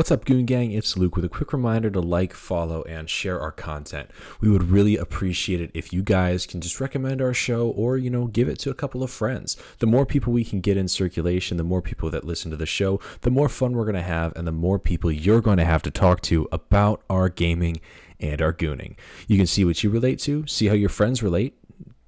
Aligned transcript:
What's 0.00 0.10
up, 0.10 0.24
Goon 0.24 0.46
Gang? 0.46 0.72
It's 0.72 0.96
Luke 0.96 1.14
with 1.14 1.26
a 1.26 1.28
quick 1.28 1.52
reminder 1.52 1.90
to 1.90 2.00
like, 2.00 2.32
follow, 2.32 2.82
and 2.84 3.10
share 3.10 3.38
our 3.38 3.52
content. 3.52 4.10
We 4.40 4.48
would 4.48 4.70
really 4.70 4.96
appreciate 4.96 5.60
it 5.60 5.70
if 5.74 5.92
you 5.92 6.02
guys 6.02 6.46
can 6.46 6.62
just 6.62 6.80
recommend 6.80 7.20
our 7.20 7.34
show 7.34 7.68
or, 7.68 7.98
you 7.98 8.08
know, 8.08 8.26
give 8.26 8.48
it 8.48 8.58
to 8.60 8.70
a 8.70 8.74
couple 8.74 9.02
of 9.02 9.10
friends. 9.10 9.58
The 9.78 9.86
more 9.86 10.06
people 10.06 10.32
we 10.32 10.42
can 10.42 10.62
get 10.62 10.78
in 10.78 10.88
circulation, 10.88 11.58
the 11.58 11.64
more 11.64 11.82
people 11.82 12.08
that 12.12 12.24
listen 12.24 12.50
to 12.50 12.56
the 12.56 12.64
show, 12.64 12.98
the 13.20 13.30
more 13.30 13.50
fun 13.50 13.72
we're 13.72 13.84
going 13.84 13.94
to 13.94 14.00
have, 14.00 14.34
and 14.36 14.46
the 14.46 14.52
more 14.52 14.78
people 14.78 15.12
you're 15.12 15.42
going 15.42 15.58
to 15.58 15.66
have 15.66 15.82
to 15.82 15.90
talk 15.90 16.22
to 16.22 16.48
about 16.50 17.02
our 17.10 17.28
gaming 17.28 17.78
and 18.18 18.40
our 18.40 18.54
gooning. 18.54 18.96
You 19.28 19.36
can 19.36 19.46
see 19.46 19.66
what 19.66 19.84
you 19.84 19.90
relate 19.90 20.18
to, 20.20 20.46
see 20.46 20.68
how 20.68 20.74
your 20.74 20.88
friends 20.88 21.22
relate, 21.22 21.59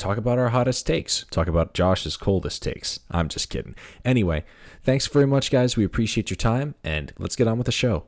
talk 0.03 0.17
about 0.19 0.37
our 0.37 0.49
hottest 0.49 0.85
takes, 0.85 1.25
talk 1.31 1.47
about 1.47 1.75
Josh's 1.75 2.17
coldest 2.17 2.61
takes. 2.61 2.99
I'm 3.13 3.29
just 3.29 3.49
kidding. 3.49 3.77
Anyway, 4.05 4.43
thanks 4.83 5.07
very 5.07 5.29
much, 5.29 5.53
guys. 5.53 5.77
We 5.77 5.85
appreciate 5.85 6.29
your 6.29 6.37
time, 6.37 6.75
and 6.83 7.13
let's 7.21 7.37
get 7.37 7.47
on 7.47 7.57
with 7.57 7.67
the 7.67 7.73
show. 7.73 8.03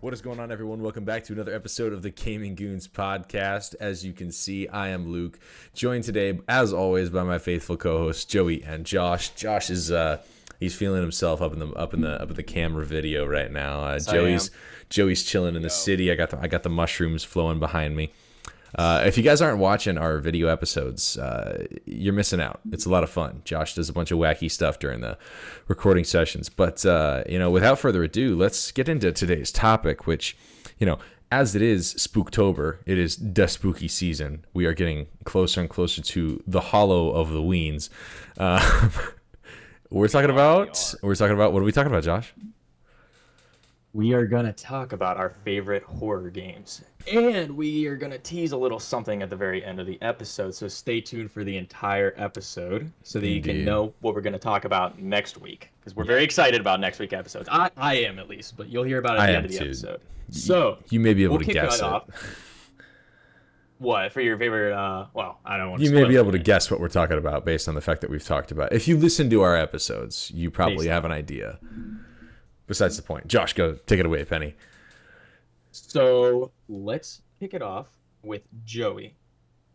What 0.00 0.14
is 0.14 0.22
going 0.22 0.40
on, 0.40 0.50
everyone? 0.50 0.80
Welcome 0.80 1.04
back 1.04 1.22
to 1.24 1.34
another 1.34 1.54
episode 1.54 1.92
of 1.92 2.00
the 2.00 2.10
Gaming 2.10 2.54
Goons 2.54 2.88
podcast. 2.88 3.74
As 3.78 4.02
you 4.02 4.14
can 4.14 4.32
see, 4.32 4.68
I 4.68 4.88
am 4.88 5.12
Luke, 5.12 5.38
joined 5.74 6.04
today, 6.04 6.40
as 6.48 6.72
always, 6.72 7.10
by 7.10 7.24
my 7.24 7.38
faithful 7.38 7.76
co-hosts 7.76 8.24
Joey 8.24 8.64
and 8.64 8.86
Josh. 8.86 9.28
Josh 9.34 9.68
is 9.68 9.92
uh, 9.92 10.22
he's 10.62 10.76
feeling 10.76 11.02
himself 11.02 11.42
up 11.42 11.52
in 11.52 11.58
the 11.58 11.68
up 11.72 11.92
in 11.92 12.02
the 12.02 12.22
up 12.22 12.30
in 12.30 12.36
the 12.36 12.42
camera 12.42 12.86
video 12.86 13.26
right 13.26 13.50
now. 13.50 13.82
Uh, 13.82 13.98
Joey's 13.98 14.50
Joey's 14.88 15.24
chilling 15.24 15.56
in 15.56 15.62
the 15.62 15.70
city. 15.70 16.10
I 16.10 16.14
got 16.14 16.30
the 16.30 16.38
I 16.38 16.46
got 16.46 16.62
the 16.62 16.70
mushrooms 16.70 17.24
flowing 17.24 17.58
behind 17.58 17.96
me. 17.96 18.12
Uh, 18.76 19.02
if 19.04 19.18
you 19.18 19.22
guys 19.22 19.42
aren't 19.42 19.58
watching 19.58 19.98
our 19.98 20.18
video 20.18 20.46
episodes, 20.46 21.18
uh, 21.18 21.66
you're 21.84 22.14
missing 22.14 22.40
out. 22.40 22.60
It's 22.70 22.86
a 22.86 22.88
lot 22.88 23.02
of 23.02 23.10
fun. 23.10 23.42
Josh 23.44 23.74
does 23.74 23.90
a 23.90 23.92
bunch 23.92 24.10
of 24.10 24.18
wacky 24.18 24.50
stuff 24.50 24.78
during 24.78 25.02
the 25.02 25.18
recording 25.68 26.04
sessions. 26.04 26.48
But 26.48 26.86
uh, 26.86 27.24
you 27.28 27.38
know, 27.38 27.50
without 27.50 27.78
further 27.80 28.04
ado, 28.04 28.36
let's 28.36 28.70
get 28.70 28.88
into 28.88 29.12
today's 29.12 29.52
topic, 29.52 30.06
which 30.06 30.36
you 30.78 30.86
know. 30.86 30.98
As 31.32 31.56
it 31.56 31.62
is 31.62 31.94
Spooktober, 31.94 32.80
it 32.84 32.98
is 32.98 33.16
the 33.16 33.46
spooky 33.46 33.88
season. 33.88 34.44
We 34.52 34.66
are 34.66 34.74
getting 34.74 35.06
closer 35.24 35.62
and 35.62 35.70
closer 35.70 36.02
to 36.02 36.42
the 36.46 36.60
hollow 36.60 37.08
of 37.08 37.30
the 37.30 37.40
weens. 37.40 37.88
We're 39.92 40.08
talking 40.08 40.30
about. 40.30 40.94
We're 41.02 41.14
talking 41.14 41.34
about. 41.34 41.52
What 41.52 41.60
are 41.60 41.64
we 41.64 41.72
talking 41.72 41.90
about, 41.92 42.02
Josh? 42.04 42.32
we 43.94 44.14
are 44.14 44.24
going 44.24 44.46
to 44.46 44.52
talk 44.54 44.94
about 44.94 45.18
our 45.18 45.28
favorite 45.28 45.82
horror 45.82 46.30
games. 46.30 46.82
And 47.12 47.54
we 47.54 47.86
are 47.88 47.94
going 47.96 48.10
to 48.12 48.16
tease 48.18 48.52
a 48.52 48.56
little 48.56 48.78
something 48.78 49.20
at 49.20 49.28
the 49.28 49.36
very 49.36 49.62
end 49.62 49.80
of 49.80 49.86
the 49.86 50.00
episode. 50.00 50.54
So 50.54 50.66
stay 50.66 51.02
tuned 51.02 51.30
for 51.30 51.44
the 51.44 51.58
entire 51.58 52.14
episode 52.16 52.90
so 53.02 53.20
that 53.20 53.28
you 53.28 53.42
can 53.42 53.66
know 53.66 53.92
what 54.00 54.14
we're 54.14 54.22
going 54.22 54.32
to 54.32 54.38
talk 54.38 54.64
about 54.64 54.98
next 54.98 55.38
week. 55.38 55.68
Because 55.78 55.94
we're 55.94 56.04
very 56.06 56.24
excited 56.24 56.58
about 56.58 56.80
next 56.80 57.00
week 57.00 57.12
episodes. 57.12 57.50
I, 57.52 57.68
I 57.76 57.96
am 57.96 58.18
at 58.18 58.30
least, 58.30 58.56
but 58.56 58.70
you'll 58.70 58.84
hear 58.84 58.98
about 58.98 59.16
it 59.18 59.20
at 59.20 59.22
I 59.24 59.26
the 59.26 59.32
am 59.32 59.36
end 59.36 59.44
of 59.46 59.52
the 59.52 59.58
too. 59.58 59.64
episode. 59.66 60.00
So 60.30 60.78
You 60.88 60.98
may 60.98 61.12
be 61.12 61.24
able 61.24 61.32
we'll 61.34 61.40
to 61.40 61.44
kick 61.52 61.54
guess 61.62 61.74
it 61.74 61.78
it. 61.80 61.82
off. 61.84 62.04
What 63.82 64.12
for 64.12 64.20
your 64.20 64.38
favorite? 64.38 64.72
Uh, 64.72 65.06
well, 65.12 65.40
I 65.44 65.56
don't 65.56 65.70
want. 65.72 65.82
You 65.82 65.90
may 65.90 66.04
be 66.04 66.14
able 66.14 66.26
to 66.26 66.36
anything. 66.36 66.44
guess 66.44 66.70
what 66.70 66.78
we're 66.78 66.88
talking 66.88 67.18
about 67.18 67.44
based 67.44 67.68
on 67.68 67.74
the 67.74 67.80
fact 67.80 68.00
that 68.02 68.10
we've 68.10 68.24
talked 68.24 68.52
about. 68.52 68.72
it. 68.72 68.76
If 68.76 68.86
you 68.86 68.96
listen 68.96 69.28
to 69.30 69.42
our 69.42 69.56
episodes, 69.56 70.30
you 70.32 70.52
probably 70.52 70.76
Based 70.76 70.88
have 70.90 71.04
an 71.04 71.10
idea. 71.10 71.58
Besides 72.68 72.96
the 72.96 73.02
point, 73.02 73.26
Josh, 73.26 73.54
go 73.54 73.72
take 73.86 73.98
it 73.98 74.06
away, 74.06 74.24
Penny. 74.24 74.54
So 75.72 76.52
let's 76.68 77.22
kick 77.40 77.54
it 77.54 77.62
off 77.62 77.88
with 78.22 78.42
Joey, 78.64 79.16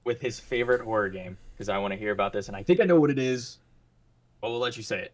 with 0.06 0.22
his 0.22 0.40
favorite 0.40 0.82
horror 0.82 1.10
game, 1.10 1.38
because 1.54 1.68
I 1.68 1.78
want 1.80 1.92
to 1.92 1.98
hear 2.00 2.12
about 2.12 2.32
this, 2.32 2.48
and 2.48 2.56
I 2.56 2.64
think 2.64 2.80
I 2.80 2.86
know 2.86 3.00
what 3.00 3.10
it 3.10 3.20
is, 3.20 3.58
but 4.42 4.52
we'll 4.52 4.60
let 4.60 4.78
you 4.78 4.84
say 4.84 5.00
it. 5.02 5.14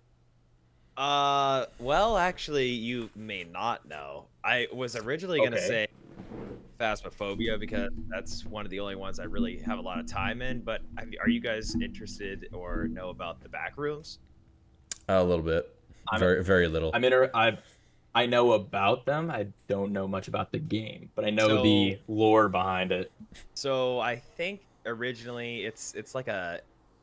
Uh, 0.96 1.66
well, 1.80 2.16
actually, 2.18 2.68
you 2.68 3.10
may 3.16 3.44
not 3.44 3.88
know. 3.88 4.26
I 4.44 4.68
was 4.72 4.96
originally 4.96 5.40
gonna 5.40 5.56
Okay. 5.56 5.68
say 5.68 5.88
Phasmophobia 6.80 7.60
because 7.60 7.92
that's 8.10 8.46
one 8.46 8.66
of 8.66 8.72
the 8.72 8.80
only 8.80 8.96
ones 8.96 9.20
I 9.20 9.24
really 9.26 9.60
have 9.60 9.78
a 9.80 9.82
lot 9.82 10.00
of 10.00 10.08
time 10.08 10.42
in. 10.42 10.62
But 10.62 10.82
are 11.22 11.30
you 11.30 11.40
guys 11.40 11.76
interested 11.82 12.50
or 12.52 12.88
know 12.88 13.10
about 13.10 13.42
the 13.42 13.50
back 13.50 13.78
rooms? 13.78 14.20
A 15.08 15.24
little 15.24 15.44
bit, 15.46 15.74
I'm- 16.10 16.20
very 16.20 16.44
very 16.44 16.68
little. 16.68 16.92
I'm 16.94 17.04
inter- 17.04 17.32
I 17.34 17.58
I 18.16 18.26
know 18.28 18.52
about 18.54 19.06
them. 19.06 19.32
I 19.32 19.48
don't 19.68 19.92
know 19.92 20.08
much 20.08 20.28
about 20.28 20.52
the 20.52 20.60
game, 20.60 21.10
but 21.16 21.26
I 21.26 21.30
know 21.32 21.64
the 21.64 21.98
lore 22.08 22.48
behind 22.50 22.92
it. 22.92 23.12
So 23.54 24.00
I 24.00 24.16
think 24.18 24.62
originally 24.86 25.64
it's 25.66 25.94
it's 25.96 26.14
like 26.16 26.28
a 26.28 26.62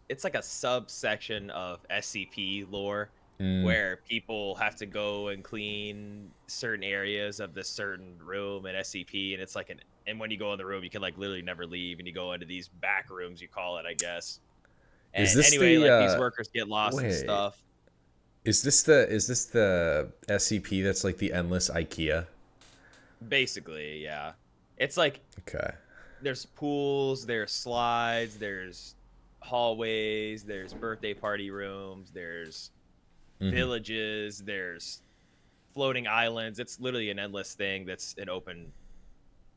it's 0.09 0.25
like 0.25 0.35
a 0.35 0.43
subsection 0.43 1.51
of 1.51 1.81
SCP 1.89 2.67
lore 2.71 3.11
Mm, 3.41 3.65
where 3.65 3.99
people 4.09 4.55
have 4.57 4.77
to 4.77 4.87
go 4.87 5.29
and 5.29 5.45
clean 5.45 6.31
certain 6.49 6.85
areas 6.85 7.41
of 7.41 7.55
this 7.55 7.69
certain 7.69 8.19
room 8.19 8.67
in 8.67 8.75
SCP, 8.77 9.35
and 9.35 9.43
it's 9.43 9.57
like 9.57 9.71
an 9.71 9.81
and 10.07 10.19
when 10.19 10.31
you 10.31 10.39
go 10.39 10.53
in 10.53 10.59
the 10.59 10.67
room, 10.67 10.83
you 10.85 10.91
can 10.91 11.03
like 11.03 11.19
literally 11.19 11.43
never 11.43 11.67
leave, 11.67 11.99
and 11.99 12.09
you 12.09 12.15
go 12.15 12.33
into 12.33 12.47
these 12.47 12.69
back 12.69 13.11
rooms, 13.11 13.41
you 13.43 13.49
call 13.49 13.79
it, 13.79 13.87
I 13.87 13.95
guess. 13.95 14.41
And 15.15 15.25
Is 15.25 15.35
this 15.35 15.57
anyway, 15.57 15.79
the, 15.79 15.79
like 15.79 15.97
uh, 15.97 15.99
these 15.99 16.17
workers 16.17 16.51
get 16.55 16.69
lost 16.69 17.03
and 17.03 17.13
stuff. 17.13 17.63
is 18.45 18.63
this 18.63 18.83
the 18.83 19.09
is 19.09 19.27
this 19.27 19.47
the 19.47 20.13
SCP 20.29 20.83
that's 20.83 21.05
like 21.05 21.19
the 21.19 21.33
endless 21.33 21.69
IKEA? 21.71 22.27
Basically, 23.27 24.03
yeah, 24.03 24.33
it's 24.79 24.97
like 24.97 25.21
Okay. 25.41 25.71
there's 26.21 26.47
pools, 26.47 27.27
there's 27.27 27.53
slides, 27.53 28.39
there's 28.39 28.95
hallways, 29.41 30.45
there's 30.45 30.75
birthday 30.75 31.15
party 31.15 31.51
rooms, 31.51 32.13
there's 32.13 32.71
Mhm. 33.41 33.51
villages, 33.53 34.39
there's 34.43 35.03
floating 35.73 36.07
islands. 36.07 36.59
It's 36.59 36.81
literally 36.81 37.11
an 37.11 37.19
endless 37.19 37.55
thing 37.55 37.85
that's 37.87 38.15
an 38.19 38.29
open 38.29 38.73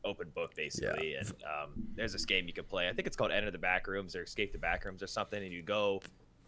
open 0.04 0.28
book 0.34 0.54
basically. 0.54 1.14
And 1.14 1.32
um, 1.44 1.72
there's 1.94 2.12
this 2.12 2.26
game 2.26 2.46
you 2.46 2.52
can 2.52 2.64
play. 2.64 2.88
I 2.88 2.92
think 2.92 3.06
it's 3.06 3.16
called 3.16 3.32
Enter 3.32 3.50
the 3.50 3.56
Backrooms 3.58 4.14
or 4.14 4.22
Escape 4.22 4.52
the 4.52 4.58
Backrooms 4.58 5.02
or 5.02 5.06
something, 5.06 5.42
and 5.42 5.50
you 5.52 5.62
go 5.62 6.02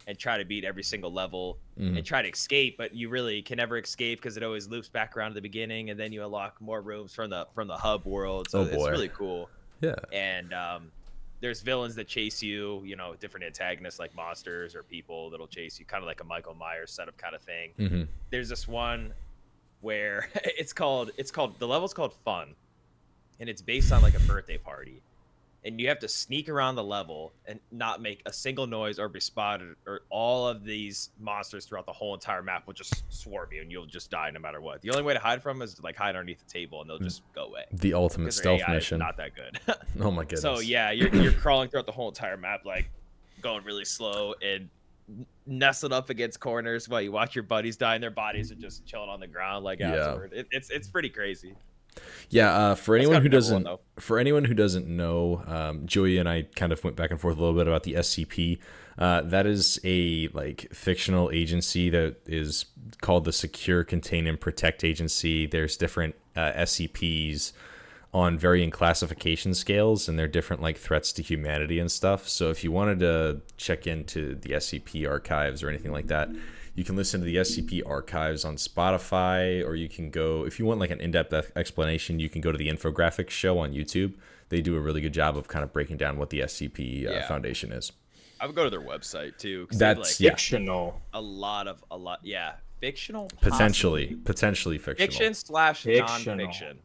and 0.05 0.17
try 0.17 0.37
to 0.37 0.45
beat 0.45 0.63
every 0.63 0.83
single 0.83 1.11
level 1.11 1.57
Mhm. 1.77 1.97
and 1.97 2.05
try 2.05 2.21
to 2.21 2.29
escape, 2.29 2.77
but 2.77 2.93
you 2.93 3.09
really 3.09 3.41
can 3.41 3.57
never 3.57 3.77
escape 3.79 4.19
because 4.19 4.37
it 4.37 4.43
always 4.43 4.67
loops 4.67 4.89
back 4.89 5.17
around 5.17 5.31
to 5.31 5.35
the 5.35 5.41
beginning, 5.41 5.89
and 5.89 5.99
then 5.99 6.13
you 6.13 6.23
unlock 6.23 6.61
more 6.61 6.81
rooms 6.81 7.13
from 7.15 7.29
the 7.31 7.47
from 7.53 7.67
the 7.67 7.75
hub 7.77 8.05
world. 8.05 8.47
So 8.49 8.59
Oh, 8.59 8.63
it's 8.63 8.75
really 8.89 9.09
cool 9.09 9.49
Yeah. 9.81 9.95
and 10.13 10.53
um, 10.53 10.91
there's 11.39 11.61
villains 11.61 11.95
that 11.95 12.07
chase 12.07 12.41
you 12.41 12.81
you 12.83 12.95
know 12.95 13.15
different 13.19 13.45
antagonists 13.45 13.99
like 13.99 14.15
monsters 14.15 14.75
or 14.75 14.83
people 14.83 15.29
that'll 15.29 15.47
chase 15.47 15.79
you 15.79 15.85
kind 15.85 16.03
of 16.03 16.07
like 16.07 16.21
a 16.21 16.23
michael 16.23 16.53
myers 16.55 16.91
setup 16.91 17.17
kind 17.17 17.35
of 17.35 17.41
thing. 17.41 17.71
Hmm 17.77 18.03
there's 18.29 18.49
this 18.49 18.67
one 18.67 19.13
where 19.81 20.29
it's 20.35 20.73
called 20.73 21.11
it's 21.17 21.31
called 21.31 21.57
the 21.59 21.67
level's 21.67 21.93
called 21.93 22.13
fun. 22.13 22.55
And 23.39 23.47
it's 23.47 23.61
based 23.61 23.91
on 23.91 24.01
like 24.01 24.15
a 24.15 24.19
birthday 24.21 24.57
party 24.57 25.01
and 25.65 25.81
you 25.81 25.87
have 25.89 25.99
to 25.99 26.07
sneak 26.07 26.47
around 26.49 26.75
the 26.75 26.83
level 26.83 27.33
and 27.45 27.59
not 27.71 28.01
make 28.01 28.21
a 28.25 28.31
single 28.31 28.67
noise 28.67 28.99
or 28.99 29.09
be 29.09 29.19
spotted 29.19 29.75
or 29.85 30.01
all 30.09 30.47
of 30.47 30.63
these 30.63 31.09
monsters 31.19 31.65
throughout 31.65 31.85
the 31.85 31.91
whole 31.91 32.13
entire 32.13 32.41
map 32.43 32.65
will 32.67 32.73
just 32.73 33.03
swarm 33.09 33.49
you 33.51 33.61
and 33.61 33.71
you'll 33.71 33.85
just 33.85 34.11
die 34.11 34.29
no 34.31 34.39
matter 34.39 34.61
what 34.61 34.81
the 34.81 34.89
only 34.91 35.01
way 35.03 35.13
to 35.13 35.19
hide 35.19 35.41
from 35.41 35.57
'em 35.57 35.61
is 35.63 35.73
to 35.73 35.81
like 35.81 35.95
hide 35.95 36.09
underneath 36.15 36.39
the 36.39 36.51
table 36.51 36.81
and 36.81 36.89
they'll 36.89 36.99
mm. 36.99 37.03
just 37.03 37.21
go 37.33 37.45
away 37.45 37.63
The 37.73 37.93
ultimate 37.93 38.33
stealth 38.33 38.61
AI 38.67 38.73
mission. 38.75 38.99
not 38.99 39.17
that 39.17 39.31
good 39.35 39.59
oh 39.99 40.11
my 40.11 40.21
goodness. 40.23 40.41
so 40.41 40.59
yeah, 40.59 40.91
you're 40.91 41.13
you're 41.15 41.31
crawling 41.33 41.69
throughout 41.69 41.85
the 41.87 41.91
whole 41.91 42.07
entire 42.09 42.37
map, 42.37 42.63
like 42.65 42.89
going 43.41 43.63
really 43.63 43.85
slow 43.85 44.33
and 44.41 44.69
nestled 45.45 45.93
up 45.93 46.09
against 46.09 46.39
corners 46.39 46.89
while 46.89 47.01
you 47.01 47.11
watch 47.11 47.33
your 47.35 47.43
buddies 47.43 47.77
die, 47.77 47.95
and 47.95 48.03
their 48.03 48.11
bodies 48.11 48.51
are 48.51 48.55
just 48.55 48.85
chilling 48.85 49.09
on 49.09 49.19
the 49.19 49.27
ground 49.27 49.63
like 49.63 49.79
Yeah. 49.79 49.95
afterward. 49.95 50.33
It, 50.33 50.47
it's 50.51 50.69
it's 50.69 50.87
pretty 50.87 51.09
crazy. 51.09 51.55
Yeah, 52.29 52.51
uh, 52.53 52.75
for 52.75 52.95
It's 52.97 53.05
anyone 53.05 53.21
who 53.21 53.27
one, 53.27 53.31
doesn't 53.31 53.63
though. 53.63 53.79
for 53.99 54.19
anyone 54.19 54.43
who 54.45 54.53
doesn't 54.53 54.87
know, 54.87 55.43
um, 55.47 55.85
Joey 55.85 56.17
and 56.17 56.27
I 56.27 56.43
kind 56.55 56.71
of 56.73 56.83
went 56.83 56.95
back 56.97 57.11
and 57.11 57.19
forth 57.19 57.37
a 57.37 57.39
little 57.39 57.55
bit 57.55 57.67
about 57.67 57.83
the 57.83 57.93
SCP. 57.93 58.59
Uh, 58.97 59.21
that 59.21 59.45
is 59.45 59.79
a 59.83 60.27
like 60.29 60.67
fictional 60.73 61.29
agency 61.31 61.89
that 61.91 62.15
is 62.25 62.65
called 63.01 63.25
the 63.25 63.31
Secure, 63.31 63.83
Contain, 63.83 64.27
and 64.27 64.39
Protect 64.39 64.83
Agency. 64.83 65.45
There's 65.45 65.77
different 65.77 66.15
uh, 66.35 66.51
SCPs 66.53 67.51
on 68.13 68.37
varying 68.39 68.71
classification 68.71 69.53
scales, 69.53 70.07
and 70.09 70.17
they're 70.17 70.27
different 70.27 70.61
like 70.61 70.77
threats 70.77 71.11
to 71.13 71.21
humanity 71.21 71.77
and 71.79 71.91
stuff. 71.91 72.27
So 72.27 72.49
if 72.49 72.63
you 72.63 72.71
wanted 72.71 72.99
to 72.99 73.41
check 73.57 73.85
into 73.85 74.35
the 74.35 74.49
SCP 74.51 75.07
archives 75.07 75.61
or 75.61 75.69
anything 75.69 75.91
like 75.91 76.07
that, 76.07 76.29
you 76.77 76.83
can 76.83 76.95
listen 76.95 77.19
to 77.19 77.25
the 77.25 77.37
SCP 77.37 77.81
archives 77.85 78.45
on 78.45 78.55
Spotify, 78.55 79.65
or 79.65 79.75
you 79.75 79.89
can 79.89 80.11
go 80.11 80.45
if 80.45 80.59
you 80.59 80.65
want 80.65 80.79
like 80.79 80.91
an 80.91 81.01
in-depth 81.01 81.51
explanation. 81.57 82.19
You 82.19 82.29
can 82.29 82.39
go 82.39 82.51
to 82.51 82.57
the 82.57 82.69
infographics 82.69 83.31
show 83.31 83.57
on 83.57 83.73
YouTube. 83.73 84.13
They 84.49 84.61
do 84.61 84.75
a 84.77 84.79
really 84.79 85.01
good 85.01 85.11
job 85.13 85.35
of 85.37 85.47
kind 85.47 85.63
of 85.63 85.73
breaking 85.73 85.97
down 85.97 86.17
what 86.17 86.29
the 86.29 86.41
SCP 86.41 87.07
uh, 87.07 87.11
Yeah. 87.11 87.27
Foundation 87.27 87.71
is. 87.71 87.91
I 88.39 88.45
would 88.45 88.55
go 88.55 88.63
to 88.63 88.69
their 88.69 88.79
website 88.81 89.37
too. 89.39 89.67
That's- 89.71 89.97
like 89.97 90.19
Yeah. 90.19 90.29
Fictional. 90.29 91.01
a 91.15 91.19
lot 91.19 91.67
of 91.67 91.83
a 91.89 91.97
lot. 91.97 92.19
Yeah, 92.21 92.53
fictional, 92.79 93.27
Potentially, 93.41 94.05
possibly. 94.05 94.23
potentially 94.23 94.77
fictional. 94.77 95.07
fiction 95.07 95.33
slash 95.33 95.81
Fictional. 95.81 96.37
non-fiction. 96.37 96.77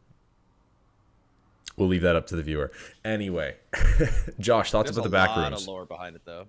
we'll 1.77 1.89
leave 1.89 2.01
that 2.03 2.17
up 2.17 2.27
to 2.29 2.37
the 2.37 2.43
viewer. 2.43 2.73
Anyway, 3.05 3.57
Josh, 4.41 4.71
thoughts 4.71 4.87
There's 4.91 4.97
about 4.97 5.07
a 5.07 5.09
the 5.09 5.13
back 5.13 5.29
lot 5.37 5.51
rooms? 5.51 5.63
of 5.63 5.69
lore 5.69 5.85
behind 5.85 6.17
it 6.17 6.23
though. 6.25 6.47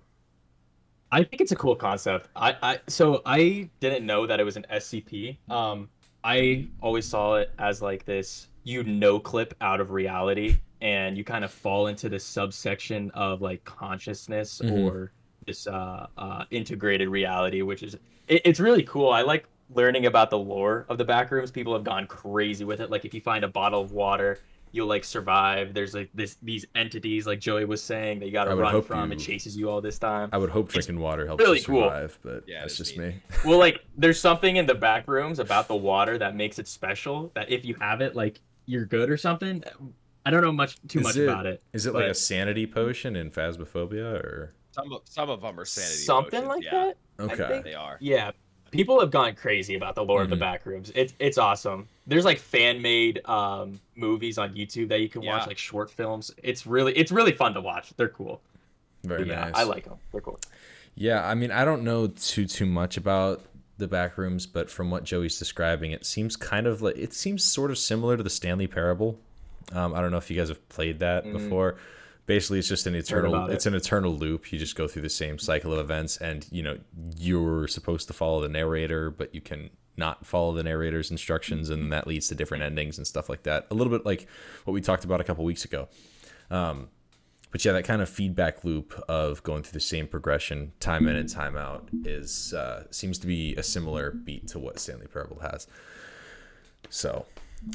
I 1.14 1.22
think 1.22 1.40
it's 1.40 1.52
a 1.52 1.56
cool 1.56 1.76
concept. 1.76 2.28
I, 2.34 2.56
I 2.60 2.80
so 2.88 3.22
I 3.24 3.70
didn't 3.78 4.04
know 4.04 4.26
that 4.26 4.40
it 4.40 4.44
was 4.44 4.56
an 4.56 4.66
SCP. 4.72 5.36
Um, 5.48 5.88
I 6.24 6.66
always 6.80 7.06
saw 7.06 7.36
it 7.36 7.52
as 7.58 7.80
like 7.80 8.04
this 8.04 8.48
you 8.64 8.82
no 8.82 9.20
clip 9.20 9.54
out 9.60 9.80
of 9.80 9.92
reality, 9.92 10.58
and 10.80 11.16
you 11.16 11.22
kind 11.22 11.44
of 11.44 11.52
fall 11.52 11.86
into 11.86 12.08
this 12.08 12.24
subsection 12.24 13.12
of 13.12 13.40
like 13.42 13.62
consciousness 13.64 14.60
Mhm. 14.64 14.90
or 14.90 15.12
this 15.46 15.66
uh, 15.68 16.06
uh, 16.18 16.44
integrated 16.50 17.08
reality, 17.08 17.62
which 17.62 17.84
is 17.84 17.94
it, 18.26 18.42
it's 18.44 18.58
really 18.58 18.82
cool. 18.82 19.10
I 19.10 19.22
like 19.22 19.44
learning 19.70 20.06
about 20.06 20.30
the 20.30 20.38
lore 20.38 20.84
of 20.88 20.98
the 20.98 21.04
back 21.04 21.30
rooms. 21.30 21.52
People 21.52 21.74
have 21.74 21.84
gone 21.84 22.06
crazy 22.08 22.64
with 22.64 22.80
it. 22.80 22.90
Like 22.90 23.04
if 23.04 23.14
you 23.14 23.20
find 23.20 23.44
a 23.44 23.48
bottle 23.48 23.80
of 23.80 23.92
water. 23.92 24.40
You'll 24.74 24.88
like 24.88 25.04
survive. 25.04 25.72
There's 25.72 25.94
like 25.94 26.10
this 26.14 26.36
these 26.42 26.66
entities, 26.74 27.28
like 27.28 27.38
Joey 27.38 27.64
was 27.64 27.80
saying, 27.80 28.18
that 28.18 28.26
you 28.26 28.32
got 28.32 28.46
to 28.46 28.56
run 28.56 28.72
hope 28.72 28.86
from. 28.86 29.10
you- 29.12 29.16
It 29.16 29.20
chases 29.20 29.56
you 29.56 29.70
all 29.70 29.80
this 29.80 30.00
time. 30.00 30.30
I 30.32 30.38
would 30.38 30.50
hope 30.50 30.66
It's 30.66 30.74
drinking 30.86 30.98
water 30.98 31.26
helps 31.26 31.44
really 31.44 31.60
you 31.60 31.64
cool. 31.64 31.82
survive, 31.84 32.18
but 32.22 32.42
Yeah, 32.48 32.60
that's 32.62 32.72
it's 32.80 32.88
just 32.90 32.98
neat. 32.98 33.06
me. 33.14 33.22
well 33.44 33.60
like 33.60 33.80
there's 33.96 34.18
something 34.20 34.56
in 34.56 34.66
the 34.66 34.74
back 34.74 35.06
rooms 35.06 35.38
about 35.38 35.68
the 35.68 35.76
water 35.76 36.18
that 36.18 36.34
makes 36.34 36.58
it 36.58 36.66
special 36.66 37.30
that 37.36 37.50
if 37.52 37.64
you 37.64 37.76
have 37.80 38.00
it 38.00 38.16
like 38.16 38.40
you're 38.66 38.84
good 38.86 39.10
or 39.10 39.16
something 39.16 39.62
i 40.26 40.30
don't 40.30 40.40
know 40.42 40.50
much 40.50 40.76
too 40.88 40.98
Is 41.00 41.04
much 41.04 41.16
it- 41.18 41.28
about 41.28 41.46
it 41.46 41.62
Is 41.72 41.86
it 41.86 41.94
like 41.94 42.06
a 42.06 42.14
sanity 42.14 42.66
potion 42.66 43.14
in 43.14 43.30
Phasmophobia 43.30 44.14
or 44.14 44.54
Some 44.72 44.92
of 44.92 45.02
some 45.04 45.30
of 45.30 45.40
them 45.42 45.60
are 45.60 45.64
sanity. 45.64 45.98
something 45.98 46.44
potions, 46.44 46.48
like 46.48 46.64
yeah, 46.64 46.70
that 46.70 46.96
I 47.18 47.22
okay? 47.34 47.48
think- 47.48 47.64
They 47.64 47.74
are. 47.74 47.96
yeah 48.00 48.32
people 48.74 48.98
have 49.00 49.10
gone 49.10 49.34
crazy 49.34 49.74
about 49.76 49.94
the 49.94 50.04
lore 50.04 50.22
of 50.22 50.26
Mhm. 50.26 50.30
the 50.30 50.36
back 50.36 50.66
rooms 50.66 50.90
it's 50.94 51.14
it's 51.18 51.38
awesome 51.38 51.88
there's 52.06 52.24
like 52.24 52.38
fan 52.38 52.82
made 52.82 53.20
um 53.26 53.80
movies 53.94 54.36
on 54.36 54.52
youtube 54.54 54.88
that 54.88 55.00
you 55.00 55.08
can 55.08 55.22
watch 55.22 55.42
Yeah. 55.42 55.46
like 55.46 55.58
short 55.58 55.90
films 55.90 56.30
it's 56.42 56.66
really 56.66 56.92
it's 56.96 57.12
really 57.12 57.32
fun 57.32 57.54
to 57.54 57.60
watch 57.60 57.92
they're 57.96 58.08
cool 58.08 58.40
Very 59.04 59.28
yeah 59.28 59.44
nice. 59.46 59.52
i 59.54 59.62
like 59.62 59.84
them 59.84 59.98
they're 60.12 60.20
cool 60.20 60.38
Yeah, 60.96 61.26
I 61.26 61.34
mean, 61.34 61.50
I 61.50 61.64
don't 61.64 61.82
know 61.82 62.06
too 62.06 62.46
too 62.46 62.66
much 62.66 62.96
about 62.96 63.42
the 63.78 63.88
back 63.88 64.16
rooms, 64.16 64.46
but 64.46 64.70
from 64.70 64.92
what 64.92 65.02
Joey's 65.02 65.36
describing, 65.40 65.90
it 65.90 66.06
seems 66.06 66.36
kind 66.36 66.68
of 66.68 66.82
like 66.82 66.96
it 66.96 67.12
seems 67.12 67.42
sort 67.42 67.72
of 67.72 67.78
similar 67.78 68.16
to 68.16 68.22
the 68.22 68.30
Stanley 68.30 68.68
Parable. 68.68 69.18
Um, 69.72 69.92
I 69.92 70.00
don't 70.00 70.12
know 70.12 70.18
if 70.18 70.30
you 70.30 70.36
guys 70.36 70.50
have 70.50 70.62
played 70.68 71.00
that 71.00 71.24
Mm. 71.24 71.32
before. 71.32 71.78
Basically, 72.26 72.58
it's 72.58 72.68
just 72.68 72.86
an 72.86 72.94
eternal. 72.94 73.34
about 73.34 73.50
it. 73.50 73.54
It's 73.54 73.66
an 73.66 73.74
eternal 73.74 74.14
loop. 74.14 74.50
You 74.50 74.58
just 74.58 74.76
go 74.76 74.88
through 74.88 75.02
the 75.02 75.10
same 75.10 75.38
cycle 75.38 75.72
of 75.72 75.78
events, 75.78 76.16
and 76.16 76.46
you 76.50 76.62
know 76.62 76.78
you're 77.16 77.68
supposed 77.68 78.06
to 78.08 78.14
follow 78.14 78.40
the 78.40 78.48
narrator, 78.48 79.10
but 79.10 79.34
you 79.34 79.40
can 79.40 79.70
not 79.96 80.24
follow 80.26 80.54
the 80.54 80.62
narrator's 80.62 81.10
instructions, 81.10 81.70
and 81.70 81.92
that 81.92 82.06
leads 82.06 82.28
to 82.28 82.34
different 82.34 82.62
endings 82.62 82.98
and 82.98 83.06
stuff 83.06 83.28
like 83.28 83.42
that. 83.42 83.66
A 83.70 83.74
little 83.74 83.92
bit 83.92 84.06
like 84.06 84.26
what 84.64 84.72
we 84.72 84.80
talked 84.80 85.04
about 85.04 85.20
a 85.20 85.24
couple 85.24 85.44
weeks 85.44 85.64
ago. 85.64 85.88
Um, 86.50 86.88
but 87.50 87.64
yeah, 87.64 87.72
that 87.72 87.84
kind 87.84 88.02
of 88.02 88.08
feedback 88.08 88.64
loop 88.64 89.00
of 89.08 89.42
going 89.44 89.62
through 89.62 89.74
the 89.74 89.80
same 89.80 90.08
progression 90.08 90.72
time 90.80 91.06
in 91.06 91.14
and 91.14 91.28
time 91.28 91.56
out 91.56 91.88
is 92.04 92.52
uh, 92.52 92.84
seems 92.90 93.18
to 93.18 93.26
be 93.26 93.54
a 93.54 93.62
similar 93.62 94.10
beat 94.10 94.48
to 94.48 94.58
what 94.58 94.80
Stanley 94.80 95.06
Parable 95.06 95.38
has. 95.40 95.68
So 96.90 97.26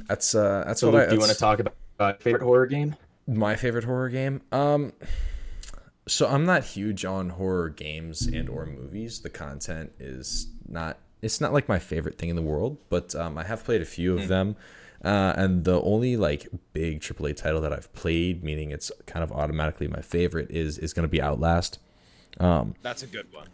that's 0.08 0.36
uh, 0.36 0.64
that's 0.66 0.82
so 0.82 0.88
what 0.88 0.96
Luke, 0.96 1.04
I. 1.04 1.10
do 1.10 1.14
you 1.14 1.20
want 1.20 1.32
to 1.32 1.38
talk 1.38 1.60
about 1.60 1.76
uh, 2.00 2.14
favorite 2.14 2.44
horror 2.44 2.66
game 2.66 2.96
my 3.36 3.56
favorite 3.56 3.84
horror 3.84 4.10
game. 4.10 4.42
Um, 4.52 4.94
so 6.08 6.28
I'm 6.28 6.46
not 6.46 6.64
huge 6.64 7.06
on 7.06 7.30
horror 7.30 7.70
games 7.70 8.26
and 8.26 8.50
or 8.50 8.66
movies. 8.66 9.20
The 9.20 9.30
content 9.30 9.92
is 10.00 10.48
not. 10.68 10.98
It's 11.22 11.42
not 11.42 11.52
like 11.52 11.68
my 11.68 11.80
favorite 11.80 12.18
thing 12.18 12.30
in 12.30 12.38
the 12.38 12.42
world, 12.42 12.78
but 12.90 13.14
um, 13.14 13.38
I 13.38 13.44
have 13.44 13.66
played 13.66 13.82
a 13.82 13.86
few 13.86 14.18
of 14.18 14.30
them. 14.30 14.56
Uh, 15.04 15.34
and 15.36 15.64
the 15.64 15.82
only 15.82 16.18
like 16.18 16.48
big 16.74 17.02
AAA 17.02 17.36
title 17.36 17.62
that 17.62 17.72
I've 17.74 17.92
played, 17.94 18.44
meaning 18.44 18.72
it's 18.72 18.92
kind 19.06 19.24
of 19.24 19.32
automatically 19.32 19.88
my 19.88 20.02
favorite, 20.02 20.50
is 20.50 20.78
is 20.78 20.94
going 20.94 21.04
to 21.04 21.10
be 21.10 21.22
Outlast. 21.22 21.80
That's 22.82 23.04
a 23.04 23.08
good 23.08 23.32
one. 23.34 23.48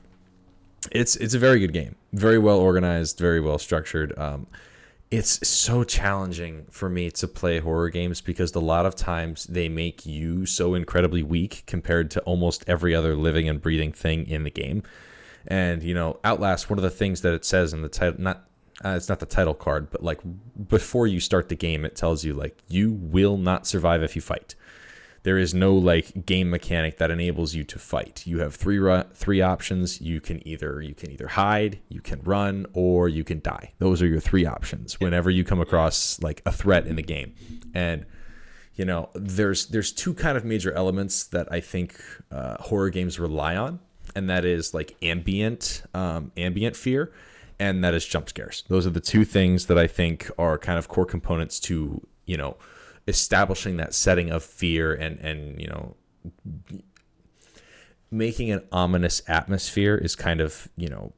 It's 0.92 1.16
it's 1.16 1.34
a 1.34 1.40
very 1.40 1.60
good 1.60 1.74
game, 1.74 1.96
very 2.14 2.38
well 2.38 2.60
organized, 2.60 3.18
very 3.18 3.40
well 3.42 3.58
structured. 3.58 4.18
Um, 4.18 4.48
it's 5.12 5.48
so 5.48 5.84
challenging 5.84 6.66
for 6.70 6.90
me 6.90 7.12
to 7.12 7.28
play 7.28 7.60
horror 7.60 7.90
games 7.90 8.22
because 8.22 8.54
a 8.56 8.60
lot 8.60 8.86
of 8.86 8.96
times 8.96 9.46
they 9.46 9.70
make 9.70 10.06
you 10.06 10.46
so 10.46 10.74
incredibly 10.74 11.24
weak 11.24 11.64
compared 11.68 12.10
to 12.12 12.22
almost 12.22 12.64
every 12.68 12.96
other 12.96 13.16
living 13.16 13.48
and 13.48 13.62
breathing 13.62 13.92
thing 13.92 14.28
in 14.28 14.44
the 14.44 14.50
game. 14.50 14.84
And 15.48 15.84
you 15.84 15.94
know, 15.94 16.20
Outlast, 16.24 16.70
one 16.70 16.80
of 16.80 16.84
the 16.84 16.90
things 16.90 17.22
that 17.22 17.34
it 17.34 17.46
says 17.46 17.72
in 17.72 17.82
the 17.82 17.90
title, 17.90 18.20
not 18.20 18.46
uh, 18.84 18.90
it's 18.90 19.08
not 19.08 19.20
the 19.20 19.26
title 19.26 19.54
card, 19.54 19.90
but 19.90 20.04
like 20.04 20.20
before 20.68 21.08
you 21.08 21.20
start 21.20 21.50
the 21.50 21.56
game, 21.56 21.86
it 21.86 21.96
tells 21.96 22.26
you 22.26 22.34
like 22.34 22.62
you 22.68 22.92
will 22.92 23.38
not 23.38 23.66
survive 23.68 24.04
if 24.04 24.16
you 24.16 24.22
fight. 24.22 24.56
There 25.26 25.40
is 25.40 25.56
no 25.56 25.74
like 25.74 26.28
game 26.28 26.52
mechanic 26.52 27.00
that 27.00 27.10
enables 27.10 27.56
you 27.56 27.64
to 27.64 27.80
fight. 27.80 28.28
You 28.28 28.42
have 28.42 28.54
three 28.54 28.78
ru- 28.78 29.06
three 29.16 29.42
options. 29.42 30.00
You 30.00 30.22
can 30.22 30.48
either 30.48 30.84
you 30.84 30.94
can 30.94 31.10
either 31.10 31.30
hide, 31.30 31.80
you 31.90 32.00
can 32.00 32.22
run, 32.22 32.68
or 32.74 33.10
you 33.10 33.24
can 33.24 33.42
die. 33.42 33.74
Those 33.80 34.04
are 34.04 34.08
your 34.08 34.20
three 34.20 34.46
options 34.46 35.00
whenever 35.00 35.32
you 35.32 35.44
come 35.44 35.60
across 35.60 36.22
like 36.22 36.44
a 36.46 36.52
threat 36.52 36.86
in 36.86 36.96
the 36.96 37.02
game. 37.02 37.34
And 37.74 38.06
you 38.76 38.86
know, 38.86 39.10
there's 39.16 39.66
there's 39.66 39.92
two 39.92 40.14
kind 40.14 40.38
of 40.38 40.46
major 40.46 40.72
elements 40.74 41.24
that 41.24 41.52
I 41.52 41.60
think 41.60 42.00
uh, 42.32 42.58
horror 42.62 42.92
games 42.92 43.20
rely 43.20 43.56
on, 43.56 43.80
and 44.16 44.30
that 44.30 44.46
is 44.46 44.76
like 44.76 44.96
ambient 45.02 45.82
um, 45.96 46.34
ambient 46.38 46.76
fear, 46.76 47.12
and 47.60 47.84
that 47.84 47.96
is 47.96 48.06
jump 48.06 48.30
scares. 48.30 48.64
Those 48.68 48.86
are 48.86 48.92
the 48.92 49.02
two 49.02 49.26
things 49.26 49.66
that 49.66 49.78
I 49.80 49.88
think 49.88 50.30
are 50.38 50.60
kind 50.60 50.78
of 50.78 50.88
core 50.88 51.08
components 51.08 51.60
to 51.62 52.06
you 52.28 52.38
know 52.38 52.58
establishing 53.08 53.78
that 53.78 53.94
setting 53.94 54.32
of 54.32 54.44
fear 54.44 54.94
and 54.94 55.20
and 55.20 55.60
you 55.62 55.68
know 55.68 55.96
making 58.12 58.52
an 58.52 58.64
ominous 58.72 59.22
atmosphere 59.28 59.96
is 59.96 60.16
kind 60.16 60.42
of 60.42 60.68
you 60.76 60.88
know 60.88 61.14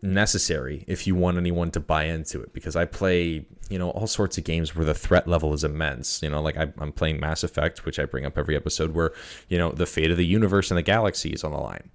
necessary 0.00 0.84
if 0.86 1.06
you 1.06 1.14
want 1.14 1.36
anyone 1.36 1.70
to 1.72 1.80
buy 1.80 2.04
into 2.04 2.40
it. 2.40 2.52
Because 2.52 2.76
i 2.76 2.84
play 2.84 3.44
you 3.68 3.78
know 3.78 3.90
all 3.90 4.06
sorts 4.06 4.38
of 4.38 4.44
games 4.44 4.74
where 4.74 4.84
the 4.84 4.94
threat 4.94 5.28
level 5.28 5.52
is 5.52 5.64
immense. 5.64 6.22
You 6.22 6.30
know 6.30 6.40
like 6.40 6.56
I, 6.56 6.72
i'm 6.78 6.92
playing 6.92 7.20
mass 7.20 7.44
effect 7.44 7.84
which 7.84 7.98
i 7.98 8.04
bring 8.04 8.24
up 8.24 8.38
every 8.38 8.56
episode 8.56 8.94
where 8.94 9.12
you 9.48 9.58
know 9.58 9.70
the 9.70 9.86
fate 9.86 10.10
of 10.10 10.16
the 10.16 10.26
universe 10.26 10.70
and 10.70 10.78
the 10.78 10.82
galaxy 10.82 11.30
is 11.30 11.44
on 11.44 11.52
the 11.52 11.58
line. 11.58 11.90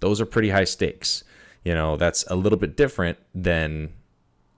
Those 0.00 0.20
are 0.20 0.26
pretty 0.26 0.50
high 0.50 0.64
stakes. 0.64 1.22
You 1.64 1.74
know 1.74 1.96
that's 1.96 2.24
a 2.28 2.34
little 2.34 2.58
bit 2.58 2.76
different 2.76 3.18
than 3.34 3.92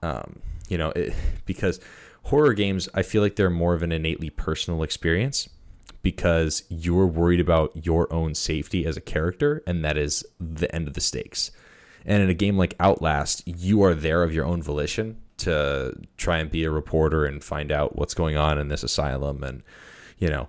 um, 0.01 0.39
you 0.69 0.77
know 0.77 0.91
it, 0.95 1.13
because 1.45 1.79
horror 2.25 2.53
games 2.53 2.87
i 2.93 3.01
feel 3.01 3.21
like 3.21 3.35
they're 3.35 3.49
more 3.49 3.73
of 3.73 3.83
an 3.83 3.91
innately 3.91 4.29
personal 4.29 4.83
experience 4.83 5.49
because 6.05 6.61
you're 6.69 7.07
worried 7.07 7.39
about 7.39 7.71
your 7.83 8.13
own 8.13 8.35
safety 8.35 8.85
as 8.85 8.95
a 8.95 9.01
character 9.01 9.63
and 9.65 9.83
that 9.83 9.97
is 9.97 10.23
the 10.39 10.73
end 10.73 10.87
of 10.87 10.93
the 10.93 11.01
stakes. 11.01 11.49
And 12.05 12.21
in 12.21 12.29
a 12.29 12.35
game 12.35 12.57
like 12.57 12.75
outlast 12.79 13.41
you 13.47 13.81
are 13.81 13.95
there 13.95 14.21
of 14.21 14.31
your 14.31 14.45
own 14.45 14.61
volition 14.61 15.17
to 15.37 15.99
try 16.15 16.37
and 16.37 16.51
be 16.51 16.63
a 16.63 16.69
reporter 16.69 17.25
and 17.25 17.43
find 17.43 17.71
out 17.71 17.95
what's 17.95 18.13
going 18.13 18.37
on 18.37 18.59
in 18.59 18.67
this 18.67 18.83
asylum 18.83 19.43
and 19.43 19.63
you 20.19 20.29
know 20.29 20.47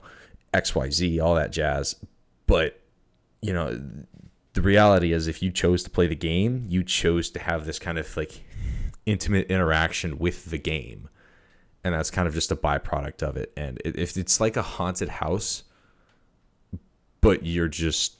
xyz 0.53 1.23
all 1.23 1.35
that 1.37 1.53
jazz. 1.53 1.97
But 2.47 2.79
you 3.41 3.55
know 3.55 3.81
the 4.53 4.61
reality 4.61 5.15
is 5.15 5.27
if 5.27 5.43
you 5.43 5.51
chose 5.51 5.83
to 5.85 5.91
play 5.91 6.07
the 6.07 6.15
game 6.15 6.67
you 6.69 6.85
chose 6.85 7.31
to 7.31 7.39
have 7.39 7.65
this 7.65 7.79
kind 7.79 7.97
of 7.97 8.15
like 8.15 8.45
intimate 9.07 9.47
interaction 9.51 10.19
with 10.19 10.51
the 10.51 10.59
game 10.59 11.09
and 11.87 11.95
that's 11.95 12.11
kind 12.11 12.27
of 12.27 12.35
just 12.35 12.51
a 12.51 12.57
byproduct 12.57 13.23
of 13.23 13.37
it. 13.37 13.53
And 13.57 13.81
if 13.85 14.17
it's 14.17 14.41
like 14.41 14.57
a 14.57 14.63
haunted 14.63 15.09
house 15.09 15.63
but 17.27 17.45
you're 17.45 17.67
just 17.67 18.19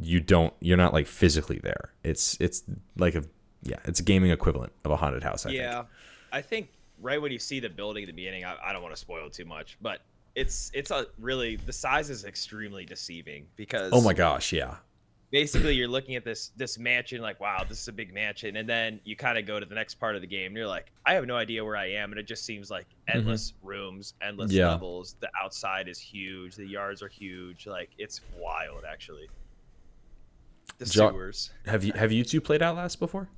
you 0.00 0.20
don't 0.20 0.54
you're 0.60 0.76
not 0.76 0.92
like 0.92 1.08
physically 1.08 1.58
there. 1.62 1.92
It's 2.04 2.36
it's 2.40 2.62
like 2.96 3.16
a 3.16 3.24
yeah 3.62 3.78
it's 3.84 3.98
a 3.98 4.02
gaming 4.04 4.30
equivalent 4.30 4.72
of 4.84 4.92
a 4.92 4.96
haunted 4.96 5.24
house 5.24 5.44
I 5.44 5.50
yeah, 5.50 5.74
think. 5.74 5.86
I 6.32 6.42
think 6.42 6.68
right 7.02 7.20
when 7.20 7.32
you 7.32 7.40
see 7.40 7.58
the 7.58 7.68
building 7.68 8.04
at 8.04 8.06
the 8.06 8.12
beginning, 8.12 8.44
I, 8.44 8.56
I 8.64 8.72
don't 8.72 8.82
want 8.82 8.94
to 8.94 9.00
spoil 9.00 9.28
too 9.28 9.44
much, 9.44 9.76
but 9.82 10.02
it's 10.36 10.70
it's 10.72 10.92
a 10.92 11.06
really 11.18 11.56
the 11.56 11.72
size 11.72 12.10
is 12.10 12.24
extremely 12.24 12.84
deceiving 12.84 13.46
because 13.56 13.90
oh 13.92 14.00
my 14.00 14.12
gosh 14.12 14.52
yeah 14.52 14.76
basically 15.30 15.74
you're 15.74 15.88
looking 15.88 16.14
at 16.14 16.24
this 16.24 16.52
this 16.56 16.78
mansion 16.78 17.20
like 17.20 17.40
wow 17.40 17.64
this 17.68 17.80
is 17.80 17.88
a 17.88 17.92
big 17.92 18.14
mansion 18.14 18.56
and 18.56 18.68
then 18.68 19.00
you 19.04 19.16
kind 19.16 19.36
of 19.36 19.46
go 19.46 19.58
to 19.58 19.66
the 19.66 19.74
next 19.74 19.94
part 19.96 20.14
of 20.14 20.20
the 20.20 20.26
game 20.26 20.46
and 20.48 20.56
you're 20.56 20.66
like 20.66 20.92
i 21.06 21.14
have 21.14 21.26
no 21.26 21.34
idea 21.36 21.64
where 21.64 21.76
i 21.76 21.86
am. 21.86 22.12
And 22.12 22.18
it 22.20 22.26
just 22.26 22.44
seems 22.44 22.70
like 22.70 22.86
endless 23.08 23.52
rooms 23.62 24.14
endless 24.22 24.50
Mm-hmm. 24.50 24.58
Yeah. 24.58 24.68
levels. 24.70 25.16
The 25.20 25.28
outside 25.42 25.88
is 25.88 25.98
huge. 25.98 26.54
The 26.56 26.66
yards 26.66 27.02
are 27.02 27.08
huge. 27.08 27.66
Like 27.66 27.90
it's 27.98 28.20
wild 28.38 28.84
actually. 28.90 29.28
The 30.78 30.84
Jo- 30.86 31.10
sewers. 31.10 31.50
have 31.66 31.84
you 31.84 31.92
have 31.94 32.12
you 32.12 32.24
two 32.24 32.40
played 32.40 32.62
outlast 32.62 32.98
before? 33.00 33.28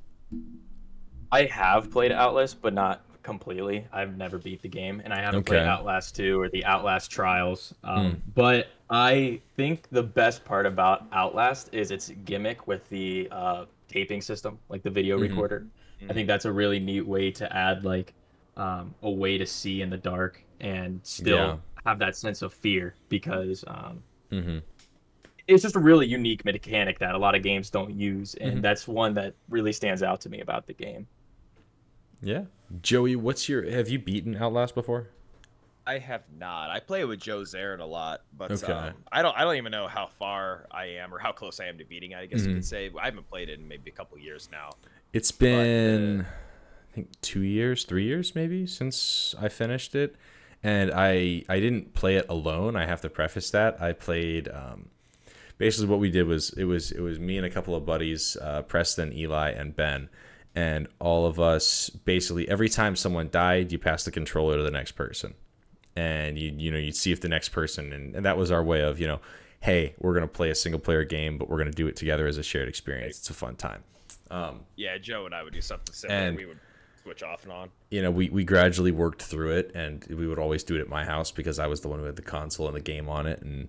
I 1.32 1.44
have 1.44 1.90
played 1.90 2.12
Outlast, 2.12 2.60
but 2.62 2.72
not 2.74 3.04
completely. 3.26 3.86
I've 3.92 4.16
never 4.16 4.38
beat 4.38 4.62
the 4.62 4.68
game, 4.68 5.02
and 5.04 5.12
I 5.12 5.20
haven't 5.20 5.44
played 5.44 5.62
Outlast 5.66 6.14
2 6.16 6.40
or 6.40 6.48
the 6.48 6.64
Outlast 6.64 7.10
Trials. 7.10 7.74
Um, 7.84 8.12
Hmm. 8.12 8.18
But 8.34 8.68
I 8.88 9.40
think 9.56 9.88
the 9.90 10.02
best 10.02 10.44
part 10.44 10.64
about 10.64 11.06
Outlast 11.12 11.74
is 11.74 11.90
its 11.90 12.08
gimmick 12.24 12.66
with 12.68 12.88
the 12.88 13.28
uh, 13.32 13.64
taping 13.88 14.20
system, 14.22 14.58
like 14.68 14.82
the 14.82 14.90
video 14.90 15.18
Mhm. 15.18 15.22
recorder. 15.22 15.66
I 16.08 16.12
think 16.12 16.28
that's 16.28 16.44
a 16.44 16.52
really 16.52 16.78
neat 16.78 17.06
way 17.06 17.30
to 17.32 17.56
add 17.56 17.84
like 17.84 18.14
um, 18.56 18.94
a 19.02 19.10
way 19.10 19.36
to 19.36 19.44
see 19.44 19.82
in 19.82 19.90
the 19.90 19.98
dark 19.98 20.42
and 20.60 21.00
still 21.02 21.36
Yeah. 21.36 21.56
have 21.84 21.98
that 21.98 22.16
sense 22.16 22.40
of 22.40 22.54
fear 22.54 22.94
because 23.10 23.64
um, 23.66 24.02
Mm-hmm. 24.30 24.58
it's 25.46 25.62
just 25.62 25.76
a 25.76 25.78
really 25.80 26.06
unique 26.06 26.42
mechanic 26.44 26.98
that 27.00 27.14
a 27.14 27.18
lot 27.18 27.34
of 27.34 27.42
games 27.42 27.68
don't 27.70 27.92
use, 27.94 28.34
and 28.36 28.58
Mhm. 28.58 28.62
that's 28.62 28.88
one 28.88 29.12
that 29.14 29.34
really 29.50 29.72
stands 29.72 30.02
out 30.02 30.20
to 30.22 30.28
me 30.30 30.40
about 30.40 30.66
the 30.66 30.72
game. 30.72 31.06
Yeah. 32.22 32.44
Joey, 32.82 33.16
what's 33.16 33.48
your? 33.48 33.68
Have 33.70 33.88
you 33.88 33.98
beaten 33.98 34.36
Outlast 34.36 34.74
before? 34.74 35.08
I 35.86 35.98
have 35.98 36.22
not. 36.36 36.70
I 36.70 36.80
play 36.80 37.04
with 37.04 37.20
Joe 37.20 37.42
Zarin 37.42 37.78
a 37.78 37.84
lot, 37.84 38.22
but 38.36 38.50
Okay. 38.50 38.72
um, 38.72 38.94
I 39.12 39.22
don't. 39.22 39.36
I 39.36 39.42
don't 39.44 39.56
even 39.56 39.70
know 39.72 39.86
how 39.86 40.08
far 40.18 40.66
I 40.70 40.86
am 40.86 41.14
or 41.14 41.18
how 41.18 41.30
close 41.32 41.60
I 41.60 41.66
am 41.66 41.78
to 41.78 41.84
beating. 41.84 42.10
it, 42.12 42.18
I 42.18 42.26
guess 42.26 42.44
you 42.44 42.52
Mhm. 42.52 42.54
could 42.56 42.64
say 42.64 42.90
I 43.00 43.04
haven't 43.04 43.28
played 43.28 43.48
it 43.48 43.60
in 43.60 43.68
maybe 43.68 43.90
a 43.90 43.94
couple 43.94 44.18
years 44.18 44.48
now. 44.50 44.70
It's 45.12 45.30
been, 45.30 46.22
I 46.22 46.94
think, 46.94 47.20
two 47.20 47.42
years, 47.42 47.84
three 47.84 48.04
years 48.04 48.34
maybe 48.34 48.66
since 48.66 49.34
I 49.40 49.48
finished 49.48 49.94
it, 49.94 50.16
and 50.62 50.90
I 50.92 51.44
I 51.48 51.60
didn't 51.60 51.94
play 51.94 52.16
it 52.16 52.26
alone. 52.28 52.74
I 52.74 52.86
have 52.86 53.00
to 53.02 53.08
preface 53.08 53.50
that 53.52 53.80
I 53.80 53.92
played. 53.92 54.48
Um, 54.48 54.88
basically, 55.56 55.86
what 55.88 56.00
we 56.00 56.10
did 56.10 56.26
was 56.26 56.50
it 56.54 56.64
was 56.64 56.90
it 56.90 57.00
was 57.00 57.20
me 57.20 57.36
and 57.36 57.46
a 57.46 57.50
couple 57.50 57.76
of 57.76 57.86
buddies, 57.86 58.36
uh, 58.38 58.62
Preston, 58.62 59.12
Eli, 59.12 59.50
and 59.50 59.76
Ben, 59.76 60.08
and 60.56 60.88
all 60.98 61.26
of 61.26 61.38
us 61.38 61.90
basically 61.90 62.48
every 62.48 62.68
time 62.68 62.96
someone 62.96 63.28
died, 63.30 63.70
you 63.70 63.78
pass 63.78 64.04
the 64.04 64.10
controller 64.10 64.56
to 64.56 64.62
the 64.64 64.70
next 64.72 64.92
person, 64.92 65.34
and 65.94 66.36
you 66.38 66.52
you 66.56 66.70
know 66.72 66.78
you'd 66.78 66.96
see 66.96 67.12
if 67.12 67.20
the 67.20 67.28
next 67.28 67.50
person, 67.50 67.92
and, 67.92 68.16
and 68.16 68.24
that 68.26 68.36
was 68.36 68.50
our 68.50 68.64
way 68.64 68.80
of 68.80 68.98
you 68.98 69.06
know, 69.06 69.20
hey, 69.60 69.94
we're 69.98 70.14
gonna 70.14 70.26
play 70.26 70.50
a 70.50 70.54
single 70.54 70.80
player 70.80 71.04
game, 71.04 71.38
but 71.38 71.48
we're 71.48 71.58
gonna 71.58 71.70
do 71.70 71.86
it 71.86 71.94
together 71.94 72.26
as 72.26 72.38
a 72.38 72.42
shared 72.42 72.68
experience. 72.68 73.18
It's 73.18 73.30
a 73.30 73.34
fun 73.34 73.54
time. 73.54 73.84
Um, 74.30 74.60
Yeah, 74.74 74.98
Joe 74.98 75.26
and 75.26 75.34
I 75.34 75.44
would 75.44 75.52
do 75.52 75.60
something 75.60 75.94
similar. 75.94 76.18
And- 76.18 76.36
we 76.36 76.46
would 76.46 76.58
switch 77.02 77.22
off 77.22 77.44
and 77.44 77.52
on. 77.52 77.70
you 77.90 78.02
know, 78.02 78.10
we, 78.10 78.28
we 78.30 78.42
gradually 78.42 78.90
worked 78.90 79.22
through 79.22 79.52
it, 79.52 79.70
and 79.76 80.04
we 80.08 80.26
would 80.26 80.40
always 80.40 80.64
do 80.64 80.74
it 80.74 80.80
at 80.80 80.88
my 80.88 81.04
house 81.04 81.30
because 81.30 81.60
I 81.60 81.68
was 81.68 81.80
the 81.82 81.86
one 81.88 82.00
who 82.00 82.04
had 82.06 82.16
the 82.16 82.22
console 82.22 82.66
and 82.66 82.74
the 82.74 82.80
game 82.80 83.08
on 83.08 83.26
it, 83.28 83.40
and 83.42 83.68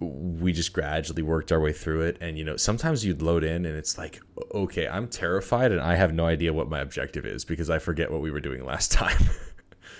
we 0.00 0.52
just 0.52 0.72
gradually 0.72 1.22
worked 1.22 1.52
our 1.52 1.60
way 1.60 1.72
through 1.72 2.00
it. 2.02 2.16
And 2.20 2.38
you 2.38 2.44
know, 2.44 2.56
sometimes 2.56 3.04
you'd 3.04 3.22
load 3.22 3.44
in, 3.44 3.64
and 3.66 3.76
it's 3.76 3.98
like, 3.98 4.20
okay, 4.52 4.88
I'm 4.88 5.06
terrified, 5.08 5.72
and 5.72 5.80
I 5.80 5.94
have 5.94 6.12
no 6.14 6.26
idea 6.26 6.52
what 6.52 6.68
my 6.70 6.80
objective 6.80 7.26
is 7.26 7.44
because 7.44 7.68
I 7.70 7.78
forget 7.78 8.10
what 8.10 8.20
we 8.22 8.30
were 8.30 8.40
doing 8.40 8.64
last 8.64 8.90
time. 9.02 9.18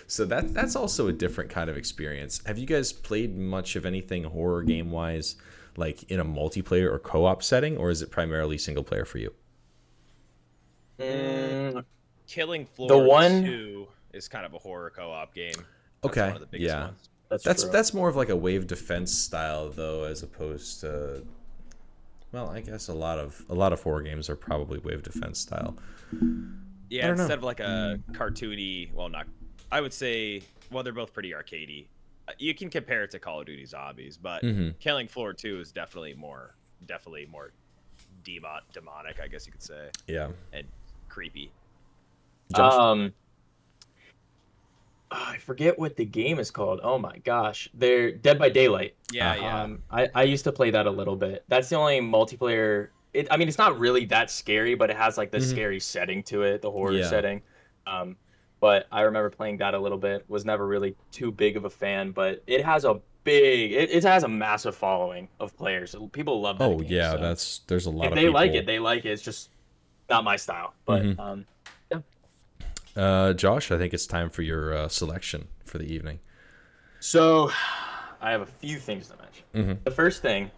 so 0.07 0.25
that 0.27 0.55
that's 0.55 0.75
also 0.77 1.09
a 1.09 1.13
different 1.13 1.51
kind 1.51 1.69
of 1.69 1.77
experience. 1.77 2.41
Have 2.47 2.59
you 2.59 2.67
guys 2.67 2.93
played 2.93 3.37
much 3.37 3.77
of 3.77 3.85
anything 3.85 4.25
horror 4.25 4.63
game 4.63 4.91
wise, 4.91 5.37
like 5.77 6.11
in 6.11 6.19
a 6.19 6.25
multiplayer 6.25 6.91
or 6.91 6.99
co-op 6.99 7.43
setting, 7.43 7.77
or 7.77 7.91
is 7.91 8.01
it 8.01 8.11
primarily 8.11 8.57
single 8.57 8.83
player 8.85 9.05
for 9.05 9.19
you? 9.19 9.33
Mm, 10.99 11.85
Killing 12.27 12.67
Floor 12.67 12.89
the 12.89 12.99
one- 12.99 13.43
Two 13.45 13.89
is 14.13 14.29
kind 14.29 14.47
of 14.47 14.55
a 14.55 14.59
horror 14.59 14.91
co-op 14.91 15.35
game. 15.35 15.53
That's 15.55 15.67
Okay, 16.17 16.27
one 16.29 16.35
of 16.37 16.41
the 16.41 16.47
biggest 16.47 16.69
yeah. 16.75 16.85
ones. 16.87 17.10
That's 17.31 17.45
That's 17.45 17.63
true. 17.63 17.73
that's 17.73 17.95
more 17.95 18.09
of 18.09 18.17
like 18.17 18.29
a 18.29 18.37
wave 18.37 18.67
defense 18.67 19.13
style 19.13 19.71
though, 19.71 20.05
as 20.05 20.23
opposed 20.23 20.81
to. 20.81 21.25
Well, 22.33 22.49
I 22.49 22.61
guess 22.61 22.89
a 22.89 22.95
lot 22.95 23.19
of 23.19 23.43
a 23.49 23.55
lot 23.55 23.73
of 23.73 23.83
horror 23.83 24.03
games 24.03 24.29
are 24.29 24.37
probably 24.37 24.79
wave 24.81 25.03
defense 25.03 25.39
style. 25.39 25.77
Yeah, 26.89 27.07
don't 27.07 27.17
know. 27.17 27.23
instead 27.23 27.39
of 27.39 27.45
like 27.45 27.61
a 27.61 27.99
cartoony, 28.13 28.93
well, 28.93 29.09
not. 29.09 29.27
I 29.73 29.81
would 29.81 29.93
say, 29.93 30.43
well, 30.73 30.83
they're 30.83 30.93
both 30.93 31.13
pretty 31.13 31.31
arcadey. 31.33 31.87
Uh, 32.29 32.33
You 32.39 32.53
can 32.55 32.69
compare 32.71 33.05
it 33.05 33.11
to 33.13 33.19
Call 33.21 33.41
of 33.41 33.47
Duty 33.47 33.65
Zombies, 33.65 34.17
but 34.17 34.43
Mhm. 34.43 34.77
Killing 34.81 35.07
Floor 35.09 35.33
Two 35.33 35.61
is 35.61 35.71
definitely 35.73 36.15
more, 36.15 36.55
definitely 36.87 37.27
more 37.27 37.53
demon, 38.25 38.61
demonic, 38.73 39.21
I 39.21 39.29
guess 39.29 39.47
you 39.47 39.53
could 39.53 39.63
say, 39.63 39.91
Yeah, 40.09 40.31
and 40.53 40.67
creepy. 41.09 41.51
Josh. 42.55 42.73
Um, 42.75 43.13
I 45.11 45.39
forget 45.39 45.79
what 45.79 45.97
the 45.97 46.05
game 46.05 46.39
is 46.39 46.51
called. 46.51 46.81
Oh 46.83 46.99
my 46.99 47.19
gosh, 47.19 47.69
they're 47.75 48.13
Dead 48.13 48.39
by 48.39 48.49
Daylight. 48.49 48.95
Yeah, 49.11 49.35
yeah. 49.35 49.63
Um, 49.63 49.83
I, 49.91 50.09
I 50.15 50.23
used 50.23 50.45
to 50.45 50.53
play 50.53 50.71
that 50.71 50.87
a 50.87 50.91
little 50.91 51.17
bit. 51.17 51.45
That's 51.49 51.69
the 51.69 51.77
only 51.77 52.01
multiplayer. 52.01 52.89
It, 53.13 53.27
I 53.31 53.37
mean, 53.37 53.49
it's 53.49 53.59
not 53.59 53.79
really 53.81 54.05
that 54.07 54.31
scary, 54.31 54.77
but 54.77 54.89
it 54.89 54.97
has 54.97 55.19
like 55.19 55.33
the 55.33 55.39
Mhm. 55.39 55.51
scary 55.51 55.81
setting 55.81 56.23
to 56.25 56.43
it, 56.43 56.63
the 56.63 56.71
horror 56.71 56.93
Yeah. 56.93 57.09
setting. 57.09 57.43
Um, 57.87 58.17
but 58.61 58.87
I 58.93 59.01
remember 59.03 59.31
playing 59.31 59.57
that 59.57 59.75
a 59.75 59.79
little 59.81 59.99
bit. 59.99 60.25
Was 60.29 60.45
never 60.45 60.65
really 60.67 60.95
too 61.11 61.33
big 61.33 61.57
of 61.57 61.65
a 61.65 61.71
fan, 61.71 62.13
but 62.13 62.43
it 62.47 62.65
has 62.65 62.85
a 62.85 63.01
big. 63.25 63.73
It, 63.73 63.91
it 63.91 64.05
has 64.05 64.23
a 64.23 64.29
massive 64.29 64.77
following 64.77 65.29
of 65.41 65.57
players. 65.57 65.97
People 66.13 66.41
love 66.41 66.59
that. 66.59 66.65
oh 66.65 66.79
game, 66.79 66.93
yeah, 66.93 67.13
so 67.13 67.19
that's 67.19 67.61
there's 67.67 67.87
a 67.87 67.91
lot 67.91 68.07
if 68.07 68.13
of 68.13 68.17
they 68.17 68.29
like 68.29 68.53
it, 68.53 68.65
they 68.65 68.79
like 68.79 69.05
it. 69.05 69.09
It's 69.11 69.23
just 69.23 69.51
not 70.09 70.23
my 70.23 70.37
style. 70.37 70.73
But 70.85 71.03
Mhm. 71.03 71.19
um, 71.19 71.47
Uh, 73.01 73.33
Josh, 73.33 73.71
I 73.71 73.79
think 73.79 73.95
it's 73.95 74.07
time 74.07 74.29
for 74.29 74.43
your 74.43 74.75
uh, 74.75 74.89
selection 74.89 75.49
for 75.65 75.79
the 75.79 75.85
evening. 75.85 76.19
So, 77.01 77.51
I 78.21 78.31
have 78.31 78.43
a 78.43 78.47
few 78.47 78.79
things 78.79 79.09
to 79.09 79.17
mention. 79.17 79.77
Mhm. 79.79 79.85
The 79.85 79.91
first 79.91 80.21
thing 80.21 80.51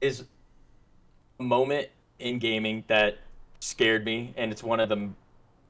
is 0.00 0.24
a 1.38 1.42
moment 1.42 1.88
in 2.18 2.40
gaming 2.40 2.82
that 2.88 3.18
scared 3.60 4.04
me, 4.04 4.34
and 4.36 4.50
it's 4.50 4.64
one 4.64 4.80
of 4.80 4.88
the 4.88 5.08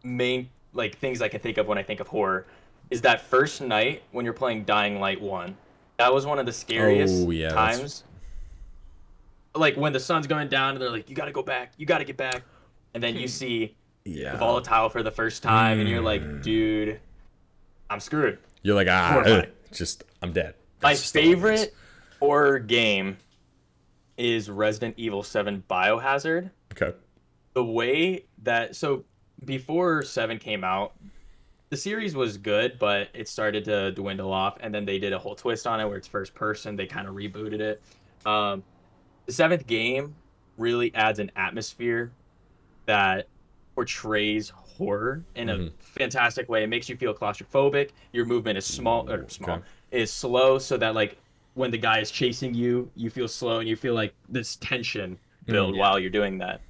main 0.03 0.49
like 0.73 0.97
things 0.99 1.21
I 1.21 1.29
can 1.29 1.41
think 1.41 1.59
of 1.59 1.67
when 1.67 1.77
I 1.79 1.83
think 1.83 2.01
of 2.01 2.09
horror. 2.09 2.47
Is 2.91 3.03
that 3.03 3.21
first 3.21 3.61
night 3.61 4.03
when 4.13 4.25
you're 4.25 4.35
playing 4.35 4.65
Dying 4.65 4.99
Light 5.01 5.21
One? 5.21 5.57
That 5.99 6.13
was 6.15 6.25
one 6.25 6.39
of 6.39 6.47
the 6.47 6.53
scariest 6.53 7.27
Oh, 7.27 7.31
yeah, 7.31 7.49
that's- 7.51 7.79
times. 7.79 8.05
Like 9.55 9.77
when 9.77 9.93
the 9.93 10.01
sun's 10.01 10.27
going 10.27 10.49
down, 10.49 10.71
and 10.75 10.81
they're 10.83 10.91
like, 10.91 11.09
"You 11.11 11.17
got 11.17 11.25
to 11.27 11.33
go 11.33 11.43
back. 11.43 11.73
You 11.77 11.85
got 11.87 11.99
to 11.99 12.05
get 12.05 12.17
back," 12.17 12.43
and 12.95 13.03
then 13.03 13.17
you 13.17 13.27
see 13.29 13.75
Yeah, 14.07 14.37
volatile 14.37 14.89
for 14.89 15.03
the 15.03 15.11
first 15.11 15.43
time, 15.43 15.81
and 15.81 15.89
you're 15.89 16.01
Mm. 16.01 16.05
like, 16.05 16.43
"Dude, 16.43 17.01
I'm 17.91 18.01
screwed." 18.01 18.39
you're 18.63 18.75
like 18.75 18.89
ah, 18.89 19.43
just 19.73 20.03
I'm 20.23 20.33
dead. 20.33 20.55
My 20.83 20.91
That's 20.91 21.03
just 21.03 21.17
all 21.17 21.23
it 21.23 21.27
is. 21.27 21.35
favorite 21.35 21.75
horror 22.19 22.59
game 22.59 23.17
is 24.17 24.51
Resident 24.51 24.95
Evil 24.97 25.23
7 25.23 25.63
Biohazard. 25.71 26.51
Okay. 26.73 26.97
The 27.55 27.65
way 27.65 28.25
that 28.43 28.75
so 28.75 29.05
before 29.45 30.03
7 30.03 30.39
came 30.39 30.65
out, 30.65 30.95
the 31.71 31.77
series 31.77 32.17
was 32.17 32.39
good, 32.39 32.79
but 32.81 33.09
it 33.15 33.29
started 33.29 33.65
to 33.67 33.93
dwindle 33.93 34.33
off 34.33 34.57
and 34.61 34.75
then 34.75 34.85
they 34.85 34.99
did 34.99 35.13
a 35.13 35.19
whole 35.19 35.35
twist 35.37 35.67
on 35.67 35.79
it 35.81 35.87
where 35.87 35.97
it's 35.97 36.09
first 36.09 36.35
person, 36.35 36.75
they 36.77 36.87
kind 36.87 37.07
of 37.07 37.15
rebooted 37.15 37.61
it. 37.61 37.83
Um 38.25 38.65
the 39.27 39.33
7th 39.33 39.67
game 39.67 40.15
really 40.59 40.93
adds 40.95 41.19
an 41.21 41.31
atmosphere 41.37 42.11
that 42.87 43.29
portrays 43.77 44.49
horror 44.49 45.23
in 45.35 45.51
a 45.51 45.55
Mhm. 45.57 45.73
fantastic 45.79 46.49
way. 46.49 46.65
It 46.65 46.69
makes 46.69 46.89
you 46.89 46.97
feel 46.97 47.13
claustrophobic. 47.15 47.91
Your 48.13 48.25
movement 48.25 48.57
is 48.59 48.65
small 48.65 49.09
or 49.09 49.29
small 49.29 49.57
Okay. 49.59 49.65
is 49.93 50.11
slow 50.11 50.59
so 50.59 50.77
that 50.79 50.95
like 50.95 51.19
when 51.55 51.71
the 51.71 51.79
guy 51.79 52.01
is 52.01 52.11
chasing 52.11 52.55
you, 52.55 52.91
you 52.97 53.11
feel 53.11 53.29
slow 53.29 53.61
and 53.61 53.69
you 53.69 53.77
feel 53.77 53.95
like 53.95 54.15
this 54.31 54.57
tension 54.57 55.19
build 55.45 55.75
yeah. 55.75 55.81
while 55.81 55.99
you're 55.99 56.11
doing 56.11 56.39
that. 56.39 56.61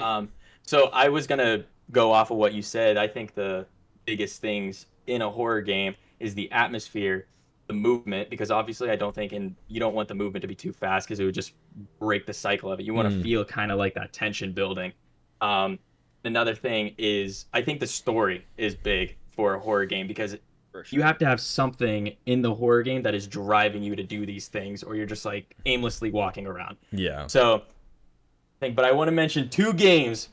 um, 0.00 0.30
so 0.62 0.88
I 0.92 1.08
was 1.08 1.26
gonna 1.26 1.64
go 1.90 2.12
off 2.12 2.30
of 2.30 2.36
what 2.36 2.52
you 2.52 2.60
said. 2.60 2.98
I 2.98 3.08
think 3.08 3.34
the 3.34 3.66
biggest 4.04 4.42
things 4.42 4.86
in 5.06 5.22
a 5.22 5.30
horror 5.30 5.62
game 5.62 5.94
is 6.20 6.34
the 6.34 6.52
atmosphere, 6.52 7.26
the 7.66 7.72
movement, 7.72 8.28
because 8.28 8.50
obviously 8.50 8.90
I 8.90 8.96
don't 8.96 9.14
think 9.14 9.32
and 9.32 9.54
you 9.68 9.80
don't 9.80 9.94
want 9.94 10.08
the 10.08 10.14
movement 10.14 10.42
to 10.42 10.48
be 10.48 10.54
too 10.54 10.72
fast 10.72 11.06
because 11.08 11.18
it 11.18 11.24
would 11.24 11.34
just 11.34 11.52
break 11.98 12.26
the 12.26 12.34
cycle 12.34 12.70
of 12.70 12.78
it. 12.78 12.82
You 12.84 12.92
want 12.92 13.08
to 13.10 13.14
Mm. 13.16 13.22
feel 13.22 13.44
kind 13.44 13.72
of 13.72 13.78
like 13.78 13.94
that 13.94 14.12
tension 14.12 14.52
building. 14.52 14.92
Um, 15.40 15.78
another 16.26 16.54
thing 16.54 16.94
is 16.98 17.46
I 17.52 17.62
think 17.62 17.80
the 17.80 17.86
story 17.86 18.44
is 18.56 18.74
big 18.74 19.16
for 19.28 19.54
a 19.54 19.58
horror 19.60 19.84
game 19.86 20.06
because 20.06 20.36
For 20.72 20.84
sure. 20.84 20.96
you 20.98 21.02
have 21.02 21.18
to 21.18 21.26
have 21.26 21.40
something 21.40 22.14
in 22.26 22.42
the 22.42 22.54
horror 22.54 22.82
game 22.82 23.02
that 23.02 23.14
is 23.14 23.26
driving 23.26 23.82
you 23.82 23.94
to 23.96 24.02
do 24.02 24.24
these 24.26 24.48
things 24.48 24.82
or 24.82 24.94
you're 24.96 25.06
just 25.06 25.24
like 25.24 25.54
aimlessly 25.66 26.10
walking 26.10 26.46
around 26.46 26.76
Yeah. 26.90 27.26
so 27.26 27.56
I 27.56 28.58
think 28.60 28.74
but 28.76 28.84
i 28.86 28.92
want 28.92 29.08
to 29.08 29.12
mention 29.12 29.48
two 29.50 29.72
games 29.74 30.30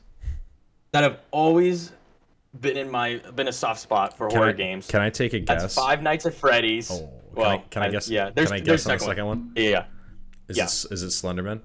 that 0.92 1.02
have 1.02 1.18
always 1.30 1.92
been 2.60 2.76
in 2.78 2.90
my 2.90 3.16
been 3.34 3.48
a 3.48 3.52
soft 3.52 3.80
spot 3.80 4.16
for 4.16 4.28
Can 4.28 4.38
horror 4.38 4.50
I, 4.50 4.52
games 4.52 4.86
Can 4.86 5.00
I 5.02 5.10
take 5.10 5.34
a 5.34 5.40
guess? 5.40 5.62
that's 5.62 5.74
five 5.74 6.00
nights 6.02 6.24
at 6.24 6.32
freddy's 6.34 6.90
Oh, 6.90 6.98
can, 6.98 7.10
well 7.34 7.50
I, 7.50 7.58
can 7.68 7.82
I 7.82 7.88
guess? 7.90 8.08
yeah 8.08 8.30
there's, 8.30 8.48
can 8.50 8.56
I 8.56 8.60
there's 8.60 8.84
guess 8.84 8.86
on 8.86 8.92
the 8.92 8.98
second 9.00 9.10
second 9.12 9.26
one? 9.26 9.52
yeah, 9.56 9.68
yeah 9.70 9.84
Is 10.48 10.56
Yeah. 10.56 10.64
it 10.64 10.92
is 10.92 11.02
it 11.02 11.08
Slenderman? 11.08 11.60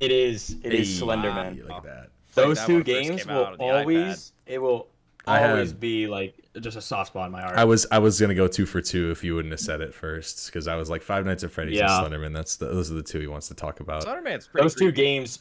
it 0.00 0.10
is 0.10 0.56
it 0.64 0.74
is 0.74 0.98
Hey, 0.98 1.06
slenderman 1.06 1.56
You 1.56 1.64
like 1.66 1.82
that? 1.84 2.08
Played 2.32 2.48
those 2.48 2.64
two 2.64 2.72
when 2.74 2.80
it 2.82 2.86
first 2.86 3.08
games 3.08 3.26
will 3.26 3.44
out 3.44 3.58
iPad. 3.58 3.60
always 3.60 4.32
it 4.46 4.58
will 4.58 4.88
I 5.26 5.38
had- 5.38 5.50
always 5.50 5.72
be 5.72 6.06
like 6.06 6.34
just 6.60 6.76
a 6.76 6.80
soft 6.82 7.08
spot 7.08 7.26
in 7.26 7.32
my 7.32 7.40
heart 7.40 7.56
I 7.56 7.64
was 7.64 7.86
I 7.90 7.98
was 7.98 8.20
gonna 8.20 8.34
go 8.34 8.46
two 8.48 8.66
for 8.66 8.80
two 8.82 9.10
if 9.10 9.22
you 9.24 9.34
wouldn't 9.34 9.52
have 9.52 9.60
said 9.60 9.80
it 9.80 9.94
first 9.94 10.46
because 10.46 10.66
I 10.68 10.76
was 10.76 10.90
like 10.90 11.02
Five 11.02 11.24
Nights 11.24 11.44
at 11.44 11.50
Freddy's 11.50 11.78
Yeah. 11.78 12.04
and 12.04 12.12
Slenderman. 12.12 12.34
That's 12.34 12.56
the, 12.56 12.66
those 12.66 12.90
are 12.90 12.94
the 12.94 13.02
two 13.02 13.20
he 13.20 13.26
wants 13.26 13.48
to 13.48 13.54
talk 13.54 13.80
about. 13.80 14.04
Slenderman's 14.04 14.48
pretty 14.48 14.64
those 14.64 14.74
two 14.74 14.86
creepy. 14.86 14.96
games 14.96 15.38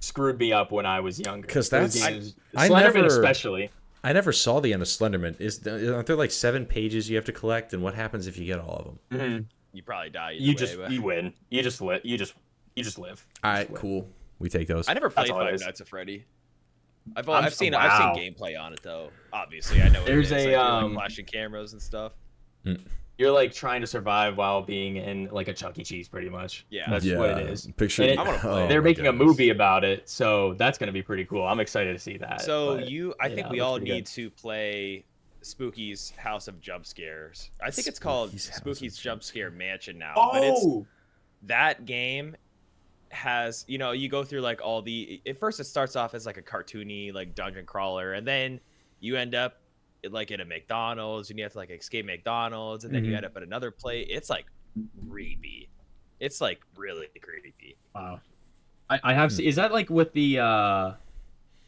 screwed 0.00 0.38
me 0.38 0.52
up 0.52 0.72
when 0.72 0.86
I 0.86 1.00
was 1.00 1.20
younger. 1.20 1.46
'Cause 1.46 1.68
Those 1.68 1.94
that's- 1.94 2.12
games- 2.12 2.34
I 2.56 2.68
Slenderman 2.68 2.94
never- 2.94 3.06
especially. 3.06 3.70
I 4.04 4.12
never 4.12 4.32
saw 4.32 4.58
the 4.58 4.72
end 4.72 4.82
of 4.82 4.88
Slenderman. 4.88 5.40
Is 5.40 5.64
aren't 5.66 6.06
there 6.08 6.16
like 6.16 6.32
seven 6.32 6.66
pages 6.66 7.08
you 7.08 7.14
have 7.16 7.24
to 7.26 7.32
collect, 7.32 7.72
and 7.72 7.82
what 7.84 7.94
happens 7.94 8.26
if 8.26 8.36
you 8.36 8.44
get 8.46 8.58
all 8.58 8.98
of 9.10 9.18
them? 9.20 9.20
Mhm. 9.20 9.44
You 9.72 9.82
probably 9.84 10.10
die. 10.10 10.32
You 10.32 10.48
way, 10.50 10.54
just 10.56 10.76
but- 10.76 10.90
you 10.90 11.02
win. 11.02 11.32
You 11.50 11.62
just 11.62 11.80
live. 11.80 12.00
You 12.04 12.18
just 12.18 12.34
you 12.74 12.82
just 12.82 12.98
live. 12.98 13.24
All 13.44 13.52
You 13.52 13.56
right, 13.58 13.60
just 13.70 13.70
win. 13.72 13.80
cool. 13.80 14.08
We 14.42 14.48
take 14.48 14.68
those. 14.68 14.88
I 14.88 14.94
never 14.94 15.08
played 15.08 15.30
all 15.30 15.40
it 15.46 15.50
Five. 15.52 15.60
Nights 15.60 15.80
at 15.80 15.88
Freddy. 15.88 16.24
I've 17.16 17.28
I'm 17.28 17.44
I've 17.44 17.54
so- 17.54 17.64
seen 17.64 17.72
wow. 17.72 17.80
I've 17.80 18.16
seen 18.16 18.34
gameplay 18.34 18.60
on 18.60 18.72
it 18.72 18.80
though. 18.82 19.10
Obviously, 19.32 19.80
I 19.82 19.88
know 19.88 20.00
what 20.00 20.06
There's 20.06 20.30
it 20.32 20.38
is. 20.38 20.46
a, 20.46 20.48
like, 20.50 20.56
um, 20.58 20.84
like 20.94 21.00
flashing 21.02 21.24
cameras 21.26 21.72
and 21.72 21.80
stuff. 21.82 22.12
You're 22.64 22.76
You're 23.18 23.30
like 23.32 23.52
trying 23.52 23.80
to 23.80 23.86
survive 23.86 24.36
while 24.36 24.62
being 24.62 24.96
in 24.96 25.28
like 25.30 25.48
a 25.48 25.52
Chuck 25.52 25.78
E. 25.78 25.84
Cheese, 25.84 26.08
pretty 26.08 26.28
much. 26.28 26.64
Yeah. 26.70 26.88
that's 26.90 27.04
yeah. 27.04 27.18
what 27.18 27.30
it 27.38 27.48
is. 27.50 27.66
Picture. 27.76 28.02
It- 28.04 28.18
I 28.18 28.36
play. 28.38 28.68
They're 28.68 28.80
my 28.80 28.84
making 28.84 29.06
a 29.06 29.12
movie 29.12 29.50
about 29.50 29.84
it, 29.84 30.08
so 30.08 30.54
that's 30.54 30.78
gonna 30.78 30.92
be 30.92 31.02
pretty 31.02 31.24
cool. 31.24 31.44
I'm 31.46 31.60
excited 31.60 31.92
to 31.92 31.98
see 31.98 32.16
that. 32.18 32.40
So 32.42 32.76
but- 32.78 32.88
you, 32.90 33.14
I 33.20 33.26
yeah, 33.28 33.34
think 33.36 33.50
we 33.50 33.60
all 33.60 33.78
need 33.78 34.04
good. 34.04 34.06
to 34.06 34.30
play 34.30 35.04
Spooky's 35.42 36.10
House 36.16 36.46
of 36.48 36.60
Jump 36.60 36.86
Scares. 36.86 37.50
I 37.60 37.70
think 37.70 37.88
it's 37.88 37.98
called 37.98 38.30
Spooky's 38.30 38.48
House 38.48 38.58
Spooky's 38.58 38.96
Jump 38.96 39.20
Jump 39.20 39.22
Scare 39.24 39.50
Mansion 39.50 39.98
now. 39.98 40.12
But 40.14 40.44
it's 40.44 40.60
Oh, 40.64 40.86
that 41.44 41.84
game 41.84 42.36
has 43.12 43.64
you 43.68 43.78
know 43.78 43.92
you 43.92 44.08
go 44.08 44.24
through 44.24 44.40
like 44.40 44.60
all 44.62 44.80
the 44.82 45.20
at 45.26 45.36
first 45.38 45.60
it 45.60 45.64
starts 45.64 45.96
off 45.96 46.14
as 46.14 46.24
like 46.26 46.38
a 46.38 46.42
cartoony 46.42 47.12
like 47.12 47.34
dungeon 47.34 47.66
crawler 47.66 48.14
and 48.14 48.26
then 48.26 48.58
you 49.00 49.16
end 49.16 49.34
up 49.34 49.58
like 50.10 50.30
in 50.30 50.40
a 50.40 50.44
mcdonald's 50.44 51.28
and 51.30 51.38
you 51.38 51.44
have 51.44 51.52
to 51.52 51.58
like 51.58 51.70
escape 51.70 52.06
mcdonald's 52.06 52.84
and 52.84 52.94
then 52.94 53.04
you 53.04 53.12
Mhm. 53.12 53.16
end 53.18 53.26
up 53.26 53.36
at 53.36 53.42
another 53.42 53.70
place 53.70 54.06
it's 54.10 54.30
like 54.30 54.46
creepy 55.08 55.68
it's 56.20 56.40
like 56.40 56.60
really 56.76 57.08
creepy 57.20 57.76
wow. 57.94 58.20
I, 58.90 59.00
I 59.04 59.14
have. 59.14 59.32
Hmm. 59.32 59.40
Is 59.42 59.56
that 59.56 59.72
like 59.72 59.88
with 59.90 60.12
the? 60.12 60.38
uh 60.40 60.44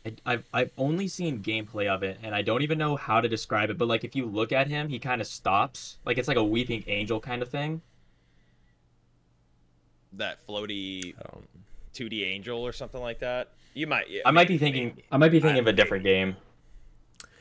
I, 0.07 0.13
I've 0.27 0.45
I've 0.53 0.71
only 0.77 1.09
seen 1.09 1.43
gameplay 1.43 1.87
of 1.89 2.03
it, 2.03 2.19
and 2.23 2.35
I 2.35 2.43
don't 2.43 2.61
even 2.63 2.77
know 2.77 2.97
how 2.97 3.21
to 3.23 3.29
describe 3.29 3.71
it. 3.71 3.79
But 3.79 3.89
like, 3.89 4.05
if 4.05 4.15
you 4.15 4.27
look 4.27 4.53
at 4.53 4.67
him, 4.69 4.89
he 4.91 4.99
kind 4.99 5.21
of 5.23 5.27
stops. 5.27 5.97
Like 6.05 6.19
it's 6.19 6.29
like 6.29 6.37
a 6.37 6.45
weeping 6.45 6.85
angel 6.87 7.21
kind 7.21 7.41
of 7.41 7.49
thing. 7.49 7.81
That 10.19 10.47
floaty 10.47 11.15
I 11.19 11.39
2d 11.95 12.25
angel 12.25 12.61
or 12.61 12.73
something 12.73 13.01
like 13.01 13.21
that 13.21 13.51
you 13.75 13.87
might 13.87 14.09
yeah, 14.11 14.23
I 14.25 14.31
might 14.31 14.47
be 14.49 14.55
maybe- 14.55 14.59
thinking. 14.65 14.87
maybe. 14.89 15.05
I 15.11 15.17
might 15.17 15.31
be 15.31 15.41
thinking 15.41 15.59
of 15.61 15.67
a 15.67 15.73
different 15.73 16.05
game. 16.05 16.37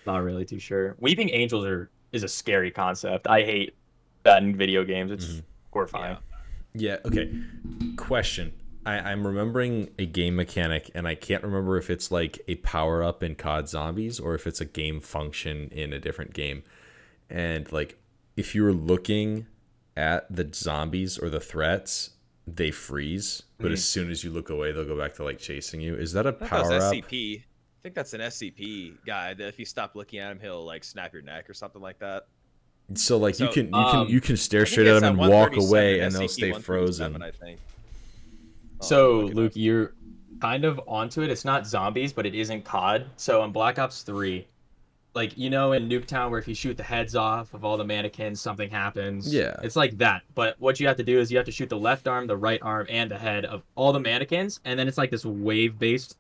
Not 0.08 0.24
really 0.24 0.46
too 0.46 0.60
sure. 0.60 0.96
Weeping 1.00 1.30
angels 1.30 1.66
are 1.66 1.90
is 2.12 2.24
a 2.24 2.28
scary 2.28 2.72
concept. 2.72 3.28
I 3.28 3.44
hate 3.44 3.76
that 4.24 4.42
in 4.44 4.56
video 4.56 4.84
games. 4.84 5.12
It's 5.12 5.26
Mhm. 5.28 5.44
horrifying. 5.72 6.18
Yeah. 6.74 6.98
Okay. 7.06 7.32
Question. 7.98 8.54
I, 8.86 8.96
I'm 9.00 9.26
remembering 9.26 9.92
a 9.98 10.06
game 10.06 10.36
mechanic, 10.36 10.90
and 10.94 11.08
I 11.08 11.16
can't 11.16 11.44
remember 11.44 11.78
if 11.78 11.90
it's 11.90 12.12
like 12.12 12.42
a 12.48 12.56
power 12.56 13.02
up 13.04 13.24
in 13.24 13.36
COD 13.36 13.70
Zombies 13.70 14.20
or 14.20 14.36
if 14.36 14.46
it's 14.48 14.60
a 14.60 14.66
game 14.66 15.00
function 15.00 15.70
in 15.72 15.94
a 15.94 16.00
different 16.00 16.34
game. 16.34 16.64
And 17.30 17.72
like, 17.72 17.98
if 18.36 18.54
you're 18.56 18.74
looking 18.74 19.46
at 19.96 20.36
the 20.36 20.50
zombies 20.54 21.18
or 21.20 21.30
the 21.30 21.40
threats, 21.40 22.10
they 22.48 22.72
freeze. 22.72 23.44
But 23.60 23.72
as 23.72 23.84
soon 23.86 24.12
as 24.12 24.24
you 24.24 24.32
look 24.32 24.50
away, 24.50 24.72
they'll 24.74 24.86
go 24.86 24.98
back 24.98 25.14
to 25.16 25.24
like 25.24 25.40
chasing 25.40 25.80
you. 25.80 25.96
Is 25.96 26.12
that 26.14 26.26
a 26.26 26.30
I 26.30 26.32
thought 26.34 26.50
that 26.50 26.50
power 26.50 26.74
up? 26.82 26.94
scp 26.94 27.40
i 27.40 27.44
think 27.84 27.96
that's 27.96 28.14
an 28.14 28.22
scp 28.22 28.94
guy 29.06 29.34
that 29.34 29.48
if 29.48 29.60
you 29.60 29.66
stop 29.66 29.94
looking 29.96 30.20
at 30.20 30.32
him 30.32 30.40
he'll 30.40 30.64
like 30.66 30.84
snap 30.86 31.12
your 31.14 31.22
neck 31.22 31.50
or 31.50 31.54
something 31.54 31.82
like 31.82 32.00
that 32.00 32.28
So 32.96 33.18
like 33.18 33.40
you 33.40 33.48
can 33.50 33.68
you 33.68 33.74
um, 33.76 34.06
can 34.06 34.14
you 34.14 34.22
can 34.22 34.36
stare 34.38 34.66
straight 34.66 34.88
at 34.88 34.94
it's 34.96 35.02
them 35.02 35.20
and 35.20 35.30
walk 35.30 35.56
away, 35.58 36.00
and 36.02 36.14
they'll 36.14 36.28
stay 36.28 36.52
frozen. 36.54 37.22
I 37.22 37.32
think. 37.32 37.60
Oh, 38.82 38.86
So 38.86 39.20
Luke, 39.22 39.52
up. 39.54 39.58
you're 39.58 39.94
kind 40.42 40.66
of 40.66 40.82
onto 40.88 41.22
it. 41.22 41.30
It's 41.30 41.46
not 41.46 41.66
zombies, 41.66 42.12
but 42.12 42.26
it 42.26 42.36
isn't 42.36 42.64
COD. 42.66 43.06
So 43.16 43.44
in 43.46 43.52
Black 43.54 43.80
Ops 43.80 44.02
Three, 44.04 44.46
like 45.16 45.38
you 45.38 45.50
know 45.50 45.74
in 45.74 45.88
Nuketown, 45.88 46.30
where 46.32 46.40
if 46.40 46.48
you 46.48 46.56
shoot 46.56 46.76
the 46.78 46.84
heads 46.84 47.16
off 47.16 47.54
of 47.54 47.64
all 47.64 47.78
the 47.78 47.84
mannequins, 47.86 48.42
something 48.42 48.70
happens. 48.70 49.32
Yeah. 49.34 49.56
It's 49.62 49.76
like 49.76 49.98
that. 50.00 50.24
But 50.34 50.56
what 50.60 50.80
you 50.80 50.88
have 50.88 50.98
to 50.98 51.04
do 51.04 51.20
is 51.20 51.32
you 51.32 51.38
have 51.38 51.46
to 51.46 51.52
shoot 51.52 51.70
the 51.70 51.78
left 51.78 52.08
arm, 52.08 52.26
the 52.28 52.38
right 52.38 52.60
arm, 52.64 52.88
and 52.90 53.12
the 53.12 53.18
head 53.18 53.46
of 53.46 53.62
all 53.76 53.94
the 53.94 54.00
mannequins, 54.00 54.60
and 54.66 54.80
then 54.80 54.88
it's 54.88 54.98
like 54.98 55.12
this 55.12 55.26
wave-based 55.26 56.18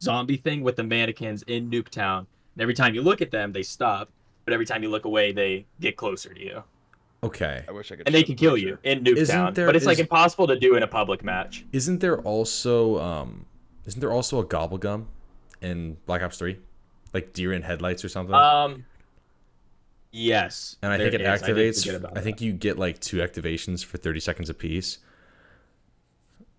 zombie 0.00 0.36
thing 0.36 0.62
with 0.62 0.76
the 0.76 0.82
mannequins 0.84 1.42
in 1.44 1.70
Nuketown. 1.70 2.18
And 2.54 2.60
every 2.62 2.74
time 2.74 2.94
you 2.94 3.02
look 3.02 3.20
at 3.22 3.30
them, 3.30 3.52
they 3.52 3.62
stop. 3.62 4.08
But 4.44 4.52
every 4.54 4.66
time 4.66 4.82
you 4.82 4.88
look 4.90 5.04
away, 5.04 5.32
they 5.32 5.66
get 5.80 5.96
closer 5.96 6.34
to 6.34 6.40
you, 6.40 6.62
Okay. 7.24 7.64
I 7.68 7.70
wish 7.72 7.92
I 7.92 7.96
could. 7.96 8.06
and 8.08 8.14
they 8.14 8.22
show 8.22 8.26
can 8.26 8.34
kill 8.34 8.56
you 8.58 8.76
in 8.82 9.04
Nuketown. 9.04 9.54
there- 9.54 9.66
But 9.66 9.76
it's 9.76 9.86
like 9.86 10.00
impossible 10.00 10.48
to 10.48 10.58
do 10.58 10.74
in 10.74 10.82
a 10.82 10.88
public 10.88 11.22
match. 11.22 11.64
Isn't 11.72 12.00
there 12.00 12.18
also 12.22 12.98
um 12.98 13.46
isn't 13.86 14.00
there 14.00 14.10
also 14.12 14.40
a 14.40 14.44
gobble 14.44 14.78
gum 14.78 15.06
in 15.60 15.96
Black 16.06 16.22
Ops 16.22 16.38
3? 16.38 16.58
Like 17.12 17.32
deer 17.32 17.52
in 17.52 17.62
headlights 17.62 18.04
or 18.04 18.08
something? 18.08 18.34
Um. 18.34 18.84
Yes. 20.14 20.76
and 20.82 20.92
I 20.92 20.98
think 20.98 21.14
it 21.14 21.20
is. 21.22 21.26
Activates 21.42 21.86
forget 21.86 22.04
I, 22.04 22.08
about 22.10 22.22
think 22.24 22.40
you 22.42 22.52
get 22.52 22.78
like 22.78 23.00
two 23.00 23.18
activations 23.18 23.82
for 23.84 23.96
30 23.96 24.20
seconds 24.20 24.50
apiece. 24.50 24.98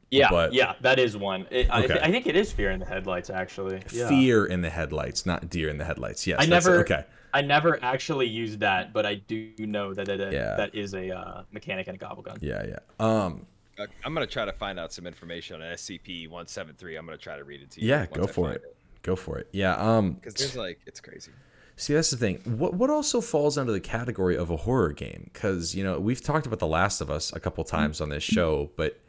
Yeah, 0.10 0.30
but- 0.30 0.54
yeah, 0.54 0.74
that 0.82 1.00
is 1.00 1.16
one. 1.18 1.48
It, 1.52 1.70
I, 1.72 1.80
Okay. 1.84 1.88
th- 1.94 2.00
I 2.02 2.12
think 2.12 2.28
it 2.28 2.36
is 2.36 2.52
fear 2.52 2.70
in 2.72 2.80
the 2.80 2.86
headlights, 2.86 3.30
actually. 3.30 3.82
Yeah. 3.92 4.08
Fear 4.10 4.46
in 4.46 4.62
the 4.62 4.70
headlights, 4.70 5.26
not 5.26 5.50
deer 5.50 5.70
in 5.70 5.78
the 5.78 5.86
headlights. 5.86 6.26
Yes. 6.28 6.40
I 6.42 6.46
never- 6.46 6.80
Okay. 6.82 7.04
I 7.36 7.42
never 7.42 7.84
actually 7.84 8.28
used 8.28 8.60
that, 8.60 8.94
but 8.94 9.08
I 9.08 9.16
do 9.16 9.52
know 9.60 9.92
that 9.96 10.06
that, 10.06 10.32
Yeah. 10.32 10.56
that 10.56 10.76
is 10.76 10.94
a 10.94 11.10
uh, 11.18 11.44
mechanic 11.52 11.88
in 11.88 11.96
a 11.96 11.98
gobble 11.98 12.22
gun. 12.22 12.38
Yeah, 12.42 12.64
yeah. 12.68 12.80
Um 13.00 13.48
Uh, 13.80 13.88
I'm 14.06 14.14
gonna 14.14 14.28
try 14.28 14.46
to 14.46 14.54
find 14.54 14.80
out 14.80 14.94
some 14.94 15.08
information 15.08 15.60
on 15.60 15.68
SCP-173. 15.74 16.96
I'm 16.98 17.06
gonna 17.08 17.18
try 17.18 17.38
to 17.38 17.44
read 17.44 17.62
it 17.64 17.72
to 17.72 17.82
you. 17.82 17.88
yeah, 17.90 18.06
go 18.06 18.24
I 18.24 18.28
for 18.28 18.46
find 18.50 18.56
it. 18.58 18.76
Go 19.04 19.16
for 19.16 19.38
it. 19.38 19.48
Yeah, 19.52 19.76
um 19.76 20.14
Because 20.14 20.34
there's 20.34 20.56
like, 20.56 20.80
it's 20.88 21.00
crazy. 21.00 21.32
See, 21.76 21.94
that's 21.94 22.10
the 22.12 22.18
thing. 22.18 22.38
What 22.46 22.74
what 22.74 22.90
also 22.90 23.20
falls 23.22 23.58
under 23.58 23.72
the 23.72 23.80
category 23.80 24.36
of 24.38 24.50
a 24.50 24.58
horror 24.58 24.92
game? 24.94 25.30
Because 25.34 25.76
you 25.76 25.84
know 25.84 26.00
we've 26.00 26.22
talked 26.22 26.46
about 26.46 26.60
The 26.60 26.68
Last 26.68 27.02
of 27.02 27.10
Us 27.10 27.32
a 27.34 27.40
couple 27.40 27.64
times 27.64 28.00
on 28.02 28.10
this 28.10 28.24
show, 28.24 28.72
but 28.78 29.00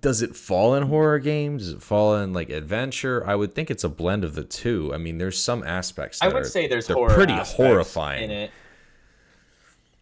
does 0.00 0.22
it 0.22 0.36
fall 0.36 0.74
in 0.74 0.84
horror 0.84 1.18
games? 1.18 1.64
Does 1.64 1.72
it 1.74 1.82
fall 1.82 2.16
in 2.16 2.32
like 2.32 2.50
adventure? 2.50 3.26
I 3.26 3.34
would 3.34 3.54
think 3.54 3.70
it's 3.70 3.84
a 3.84 3.88
blend 3.88 4.22
of 4.24 4.34
the 4.34 4.44
two. 4.44 4.92
I 4.94 4.98
mean, 4.98 5.18
there's 5.18 5.42
some 5.42 5.62
aspects. 5.64 6.20
I 6.22 6.28
would 6.28 6.36
are- 6.36 6.44
say 6.44 6.66
there's 6.68 6.86
horror 6.88 7.12
pretty 7.14 7.34
horrifying. 7.34 8.24
in 8.24 8.30
it. 8.30 8.50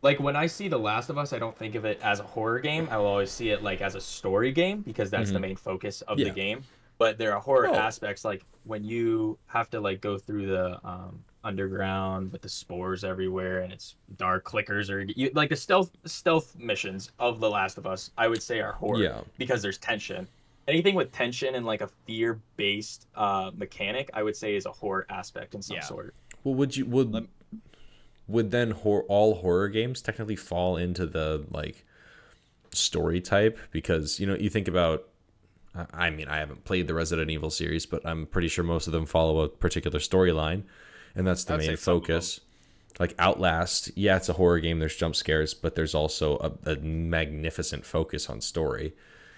Like 0.03 0.19
when 0.19 0.35
I 0.35 0.47
see 0.47 0.69
The 0.69 0.79
Last 0.79 1.09
of 1.11 1.19
Us, 1.19 1.33
I 1.33 1.39
don't 1.39 1.57
think 1.57 1.75
of 1.75 1.85
it 1.85 2.01
as 2.03 2.21
a 2.21 2.25
horror 2.25 2.59
game. 2.59 2.89
I 2.91 2.97
will 2.97 3.07
always 3.07 3.31
see 3.31 3.51
it 3.51 3.63
like 3.63 3.81
as 3.81 3.95
a 3.95 4.01
story 4.01 4.51
game 4.51 4.81
because 4.81 5.11
that's 5.11 5.31
the 5.31 5.39
Mhm. 5.39 5.43
main 5.43 5.57
focus 5.57 6.01
of 6.03 6.19
Yeah. 6.19 6.27
the 6.29 6.31
game. 6.35 6.63
But 7.01 7.17
there 7.17 7.33
are 7.35 7.41
horror 7.41 7.69
Oh. 7.69 7.75
aspects 7.75 8.27
like 8.27 8.45
when 8.65 8.85
you 8.85 9.39
have 9.47 9.71
to 9.71 9.81
like 9.81 10.03
go 10.03 10.19
through 10.19 10.45
the 10.49 10.79
um, 10.87 11.25
underground 11.43 12.31
with 12.31 12.43
the 12.43 12.49
spores 12.51 13.05
everywhere 13.05 13.61
and 13.61 13.73
it's 13.73 13.97
dark 14.19 14.45
clickers 14.45 14.91
or 14.91 15.01
you, 15.17 15.31
like 15.33 15.49
the 15.49 15.57
stealth 15.57 15.91
stealth 16.05 16.55
missions 16.59 17.11
of 17.19 17.41
The 17.41 17.49
Last 17.49 17.79
of 17.79 17.87
Us. 17.87 18.11
I 18.19 18.29
would 18.29 18.43
say 18.43 18.61
are 18.61 18.73
horror 18.73 19.03
Yeah. 19.03 19.21
because 19.39 19.63
there's 19.63 19.79
tension. 19.79 20.29
Anything 20.69 20.95
with 20.95 21.11
tension 21.11 21.55
and 21.55 21.65
like 21.65 21.81
a 21.81 21.89
fear 22.07 22.39
based 22.59 23.07
uh, 23.17 23.51
mechanic, 23.57 24.11
I 24.13 24.23
would 24.23 24.37
say 24.37 24.55
is 24.55 24.67
a 24.67 24.71
horror 24.73 25.07
aspect 25.09 25.55
in 25.55 25.63
some 25.63 25.77
Yeah. 25.77 25.85
sort. 25.85 26.15
Well, 26.45 26.55
would 26.57 26.77
you 26.77 26.85
would 26.85 27.13
Lem- 27.15 27.29
would 28.29 28.51
then 28.51 28.73
hor- 28.73 29.05
all 29.05 29.37
horror 29.37 29.69
games 29.71 30.03
technically 30.03 30.37
fall 30.37 30.77
into 30.77 31.07
the 31.07 31.47
like 31.51 31.87
story 32.73 33.23
type? 33.23 33.59
Because 33.71 34.21
you 34.21 34.27
know 34.27 34.35
you 34.37 34.51
think 34.51 34.69
about. 34.69 35.07
I- 35.75 35.87
I 36.07 36.11
mean, 36.11 36.29
I 36.29 36.39
haven't 36.39 36.65
played 36.65 36.87
the 36.87 36.95
Resident 36.95 37.31
Evil 37.31 37.51
series, 37.51 37.87
but 37.87 38.05
I'm 38.05 38.27
pretty 38.27 38.49
sure 38.49 38.65
most 38.65 38.87
of 38.87 38.93
them 38.93 39.07
follow 39.07 39.41
a 39.41 39.49
particular 39.49 39.99
storyline, 40.01 40.65
and 41.15 41.27
that's 41.27 41.45
the 41.45 41.55
I'd 41.55 41.59
main 41.59 41.67
some 41.67 41.73
of 41.75 41.79
them. 41.85 42.01
focus. 42.01 42.41
Like 42.99 43.15
Outlast, 43.19 43.91
yeah, 43.97 44.17
it's 44.17 44.29
a 44.29 44.35
horror 44.35 44.59
game. 44.59 44.79
There's 44.81 44.97
jump 44.97 45.15
scares, 45.17 45.55
but 45.55 45.75
there's 45.77 45.95
also 45.95 46.37
a, 46.39 46.73
a 46.73 46.77
magnificent 46.77 47.87
focus 47.87 48.29
on 48.29 48.41
story 48.41 48.93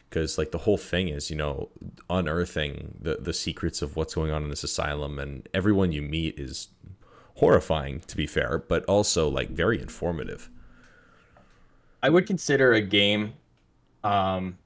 because 0.09 0.37
like 0.39 0.51
the 0.53 0.59
whole 0.59 0.77
thing 0.79 1.09
is 1.09 1.31
you 1.31 1.37
know 1.37 1.69
unearthing 2.11 2.97
the 3.01 3.17
the 3.17 3.33
secrets 3.33 3.81
of 3.81 3.97
what's 3.97 4.15
going 4.15 4.31
on 4.31 4.43
in 4.43 4.51
this 4.51 4.63
asylum 4.65 5.19
and 5.19 5.49
everyone 5.55 5.91
you 5.93 6.03
meet 6.03 6.39
is 6.39 6.69
horrifying 7.37 8.01
to 8.01 8.15
be 8.15 8.27
fair 8.27 8.59
but 8.59 8.85
also 8.85 9.27
like 9.29 9.49
very 9.49 9.81
informative 9.81 10.51
I 12.03 12.11
would 12.11 12.27
consider 12.27 12.73
a 12.75 12.83
game 12.83 13.35
um 14.05 14.59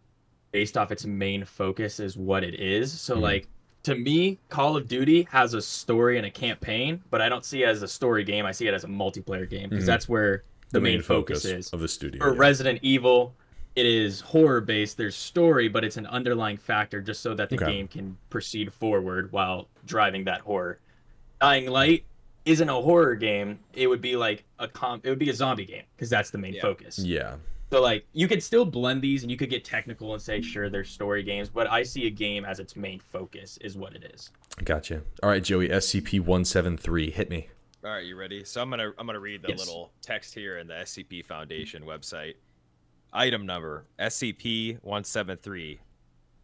based 0.57 0.79
off 0.79 0.91
its 0.91 1.05
main 1.05 1.45
focus 1.45 2.01
is 2.01 2.17
what 2.17 2.43
it 2.43 2.55
is. 2.59 2.91
So 2.99 3.15
Mhm. 3.17 3.21
like 3.21 3.49
to 3.83 3.95
me, 3.95 4.39
Call 4.49 4.75
of 4.75 4.89
Duty 4.89 5.29
has 5.31 5.53
a 5.53 5.61
story 5.61 6.17
and 6.17 6.25
a 6.25 6.31
campaign, 6.31 7.03
but 7.11 7.21
I 7.21 7.29
don't 7.29 7.45
see 7.45 7.63
it 7.63 7.67
as 7.69 7.83
a 7.83 7.89
story 7.89 8.25
game. 8.25 8.47
I 8.47 8.53
see 8.53 8.67
it 8.67 8.73
as 8.73 8.83
a 8.83 8.87
multiplayer 8.89 9.47
game 9.49 9.69
because 9.69 9.85
Mhm. 9.85 9.87
that's 9.87 10.09
where 10.09 10.45
the, 10.73 10.81
main, 10.81 11.03
focus, 11.03 11.45
is. 11.45 11.71
of 11.75 11.81
the 11.81 11.89
studio 11.89 12.19
For 12.23 12.33
yeah. 12.33 12.41
Resident 12.41 12.79
Evil, 12.83 13.35
it 13.77 13.85
is 13.85 14.23
horror 14.23 14.63
based. 14.63 14.97
There's 14.97 15.15
story, 15.15 15.69
but 15.69 15.85
it's 15.85 15.99
an 15.99 16.07
underlying 16.07 16.57
factor 16.57 17.03
just 17.03 17.21
so 17.21 17.35
that 17.35 17.51
the 17.51 17.57
Okay. 17.57 17.67
game 17.73 17.87
can 17.87 18.17
proceed 18.31 18.73
forward 18.73 19.31
while 19.33 19.69
driving 19.85 20.25
that 20.25 20.41
horror. 20.41 20.79
Dying 21.43 21.69
Light 21.69 22.05
isn't 22.47 22.69
a 22.71 22.81
horror 22.81 23.15
game. 23.15 23.59
It 23.75 23.89
would 23.89 24.01
be 24.01 24.17
like 24.17 24.45
a 24.59 24.69
com. 24.69 25.03
It 25.05 25.11
would 25.11 25.19
be 25.19 25.29
a 25.29 25.35
zombie 25.35 25.67
game 25.67 25.85
because 25.95 26.09
that's 26.09 26.31
the 26.31 26.39
main 26.39 26.55
Yeah. 26.55 26.63
focus. 26.63 26.99
yeah 26.99 27.37
So 27.71 27.81
like 27.83 28.07
you 28.13 28.29
could 28.29 28.43
still 28.43 28.65
blend 28.65 29.03
these 29.03 29.23
and 29.23 29.31
you 29.31 29.37
could 29.37 29.51
get 29.51 29.65
technical 29.65 30.13
and 30.13 30.23
say 30.23 30.41
sure 30.41 30.71
they're 30.71 30.85
story 30.85 31.23
games, 31.25 31.49
but 31.49 31.69
I 31.71 31.83
see 31.83 32.07
a 32.07 32.11
game 32.11 32.45
as 32.45 32.61
its 32.61 32.77
main 32.77 33.01
focus 33.01 33.59
is 33.61 33.77
what 33.77 33.95
it 33.95 34.11
is. 34.15 34.31
gotcha 34.65 35.03
all 35.23 35.31
right 35.31 35.43
joey 35.43 35.69
scp-173 35.69 37.13
hit 37.13 37.29
me 37.29 37.49
All 37.85 37.91
right, 37.91 38.05
you 38.07 38.17
ready? 38.17 38.45
So 38.45 38.63
I'm 38.63 38.71
gonna 38.71 38.93
I'm 38.99 39.07
gonna 39.07 39.19
read 39.21 39.43
the 39.43 39.49
Yes. 39.49 39.59
little 39.59 39.91
text 40.01 40.33
here 40.35 40.59
in 40.59 40.67
the 40.69 40.75
SCP 40.75 41.25
Foundation 41.25 41.83
website. 41.85 42.35
Item 43.13 43.47
number 43.47 43.85
SCP-173. 43.99 45.79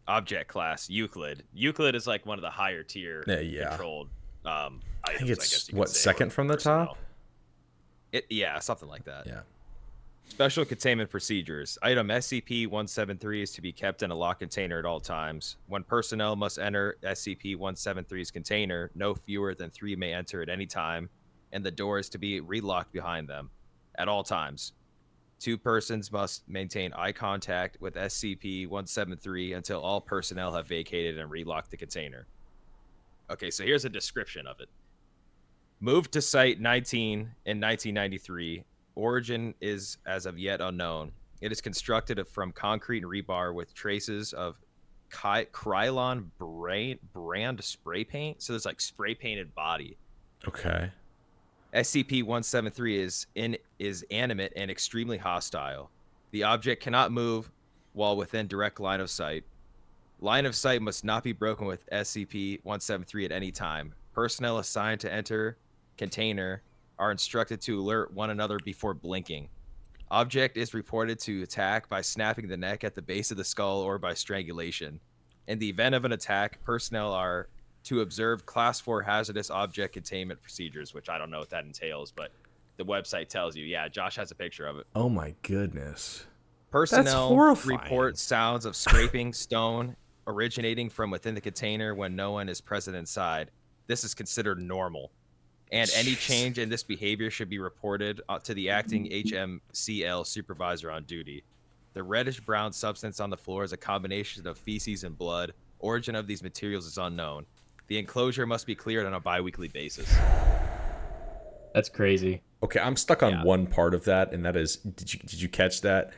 Object 0.07 0.47
class 0.49 0.89
Euclid. 0.89 1.43
Euclid 1.53 1.95
is 1.95 2.05
like 2.07 2.25
one 2.25 2.37
of 2.37 2.41
the 2.41 2.49
higher 2.49 2.83
tier 2.83 3.23
Yeah, 3.27 3.39
yeah. 3.39 3.69
controlled 3.69 4.09
um 4.45 4.81
items. 5.05 5.05
i 5.05 5.13
think 5.19 5.29
it's 5.29 5.49
guess 5.51 5.69
you 5.69 5.77
what 5.77 5.87
say, 5.89 5.99
second 5.99 6.33
from 6.33 6.47
the 6.49 6.55
personnel. 6.55 6.85
top 6.87 6.97
It, 8.11 8.25
yeah, 8.29 8.59
something 8.59 8.89
like 8.89 9.05
that. 9.05 9.25
yeah 9.25 9.39
Special 10.33 10.65
containment 10.65 11.11
procedures. 11.11 11.77
Item 11.83 12.07
SCP-173 12.07 13.43
is 13.43 13.51
to 13.51 13.61
be 13.61 13.71
kept 13.71 14.01
in 14.01 14.09
a 14.09 14.15
locked 14.15 14.39
container 14.39 14.79
at 14.79 14.85
all 14.85 14.99
times. 14.99 15.57
When 15.67 15.83
personnel 15.83 16.35
must 16.35 16.57
enter 16.57 16.97
SCP-173's 17.03 18.31
container, 18.31 18.89
no 18.95 19.13
fewer 19.13 19.53
than 19.53 19.69
three 19.69 19.95
may 19.95 20.11
enter 20.11 20.41
at 20.41 20.49
any 20.49 20.65
time, 20.65 21.07
and 21.51 21.63
the 21.63 21.69
door 21.69 21.99
is 21.99 22.09
to 22.09 22.17
be 22.17 22.41
relocked 22.41 22.91
behind 22.91 23.29
them 23.29 23.51
at 23.99 24.07
all 24.07 24.23
times. 24.23 24.73
Two 25.39 25.55
persons 25.55 26.11
must 26.11 26.49
maintain 26.49 26.91
eye 26.93 27.11
contact 27.11 27.77
with 27.79 27.93
SCP-173 27.93 29.55
until 29.55 29.81
all 29.81 30.01
personnel 30.01 30.51
have 30.51 30.65
vacated 30.67 31.19
and 31.19 31.29
relocked 31.29 31.69
the 31.69 31.77
container. 31.77 32.25
Okay, 33.29 33.51
so 33.51 33.63
here's 33.63 33.85
a 33.85 33.89
description 33.89 34.47
of 34.47 34.59
it. 34.61 34.69
Moved 35.79 36.11
to 36.13 36.23
Site 36.23 36.59
19 36.59 37.19
in 37.19 37.61
1993. 37.61 38.63
Origin 38.95 39.53
is 39.61 39.97
as 40.05 40.25
of 40.25 40.37
yet 40.37 40.61
unknown. 40.61 41.11
It 41.41 41.51
is 41.51 41.61
constructed 41.61 42.25
from 42.27 42.51
concrete 42.51 43.03
and 43.03 43.11
rebar 43.11 43.53
with 43.53 43.73
traces 43.73 44.33
of 44.33 44.59
Ky- 45.11 45.45
Krylon 45.51 46.25
brand, 46.37 46.99
brand 47.13 47.63
spray 47.63 48.03
paint. 48.03 48.41
So 48.41 48.53
there's 48.53 48.65
like 48.65 48.81
spray 48.81 49.13
painted 49.13 49.53
body. 49.53 49.97
Okay. 50.47 50.91
SCP-173 51.73 52.97
is 52.99 53.27
in 53.35 53.57
is 53.79 54.05
animate 54.11 54.53
and 54.55 54.69
extremely 54.69 55.17
hostile. 55.17 55.89
The 56.31 56.43
object 56.43 56.83
cannot 56.83 57.11
move 57.11 57.51
while 57.93 58.15
within 58.15 58.47
direct 58.47 58.79
line 58.79 58.99
of 58.99 59.09
sight. 59.09 59.43
Line 60.19 60.45
of 60.45 60.55
sight 60.55 60.81
must 60.81 61.03
not 61.03 61.23
be 61.23 61.33
broken 61.33 61.67
with 61.67 61.85
SCP-173 61.89 63.25
at 63.25 63.31
any 63.31 63.51
time. 63.51 63.93
Personnel 64.13 64.59
assigned 64.59 65.01
to 65.01 65.11
enter 65.11 65.57
container 65.97 66.61
are 67.03 67.11
instructed 67.11 67.59
to 67.59 67.81
alert 67.81 68.13
one 68.13 68.29
another 68.29 68.57
before 68.63 68.93
blinking. 68.93 69.49
Object 70.09 70.55
is 70.55 70.73
reported 70.73 71.19
to 71.19 71.43
attack 71.43 71.89
by 71.89 71.99
snapping 71.99 72.47
the 72.47 72.55
neck 72.55 72.85
at 72.85 72.95
the 72.95 73.01
base 73.01 73.29
of 73.29 73.35
the 73.35 73.43
skull 73.43 73.81
or 73.81 73.97
by 73.97 74.13
strangulation. 74.13 75.01
In 75.49 75.59
the 75.59 75.67
event 75.67 75.95
of 75.95 76.05
an 76.05 76.13
attack, 76.13 76.63
personnel 76.63 77.11
are 77.11 77.49
to 77.83 77.99
observe 77.99 78.45
class 78.45 78.79
4 78.79 79.01
hazardous 79.01 79.51
object 79.51 79.93
containment 79.93 80.41
procedures, 80.41 80.93
which 80.93 81.09
I 81.09 81.17
don't 81.17 81.29
know 81.29 81.39
what 81.39 81.49
that 81.49 81.65
entails, 81.65 82.09
but 82.09 82.31
the 82.77 82.85
website 82.85 83.27
tells 83.27 83.53
you. 83.57 83.65
Yeah, 83.65 83.89
Josh 83.89 84.15
has 84.15 84.31
a 84.31 84.35
picture 84.35 84.65
of 84.65 84.77
it. 84.77 84.87
Oh 84.95 85.09
my 85.09 85.35
goodness. 85.41 86.25
Personnel 86.71 87.35
report 87.35 88.17
sounds 88.17 88.63
of 88.63 88.77
scraping 88.77 89.33
stone 89.33 89.97
originating 90.25 90.89
from 90.89 91.11
within 91.11 91.35
the 91.35 91.41
container 91.41 91.93
when 91.93 92.15
no 92.15 92.31
one 92.31 92.47
is 92.47 92.61
present 92.61 92.95
inside. 92.95 93.51
This 93.87 94.05
is 94.05 94.13
considered 94.13 94.61
normal. 94.61 95.11
And 95.73 95.89
any 95.95 96.13
change 96.15 96.59
in 96.59 96.69
this 96.69 96.83
behavior 96.83 97.29
should 97.31 97.49
be 97.49 97.57
reported 97.59 98.21
uh, 98.29 98.37
to 98.39 98.53
the 98.53 98.69
acting 98.69 99.09
HMCL 99.09 100.25
supervisor 100.27 100.91
on 100.91 101.03
duty. 101.03 101.43
The 101.93 102.03
reddish 102.03 102.39
brown 102.39 102.71
substance 102.73 103.19
on 103.19 103.29
the 103.31 103.37
floor 103.37 103.63
is 103.63 103.73
a 103.73 103.77
combination 103.77 104.45
of 104.47 104.57
feces 104.57 105.03
and 105.03 105.17
blood. 105.17 105.53
Origin 105.79 106.15
of 106.15 106.27
these 106.27 106.43
materials 106.43 106.85
is 106.85 106.97
unknown. 106.97 107.45
The 107.87 107.97
enclosure 107.97 108.45
must 108.45 108.67
be 108.67 108.75
cleared 108.75 109.05
on 109.07 109.13
a 109.15 109.19
bi-weekly 109.19 109.67
basis. 109.67 110.09
That's 111.73 111.89
crazy. 111.89 112.41
Okay, 112.61 112.79
I'm 112.79 112.95
stuck 112.95 113.23
on 113.23 113.31
Yeah. 113.33 113.43
one 113.43 113.65
part 113.67 113.93
of 113.93 114.05
that, 114.05 114.31
and 114.31 114.45
that 114.45 114.55
is 114.55 114.77
did 114.77 115.11
you 115.13 115.19
did 115.21 115.41
you 115.41 115.49
catch 115.49 115.81
that? 115.81 116.13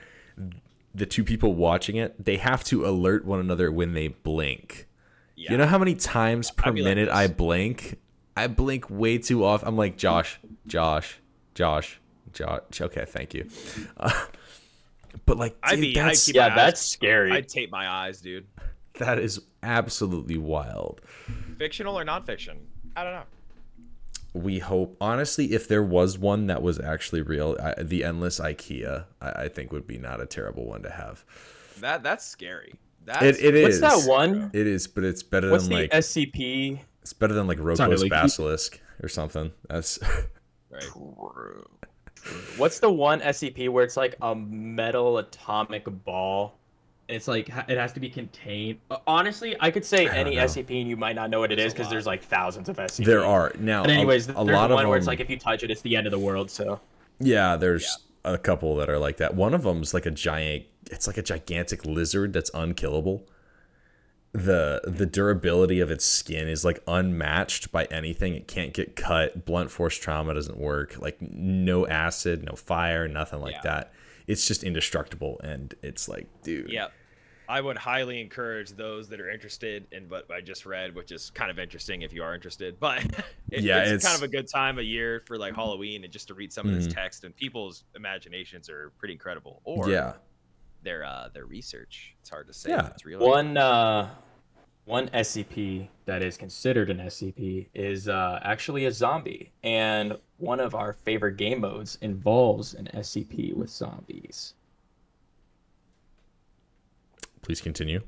The 0.94 1.06
two 1.06 1.24
people 1.24 1.56
watching 1.56 1.96
it, 1.96 2.24
they 2.24 2.38
have 2.38 2.64
to 2.66 2.86
alert 2.86 3.26
one 3.26 3.40
another 3.40 3.72
when 3.72 3.94
they 3.94 4.10
blink. 4.10 4.88
Yeah. 5.36 5.52
You 5.54 5.58
know 5.58 5.66
how 5.66 5.78
many 5.80 5.96
times 5.96 6.52
per 6.52 6.70
I'd 6.70 6.76
like 6.76 6.84
minute. 6.84 7.10
I 7.10 7.28
blink? 7.28 7.98
I 8.36 8.48
blink 8.48 8.90
way 8.90 9.18
too 9.18 9.44
often. 9.46 9.68
I'm 9.68 9.78
like, 9.78 9.98
Josh, 9.98 10.40
Josh, 10.68 11.20
Josh, 11.54 12.00
Josh. 12.34 12.82
Okay, 12.82 13.06
thank 13.06 13.34
you. 13.34 13.48
Uh, 13.98 14.12
but 15.26 15.38
like, 15.38 15.56
I'd 15.64 15.78
dude, 15.80 15.98
I'd 15.98 16.08
that's, 16.10 16.26
keep- 16.26 16.36
Yeah, 16.36 16.48
my 16.50 16.54
eyes- 16.54 16.56
that's 16.58 16.82
scary. 16.82 17.32
I'd 17.32 17.48
tape 17.48 17.72
my 17.72 17.88
eyes, 17.90 18.20
dude. 18.22 18.46
that 19.00 19.20
is 19.20 19.42
absolutely 19.64 20.38
wild. 20.38 21.02
Fictional 21.58 21.98
or 21.98 22.04
nonfiction? 22.06 22.58
I 22.96 23.04
don't 23.04 23.14
know. 23.14 23.24
We 24.34 24.60
hope, 24.60 24.98
honestly, 25.00 25.54
if 25.54 25.70
there 25.70 25.84
was 25.84 26.18
one 26.18 26.48
that 26.48 26.62
was 26.62 26.78
actually 26.78 27.22
real, 27.22 27.56
I, 27.64 27.82
the 27.82 28.04
endless 28.04 28.42
IKEA, 28.42 29.06
I, 29.22 29.30
I 29.44 29.48
think 29.48 29.72
would 29.72 29.88
be 29.88 29.98
not 29.98 30.20
a 30.20 30.26
terrible 30.26 30.66
one 30.66 30.84
to 30.84 30.90
have. 30.90 31.24
That 31.80 32.04
that's 32.04 32.26
scary. 32.26 32.74
That's 33.06 33.24
It, 33.40 33.46
it 33.46 33.56
is. 33.56 33.82
What's 33.82 34.04
that 34.06 34.10
one? 34.12 34.50
It 34.54 34.68
is, 34.68 34.88
but 34.88 35.06
it's 35.06 35.24
better 35.24 35.52
What's 35.52 35.68
than 35.68 35.76
the 35.78 35.82
like 35.84 35.92
SCP? 35.92 36.80
It's 37.06 37.14
better 37.14 37.36
than 37.36 37.46
like 37.46 37.60
not 37.60 37.66
Roko's 37.78 38.02
really- 38.02 38.10
basilisk 38.10 38.82
or 39.04 39.08
something. 39.08 39.52
That's 39.70 40.00
right. 40.72 40.84
What's 42.58 42.80
the 42.80 42.90
one 42.90 43.22
SCP 43.22 43.70
where 43.70 43.84
it's 43.84 43.96
like 43.96 44.16
a 44.24 44.34
metal 44.34 45.20
atomic 45.20 45.84
ball? 46.04 46.58
And 47.08 47.16
it's 47.16 47.28
like 47.28 47.50
it 47.50 47.78
has 47.78 47.94
to 47.94 48.00
be 48.00 48.10
contained. 48.10 48.80
Uh, 48.90 48.98
Honestly, 49.06 49.56
I 49.60 49.70
could 49.70 49.86
say 49.86 50.08
I 50.08 50.16
any 50.16 50.36
know. 50.38 50.46
SCP 50.46 50.82
and 50.82 50.90
you 50.90 50.98
might 50.98 51.16
not 51.16 51.30
know 51.30 51.40
what 51.42 51.52
it 51.52 51.58
There's 51.58 51.68
is 51.68 51.74
because 51.76 51.92
there's 51.92 52.08
like 52.08 52.24
thousands 52.24 52.68
of 52.70 52.78
SCP. 52.78 53.06
there 53.06 53.24
are 53.24 53.52
now. 53.60 53.84
But 53.84 53.92
anyways, 53.92 54.28
a, 54.30 54.32
a 54.32 54.34
there's 54.44 54.48
lot 54.48 54.72
one 54.72 54.84
of 54.84 54.90
where 54.90 54.98
it's 54.98 55.06
like 55.06 55.20
if 55.20 55.30
you 55.30 55.38
touch 55.38 55.62
it, 55.62 55.70
it's 55.70 55.82
the 55.82 55.96
end 55.96 56.08
of 56.08 56.12
the 56.12 56.18
world. 56.18 56.50
So 56.50 56.80
Yeah, 57.20 57.56
there's 57.58 58.00
a 58.24 58.40
couple 58.40 58.76
that 58.78 58.90
are 58.90 58.98
like 58.98 59.18
that. 59.18 59.36
One 59.36 59.54
of 59.54 59.62
them's 59.62 59.94
like 59.94 60.08
a 60.08 60.12
giant. 60.12 60.66
It's 60.90 61.06
like 61.06 61.20
a 61.20 61.22
gigantic 61.22 61.86
lizard 61.86 62.34
that's 62.34 62.50
unkillable. 62.56 63.28
The 64.36 64.82
The 64.86 65.06
durability 65.06 65.80
of 65.80 65.90
its 65.92 66.06
skin 66.06 66.48
is 66.48 66.64
like 66.66 66.82
unmatched 66.88 67.72
by 67.72 67.86
anything. 67.86 68.36
It 68.36 68.48
can't 68.48 68.74
get 68.74 68.96
cut. 68.96 69.46
Blunt 69.46 69.72
force 69.72 69.96
trauma 69.98 70.34
doesn't 70.34 70.58
work. 70.58 70.98
Like 71.00 71.18
no 71.22 71.88
acid, 71.88 72.44
no 72.44 72.56
fire, 72.56 73.08
nothing 73.08 73.40
like 73.42 73.56
Yeah. 73.56 73.62
that. 73.64 73.94
It's 74.28 74.48
just 74.48 74.64
indestructible, 74.64 75.40
and 75.44 75.74
it's 75.84 76.08
like, 76.10 76.28
dude. 76.44 76.72
Yeah. 76.72 76.88
I 77.48 77.62
would 77.62 77.78
highly 77.78 78.20
encourage 78.22 78.72
those 78.72 79.08
that 79.10 79.22
are 79.22 79.30
interested 79.30 79.86
in 79.92 80.10
what 80.10 80.32
I 80.32 80.42
just 80.42 80.66
read, 80.66 80.96
which 80.96 81.12
is 81.12 81.30
kind 81.30 81.52
of 81.52 81.60
interesting 81.60 82.02
if 82.02 82.12
you 82.12 82.24
are 82.24 82.34
interested. 82.34 82.78
But 82.80 83.04
it, 83.52 83.62
Yeah, 83.62 83.82
it's, 83.82 83.88
it's- 83.92 84.04
kind 84.04 84.16
of 84.18 84.24
a 84.24 84.28
good 84.28 84.48
time 84.48 84.80
of 84.80 84.84
year 84.86 85.20
for 85.28 85.38
like 85.38 85.54
Halloween 85.54 86.04
and 86.04 86.12
just 86.12 86.28
to 86.30 86.34
read 86.34 86.52
some 86.52 86.68
of 86.68 86.74
this 86.74 86.88
Mhm. 86.88 86.96
text. 86.96 87.24
And 87.24 87.36
people's 87.36 87.84
imaginations 87.96 88.68
are 88.68 88.92
pretty 88.98 89.14
incredible. 89.14 89.62
Or 89.64 89.88
Yeah. 89.88 90.14
their 90.82 91.04
uh, 91.06 91.30
their 91.34 91.46
research. 91.46 92.16
It's 92.22 92.32
hard 92.32 92.48
to 92.48 92.54
say 92.54 92.72
if 92.72 92.78
Yeah. 92.78 92.90
it's 92.90 93.06
real. 93.06 93.20
one 93.20 93.58
uh, 93.58 94.10
one 94.86 95.10
SCP 95.10 95.88
that 96.06 96.24
is 96.24 96.38
considered 96.38 96.90
an 96.90 97.00
SCP 97.00 97.68
is 97.74 98.08
uh, 98.08 98.40
actually 98.44 98.86
a 98.86 98.92
zombie, 98.92 99.52
and 99.64 100.18
one 100.38 100.60
of 100.60 100.76
our 100.76 100.94
favorite 100.94 101.38
game 101.38 101.62
modes 101.62 101.98
involves 102.02 102.76
an 102.76 102.88
SCP 102.94 103.56
with 103.56 103.70
zombies. 103.70 104.54
Please 107.42 107.62
continue. 107.62 108.02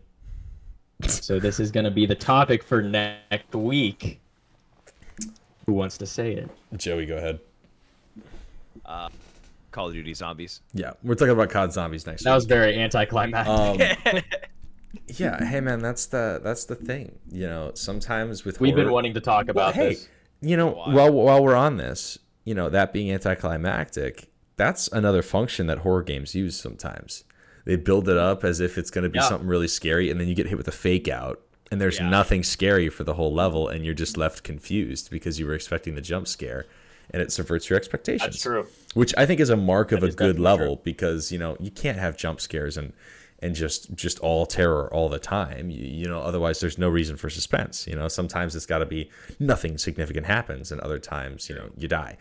So 1.08 1.40
this 1.40 1.60
is 1.60 1.72
going 1.72 1.84
to 1.84 1.92
be 1.92 2.06
the 2.06 2.16
topic 2.16 2.64
for 2.64 2.82
next 2.82 3.54
week. 3.54 4.20
Who 5.66 5.74
wants 5.74 5.98
to 6.00 6.06
say 6.06 6.34
it? 6.34 6.50
Joey, 6.76 7.06
go 7.06 7.18
ahead. 7.18 7.40
Uh, 8.86 9.10
Call 9.72 9.90
of 9.90 9.94
Duty 9.94 10.14
Zombies. 10.14 10.62
Yeah, 10.74 10.94
we're 11.04 11.16
talking 11.16 11.34
about 11.34 11.50
COD 11.50 11.74
zombies 11.74 12.08
next 12.08 12.22
week. 12.22 12.26
That 12.26 12.36
was 12.36 12.46
very 12.46 12.80
anticlimactic. 12.80 14.06
Um, 14.06 14.22
yeah, 15.08 15.44
hey 15.46 15.60
man, 15.62 15.80
that's 15.80 16.06
the 16.08 16.40
that's 16.44 16.66
the 16.66 16.76
thing. 16.76 17.20
You 17.32 17.48
know, 17.48 17.72
sometimes 17.74 18.44
with 18.46 18.60
We've 18.60 18.76
been 18.76 18.92
wanting 18.92 19.14
to 19.14 19.22
talk 19.22 19.48
about 19.50 19.76
hey, 19.76 19.90
this. 19.90 20.08
you 20.42 20.58
know, 20.58 20.70
while 20.72 21.12
while 21.12 21.44
we're 21.44 21.56
on 21.56 21.78
this, 21.78 22.18
you 22.46 22.54
know, 22.56 22.70
that 22.70 22.94
being 22.94 23.12
anticlimactic, 23.12 24.30
that's 24.56 24.88
another 24.90 25.22
function 25.22 25.68
that 25.68 25.80
horror 25.80 26.04
games 26.04 26.36
use 26.36 26.60
sometimes. 26.60 27.24
They 27.66 27.76
build 27.76 28.08
it 28.08 28.18
up 28.18 28.44
as 28.44 28.60
if 28.60 28.78
it's 28.78 28.90
going 28.90 29.04
to 29.04 29.10
be 29.10 29.20
Yeah. 29.20 29.28
something 29.28 29.48
really 29.48 29.68
scary, 29.68 30.10
and 30.10 30.20
then 30.20 30.28
you 30.28 30.36
get 30.36 30.48
hit 30.48 30.58
with 30.58 30.68
a 30.70 30.72
fake 30.74 31.08
out, 31.10 31.42
and 31.70 31.82
there's 31.82 32.00
Yeah. 32.00 32.10
nothing 32.10 32.44
scary 32.44 32.88
for 32.90 33.04
the 33.04 33.16
whole 33.16 33.34
level, 33.34 33.68
and 33.68 33.84
you're 33.84 33.94
just 33.94 34.16
left 34.18 34.44
confused 34.44 35.10
because 35.12 35.38
you 35.38 35.46
were 35.46 35.54
expecting 35.54 35.96
the 35.96 36.02
jump 36.02 36.28
scare, 36.30 36.66
and 37.12 37.22
it 37.22 37.32
subverts 37.32 37.70
your 37.70 37.76
expectations 37.78 38.36
That's 38.36 38.42
true. 38.42 38.68
which 38.94 39.14
I 39.18 39.26
think 39.26 39.42
is 39.42 39.50
a 39.50 39.58
mark 39.58 39.92
of 39.92 40.00
That 40.00 40.14
a 40.14 40.16
good 40.16 40.40
level 40.40 40.76
true. 40.78 40.82
because 40.86 41.30
you 41.32 41.40
know 41.40 41.58
you 41.60 41.70
can't 41.72 41.98
have 42.00 42.16
jump 42.18 42.40
scares 42.40 42.78
and 42.78 42.94
and 43.40 43.54
just 43.54 43.94
just 43.94 44.20
all 44.20 44.46
terror 44.46 44.92
all 44.94 45.10
the 45.10 45.20
time. 45.20 45.70
You, 45.70 45.86
you 45.86 46.08
know, 46.08 46.20
otherwise 46.20 46.60
there's 46.60 46.78
no 46.78 46.90
reason 46.90 47.18
for 47.18 47.30
suspense. 47.30 47.88
You 47.88 47.96
know, 47.96 48.08
sometimes 48.08 48.56
it's 48.56 48.66
got 48.66 48.80
to 48.80 48.86
be 48.86 49.10
nothing 49.40 49.78
significant 49.78 50.26
happens, 50.26 50.72
and 50.72 50.82
other 50.82 51.00
times 51.00 51.50
you 51.50 51.56
know 51.56 51.70
you 51.78 51.88
die. 51.88 52.18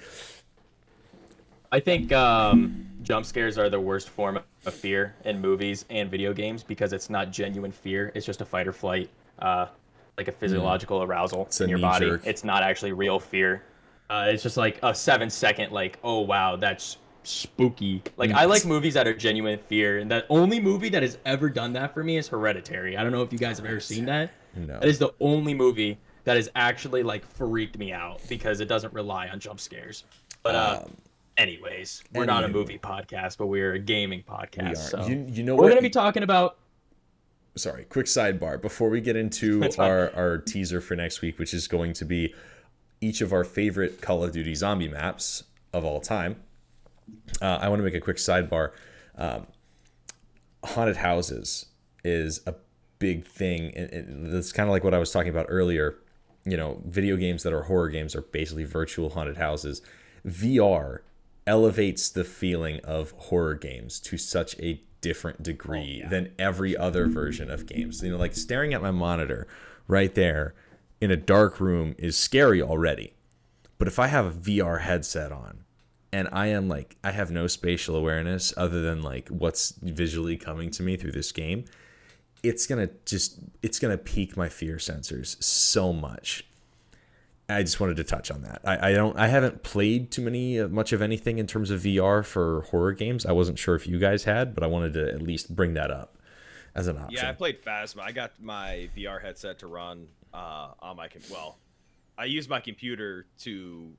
I 1.72 1.81
think 1.81 2.12
um, 2.12 2.87
jump 3.02 3.26
scares 3.26 3.59
are 3.59 3.68
the 3.68 3.81
worst 3.81 4.09
form 4.09 4.38
of 4.64 4.74
fear 4.74 5.14
in 5.24 5.40
movies 5.40 5.85
and 5.90 6.11
video 6.11 6.33
games 6.33 6.62
because 6.62 6.92
it's 6.92 7.11
not 7.11 7.33
genuine 7.33 7.72
fear. 7.72 8.12
It's 8.14 8.24
just 8.24 8.40
a 8.40 8.44
fight 8.44 8.68
or 8.68 8.72
flight, 8.72 9.11
uh, 9.40 9.66
like 10.16 10.29
a 10.29 10.33
physiological 10.33 11.02
arousal. 11.02 11.46
It's 11.46 11.61
in 11.61 11.68
your 11.68 11.79
body. 11.79 12.07
knee-jerk. 12.07 12.26
It's 12.26 12.44
not 12.44 12.62
actually 12.62 12.92
real 12.92 13.18
fear. 13.18 13.62
Uh, 14.09 14.29
it's 14.29 14.42
just 14.42 14.57
like 14.57 14.79
a 14.83 14.94
seven 14.94 15.29
second, 15.29 15.72
like, 15.72 15.98
oh 16.05 16.20
wow, 16.20 16.55
that's 16.55 16.98
spooky. 17.26 18.02
Like 18.16 18.30
I 18.32 18.44
like 18.44 18.64
movies 18.64 18.94
that 18.94 19.06
are 19.06 19.14
genuine 19.14 19.58
fear, 19.58 19.98
and 19.98 20.10
the 20.10 20.24
only 20.28 20.60
movie 20.60 20.88
that 20.90 21.02
has 21.02 21.18
ever 21.24 21.48
done 21.50 21.72
that 21.74 21.92
for 21.94 22.02
me 22.04 22.16
is 22.16 22.28
Hereditary. 22.28 22.96
I 22.96 23.02
don't 23.02 23.12
know 23.12 23.22
if 23.22 23.32
you 23.32 23.38
guys 23.38 23.58
have 23.58 23.66
ever 23.66 23.80
seen 23.80 24.04
that. 24.06 24.30
No. 24.54 24.78
That 24.80 24.88
is 24.88 24.98
the 24.98 25.12
only 25.20 25.52
movie 25.54 25.98
that 26.24 26.36
has 26.36 26.48
actually 26.56 27.02
like 27.02 27.24
freaked 27.26 27.78
me 27.78 27.92
out 27.92 28.20
because 28.28 28.60
it 28.60 28.66
doesn't 28.66 28.92
rely 28.94 29.28
on 29.28 29.38
jump 29.40 29.60
scares. 29.60 30.04
But 30.42 30.54
uh, 30.54 30.80
Um, 30.84 30.96
Anyways, 31.36 32.02
we're 32.14 32.24
not 32.24 32.44
a 32.44 32.48
movie 32.48 32.78
podcast, 32.78 33.36
but 33.36 33.48
we're 33.48 33.74
a 33.74 33.78
gaming 33.78 34.22
podcast. 34.26 34.78
So 34.78 35.06
You, 35.06 35.26
you 35.28 35.42
know 35.42 35.54
what? 35.54 35.58
we're 35.64 35.68
what? 35.68 35.74
gonna 35.74 35.82
be 35.82 35.90
talking 35.90 36.22
about. 36.22 36.56
sorry, 37.56 37.84
quick 37.84 38.06
sidebar 38.06 38.58
before 38.60 38.88
we 38.88 39.02
get 39.02 39.16
into 39.16 39.62
our, 39.78 40.10
our 40.14 40.38
teaser 40.38 40.80
for 40.80 40.96
next 40.96 41.20
week, 41.20 41.38
which 41.38 41.52
is 41.52 41.68
going 41.68 41.92
to 41.92 42.06
be 42.06 42.34
each 43.02 43.20
of 43.20 43.34
our 43.34 43.44
favorite 43.44 44.00
Call 44.00 44.24
of 44.24 44.32
Duty 44.32 44.54
zombie 44.54 44.88
maps 44.88 45.44
of 45.74 45.84
all 45.84 46.00
time. 46.00 46.36
Uh, 47.40 47.59
I 47.61 47.69
want 47.69 47.81
to 47.81 47.85
make 47.85 47.95
a 47.95 48.01
quick 48.01 48.16
sidebar. 48.16 48.73
Um, 49.16 49.47
haunted 50.64 50.97
houses 50.97 51.66
is 52.05 52.40
a 52.47 52.55
big 52.99 53.27
thing, 53.27 53.75
and, 53.77 54.33
that's 54.33 54.53
kind 54.53 54.69
of 54.69 54.73
like 54.73 54.85
what 54.85 54.95
I 54.95 54.99
was 54.99 55.11
talking 55.11 55.31
about 55.31 55.47
earlier. 55.49 55.97
You 56.45 56.57
know, 56.57 56.81
video 56.87 57.16
games 57.16 57.42
that 57.42 57.53
are 57.53 57.62
horror 57.62 57.88
games 57.88 58.14
are 58.14 58.23
basically 58.23 58.64
virtual 58.64 59.11
haunted 59.11 59.37
houses. 59.37 59.83
VR 60.27 61.01
elevates 61.47 62.09
the 62.09 62.25
feeling 62.25 62.81
of 62.85 63.12
horror 63.12 63.55
games 63.55 64.01
to 64.01 64.16
such 64.16 64.59
a 64.59 64.81
different 65.01 65.42
degree 65.42 66.01
yeah. 66.01 66.09
than 66.09 66.33
every 66.38 66.77
other 66.77 67.07
version 67.07 67.51
of 67.51 67.66
games. 67.66 68.03
You 68.03 68.12
know, 68.12 68.16
like 68.16 68.35
staring 68.35 68.75
at 68.75 68.83
my 68.83 68.90
monitor 68.90 69.47
right 69.88 70.14
there 70.14 70.55
in 71.01 71.11
a 71.11 71.16
dark 71.16 71.61
room 71.61 71.95
is 71.99 72.16
scary 72.16 72.62
already. 72.62 73.12
But 73.79 73.88
if 73.88 73.99
I 73.99 74.07
have 74.07 74.27
a 74.27 74.31
VR 74.31 74.81
headset 74.81 75.33
on 75.33 75.64
and 76.16 76.29
I 76.33 76.46
am 76.46 76.66
like 76.66 76.96
I 77.05 77.11
have 77.11 77.31
no 77.31 77.46
spatial 77.46 77.94
awareness 77.94 78.55
other 78.57 78.81
than 78.81 79.02
like 79.02 79.29
what's 79.29 79.72
visually 79.83 80.38
coming 80.38 80.70
to 80.70 80.83
me 80.83 80.96
through 80.96 81.12
this 81.12 81.31
game, 81.31 81.66
it's 82.42 82.66
going 82.66 82.88
to 82.88 82.94
just 83.05 83.38
it's 83.62 83.79
going 83.79 83.96
to 83.96 84.02
pique 84.02 84.35
my 84.35 84.48
fear 84.48 84.76
sensors 84.76 85.42
so 85.42 85.92
much. 85.92 86.46
I 87.50 87.62
just 87.62 87.81
wanted 87.81 87.98
to 87.98 88.05
touch 88.05 88.31
on 88.31 88.42
that. 88.42 88.62
I, 88.64 88.90
I 88.90 88.92
don't 88.94 89.18
I 89.18 89.26
haven't 89.26 89.62
played 89.62 90.11
too 90.11 90.22
many 90.22 90.59
uh, 90.59 90.68
much 90.68 90.94
of 90.94 91.02
anything 91.02 91.38
in 91.38 91.46
terms 91.46 91.70
of 91.70 91.83
VR 91.83 92.24
for 92.24 92.62
horror 92.62 92.92
games. 92.92 93.26
I 93.26 93.33
wasn't 93.33 93.59
sure 93.59 93.74
if 93.74 93.87
you 93.87 93.98
guys 93.98 94.24
had, 94.24 94.55
but 94.55 94.64
I 94.64 94.68
wanted 94.68 94.94
to 94.94 95.12
at 95.12 95.20
least 95.20 95.55
bring 95.55 95.74
that 95.74 95.90
up 95.90 96.16
as 96.74 96.88
an 96.88 96.96
option. 96.96 97.18
Yeah, 97.22 97.29
I 97.29 97.35
played 97.35 97.62
Phasma. 97.62 98.00
I 98.00 98.12
got 98.12 98.40
my 98.40 98.88
VR 98.96 99.20
headset 99.20 99.59
to 99.59 99.66
run 99.66 100.09
uh, 100.33 100.68
on 100.81 100.96
my 100.96 101.09
com- 101.09 101.20
well, 101.31 101.59
I 102.16 102.24
used 102.24 102.48
my 102.48 102.61
computer 102.61 103.26
to 103.40 103.92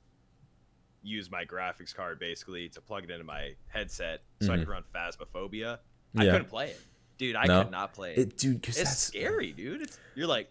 use 1.08 1.30
my 1.30 1.44
graphics 1.44 1.94
card 1.94 2.18
basically 2.18 2.68
to 2.70 2.80
plug 2.80 3.04
it 3.04 3.10
into 3.10 3.24
my 3.24 3.54
headset 3.68 4.20
so 4.40 4.52
I 4.52 4.56
Mhm. 4.56 4.60
could 4.60 4.68
run 4.68 4.84
Phasmophobia. 4.94 5.78
I 6.16 6.24
couldn't 6.24 6.48
play 6.48 6.70
it, 6.70 6.80
dude. 7.18 7.36
I 7.36 7.46
No? 7.46 7.62
could 7.64 7.72
not 7.72 7.92
play 7.94 8.12
it. 8.12 8.18
It, 8.18 8.36
dude, 8.38 8.60
because 8.60 8.76
it's 8.78 8.90
that's 8.90 8.98
scary, 9.00 9.52
dude. 9.52 9.82
It's 9.82 9.98
you're 10.14 10.26
like, 10.26 10.50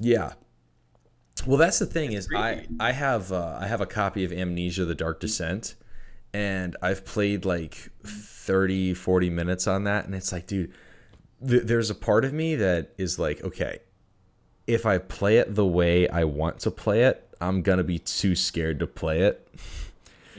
Yeah. 0.00 0.34
Well, 1.46 1.56
that's 1.56 1.78
the 1.78 1.86
thing 1.86 2.12
is 2.12 2.28
I. 2.34 2.66
I 2.80 2.92
have 2.92 3.30
uh, 3.32 3.58
I 3.60 3.66
have 3.68 3.80
a 3.80 3.86
copy 3.86 4.24
of 4.24 4.32
Amnesia: 4.32 4.84
The 4.84 4.94
Dark 4.94 5.20
Descent, 5.20 5.76
and 6.34 6.76
I've 6.82 7.04
played 7.04 7.44
like 7.44 7.74
30, 8.04 8.94
40 8.94 9.30
minutes 9.30 9.66
on 9.68 9.84
that, 9.84 10.04
and 10.04 10.14
it's 10.16 10.32
like, 10.32 10.46
dude, 10.48 10.72
th- 11.46 11.62
there's 11.64 11.90
a 11.90 11.94
part 11.94 12.24
of 12.24 12.32
me 12.32 12.56
that 12.56 12.92
is 12.98 13.18
like, 13.20 13.42
okay, 13.44 13.78
if 14.66 14.84
I 14.84 14.98
play 14.98 15.36
it 15.38 15.54
the 15.54 15.64
way 15.66 16.08
I 16.08 16.24
want 16.24 16.58
to 16.60 16.70
play 16.72 17.04
it, 17.04 17.27
I'm 17.40 17.62
gonna 17.62 17.84
be 17.84 17.98
too 17.98 18.34
scared 18.34 18.78
to 18.80 18.86
play 18.86 19.20
it 19.22 19.48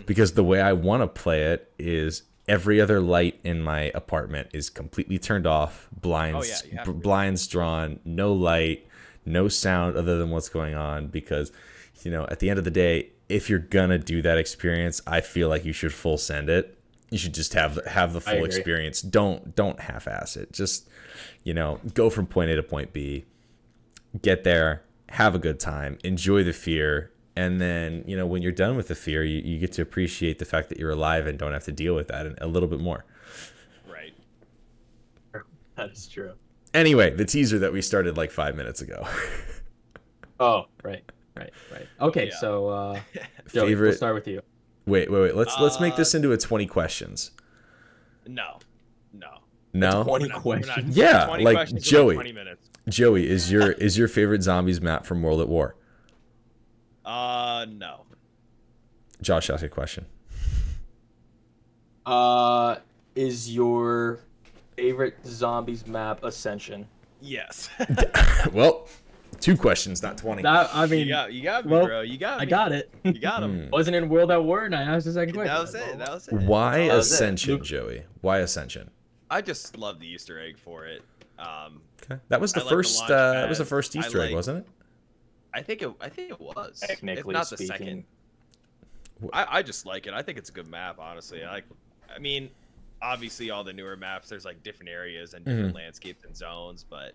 because 0.06 0.34
the 0.34 0.44
way 0.44 0.62
I 0.62 0.74
want 0.74 1.02
to 1.04 1.08
play 1.08 1.44
it 1.44 1.72
is 1.78 2.24
every 2.48 2.82
other 2.82 3.00
light 3.00 3.40
in 3.44 3.62
my 3.62 3.92
apartment 3.94 4.50
is 4.54 4.70
completely 4.70 5.20
turned 5.20 5.46
off, 5.46 5.88
blinds 6.02 6.64
Oh, 6.66 6.70
yeah, 6.72 6.84
b- 6.84 6.92
blinds 6.92 7.46
drawn, 7.48 8.00
no 8.06 8.34
light, 8.34 8.88
no 9.26 9.48
sound 9.48 9.96
other 9.96 10.18
than 10.18 10.30
what's 10.32 10.50
going 10.50 10.76
on 10.76 11.08
because 11.08 11.52
you 12.04 12.12
know, 12.12 12.26
at 12.32 12.40
the 12.40 12.50
end 12.50 12.58
of 12.58 12.66
the 12.66 12.72
day, 12.72 13.10
if 13.28 13.50
you're 13.50 13.60
going 13.60 13.90
to 13.90 14.00
do 14.00 14.22
that 14.22 14.38
experience, 14.38 15.02
I 15.06 15.20
feel 15.22 15.50
like 15.50 15.66
you 15.66 15.74
should 15.74 15.94
full 15.94 16.18
send 16.18 16.50
it. 16.50 16.78
You 17.12 17.18
should 17.18 17.34
just 17.34 17.54
have 17.54 17.78
have 17.86 18.14
the 18.14 18.22
full 18.22 18.34
experience. 18.46 19.02
Don't 19.02 19.56
don't 19.56 19.80
half 19.80 20.08
ass 20.08 20.36
it. 20.38 20.52
Just 20.54 20.88
you 21.44 21.54
know, 21.54 21.80
go 21.94 22.10
from 22.10 22.26
point 22.26 22.50
A 22.52 22.56
to 22.56 22.64
point 22.64 22.94
B 22.94 23.26
get 24.22 24.44
there, 24.44 24.82
have 25.10 25.36
a 25.36 25.40
good 25.40 25.60
time, 25.60 25.98
enjoy 26.04 26.44
the 26.44 26.54
fear, 26.54 27.12
and 27.36 27.60
then 27.62 28.04
you 28.08 28.16
know 28.18 28.26
when 28.26 28.42
you're 28.42 28.52
done 28.52 28.76
with 28.76 28.88
the 28.88 28.96
fear, 28.96 29.24
you, 29.24 29.40
you 29.44 29.60
get 29.60 29.72
to 29.74 29.82
appreciate 29.82 30.40
the 30.40 30.46
fact 30.46 30.70
that 30.70 30.78
you're 30.80 30.92
alive 30.92 31.28
and 31.28 31.38
don't 31.38 31.54
have 31.54 31.64
to 31.66 31.72
deal 31.72 31.96
with 31.96 32.08
that 32.10 32.28
a 32.42 32.48
little 32.48 32.70
bit 32.70 32.80
more. 32.80 33.06
right. 33.92 34.14
That 35.76 35.92
is 35.92 36.08
true. 36.08 36.34
Anyway, 36.74 37.12
the 37.16 37.26
teaser 37.26 37.58
that 37.60 37.72
we 37.74 37.82
started 37.82 38.18
like 38.18 38.32
five 38.32 38.56
minutes 38.56 38.82
ago. 38.82 39.08
Oh, 40.42 40.68
right, 40.84 41.04
right, 41.36 41.50
right. 41.70 41.86
Okay, 42.00 42.28
Yeah. 42.30 42.36
so 42.40 42.68
uh, 42.70 43.00
Joey, 43.54 43.76
we'll 43.76 43.92
start 43.92 44.16
with 44.16 44.26
you. 44.26 44.42
wait, 44.86 45.12
wait, 45.12 45.20
wait. 45.22 45.36
Let's 45.36 45.54
let's 45.60 45.82
make 45.82 45.98
this 45.98 46.14
Uh, 46.14 46.20
into 46.20 46.32
a 46.32 46.38
twenty 46.38 46.66
questions. 46.66 47.32
No, 48.26 48.60
no. 49.12 49.28
No, 49.74 50.04
20 50.06 50.06
We're 50.06 50.30
not- 50.30 50.46
we're 50.46 50.56
not- 50.56 50.64
questions? 50.66 50.96
Yeah, 50.96 51.26
20 51.26 51.44
like 51.44 51.56
questions 51.58 51.84
in 51.86 51.92
Joey. 51.92 52.14
Twenty 52.16 52.32
minutes. 52.32 52.69
Joey 52.90 53.30
is 53.30 53.52
your 53.52 53.72
is 53.72 53.98
your 53.98 54.08
favorite 54.08 54.44
zombies 54.44 54.82
map 54.82 55.06
from 55.06 55.22
World 55.22 55.42
at 55.42 55.48
War? 55.48 55.76
Uh, 57.06 57.66
no. 57.70 58.02
Josh, 59.22 59.50
ask 59.50 59.64
a 59.64 59.70
question. 59.70 60.06
Uh, 62.06 62.78
is 63.16 63.54
your 63.54 64.20
favorite 64.76 65.16
zombies 65.26 65.86
map 65.86 66.24
Ascension? 66.24 66.88
Yes. 67.22 67.70
well, 68.54 68.88
two 69.42 69.58
questions, 69.58 70.02
not 70.02 70.18
twenty. 70.18 70.42
That 70.42 70.70
I 70.74 70.86
you 70.86 70.92
mean, 70.92 71.08
got, 71.10 71.34
you 71.34 71.44
got 71.44 71.66
me, 71.66 71.72
well, 71.72 71.86
bro. 71.86 72.02
You 72.02 72.18
got 72.18 72.40
me. 72.40 72.44
I 72.44 72.46
got 72.46 72.72
it. 72.72 72.94
You 73.04 73.20
got 73.20 73.44
him. 73.44 73.66
Hmm. 73.66 73.70
Wasn't 73.72 73.96
in 73.96 74.08
World 74.10 74.32
at 74.32 74.44
War, 74.44 74.64
and 74.66 74.74
I 74.76 74.84
asked 74.84 75.06
the 75.06 75.12
second 75.14 75.34
question. 75.34 75.54
That 75.54 75.62
was 75.62 75.76
it. 75.76 75.98
That 76.00 76.10
was 76.14 76.28
it. 76.28 76.34
Why 76.36 76.88
That 76.88 76.96
was 76.96 77.12
it. 77.12 77.16
Ascension, 77.16 77.64
Joey? 77.64 78.04
Why 78.22 78.40
Ascension? 78.40 78.90
I 79.30 79.42
just 79.42 79.78
love 79.78 80.00
the 80.00 80.08
Easter 80.08 80.40
egg 80.40 80.58
for 80.58 80.86
it. 80.86 81.04
Um, 81.40 81.82
Okay, 82.04 82.20
that 82.30 82.42
was 82.42 82.54
the 82.54 82.60
I 82.62 82.64
like 82.64 82.70
the 82.70 82.76
first. 82.76 83.04
uh, 83.04 83.08
that 83.34 83.50
was 83.50 83.58
the 83.60 83.66
first 83.66 83.96
I 83.96 84.00
Easter 84.00 84.20
egg, 84.22 84.28
like- 84.30 84.36
wasn't 84.36 84.60
it? 84.60 84.68
I 85.54 85.62
think 85.62 85.82
it. 85.82 85.92
I 86.00 86.10
think 86.10 86.32
it 86.32 86.40
was. 86.40 86.80
Technically 86.80 87.20
if 87.20 87.26
not 87.28 87.50
the 87.50 87.58
speaking. 87.58 87.78
second. 87.78 88.04
I, 89.34 89.58
I 89.58 89.62
just 89.64 89.86
like 89.86 90.08
it. 90.08 90.14
I 90.14 90.22
think 90.22 90.38
it's 90.38 90.50
a 90.50 90.54
good 90.54 90.68
map, 90.68 90.98
honestly. 91.00 91.44
I 91.44 91.52
like. 91.52 91.66
I 92.14 92.20
mean, 92.20 92.50
obviously, 93.02 93.50
all 93.50 93.64
the 93.64 93.74
newer 93.74 93.98
maps, 93.98 94.30
there's 94.30 94.46
like 94.46 94.64
different 94.64 94.90
areas 94.90 95.34
and 95.34 95.44
different 95.46 95.76
landscapes 95.76 96.24
and 96.24 96.36
zones, 96.36 96.84
but 96.90 97.14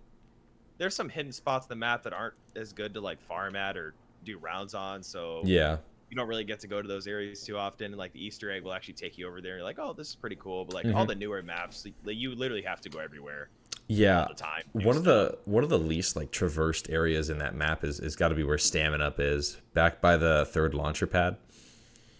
there's 0.79 0.95
some 0.95 1.09
hidden 1.09 1.33
spots 1.33 1.67
in 1.67 1.69
the 1.71 1.77
map 1.77 2.03
that 2.03 2.13
aren't 2.13 2.35
as 2.57 2.73
good 2.73 2.93
to 2.95 3.01
like 3.01 3.21
farm 3.23 3.57
at 3.57 3.77
or 3.77 3.95
do 4.25 4.39
rounds 4.39 4.75
on. 4.75 5.03
So 5.03 5.43
Yeah. 5.45 5.77
you 6.11 6.17
don't 6.17 6.27
really 6.29 6.45
get 6.45 6.59
to 6.61 6.67
go 6.67 6.83
to 6.83 6.89
those 6.89 7.07
areas 7.07 7.43
too 7.45 7.57
often. 7.57 7.87
And 7.87 7.97
like 7.97 8.13
the 8.13 8.25
Easter 8.25 8.51
egg 8.51 8.65
will 8.65 8.73
actually 8.73 8.95
take 8.95 9.17
you 9.17 9.27
over 9.29 9.41
there. 9.41 9.53
And 9.53 9.59
you're 9.59 9.65
like, 9.65 9.79
oh, 9.79 9.93
this 9.93 10.09
is 10.09 10.15
pretty 10.17 10.37
cool. 10.37 10.65
But 10.65 10.75
like 10.75 10.87
all 10.95 11.05
Mhm. 11.05 11.09
the 11.09 11.15
newer 11.15 11.43
maps, 11.43 11.87
like, 12.05 12.17
you 12.17 12.35
literally 12.35 12.63
have 12.63 12.81
to 12.83 12.89
go 12.89 12.99
everywhere 12.99 13.51
Yeah. 13.87 14.23
all 14.23 14.29
the 14.29 14.35
time. 14.35 14.63
to 14.73 14.79
do 14.81 14.87
One 14.87 14.97
of 14.97 15.03
stuff. 15.03 15.33
the 15.45 15.51
one 15.51 15.63
of 15.65 15.71
the 15.71 15.79
least 15.79 16.17
like 16.17 16.31
traversed 16.31 16.89
areas 16.91 17.29
in 17.31 17.39
that 17.39 17.55
map 17.55 17.85
is 17.85 18.01
is 18.01 18.17
got 18.17 18.29
to 18.29 18.35
be 18.35 18.43
where 18.45 18.57
Stamin-Up 18.57 19.21
is, 19.21 19.59
back 19.75 20.01
by 20.01 20.17
the 20.17 20.47
third 20.51 20.75
launcher 20.75 21.07
pad. 21.07 21.37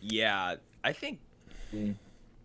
Yeah, 0.01 0.57
I 0.83 0.93
think. 0.93 1.21
Mm. 1.75 1.95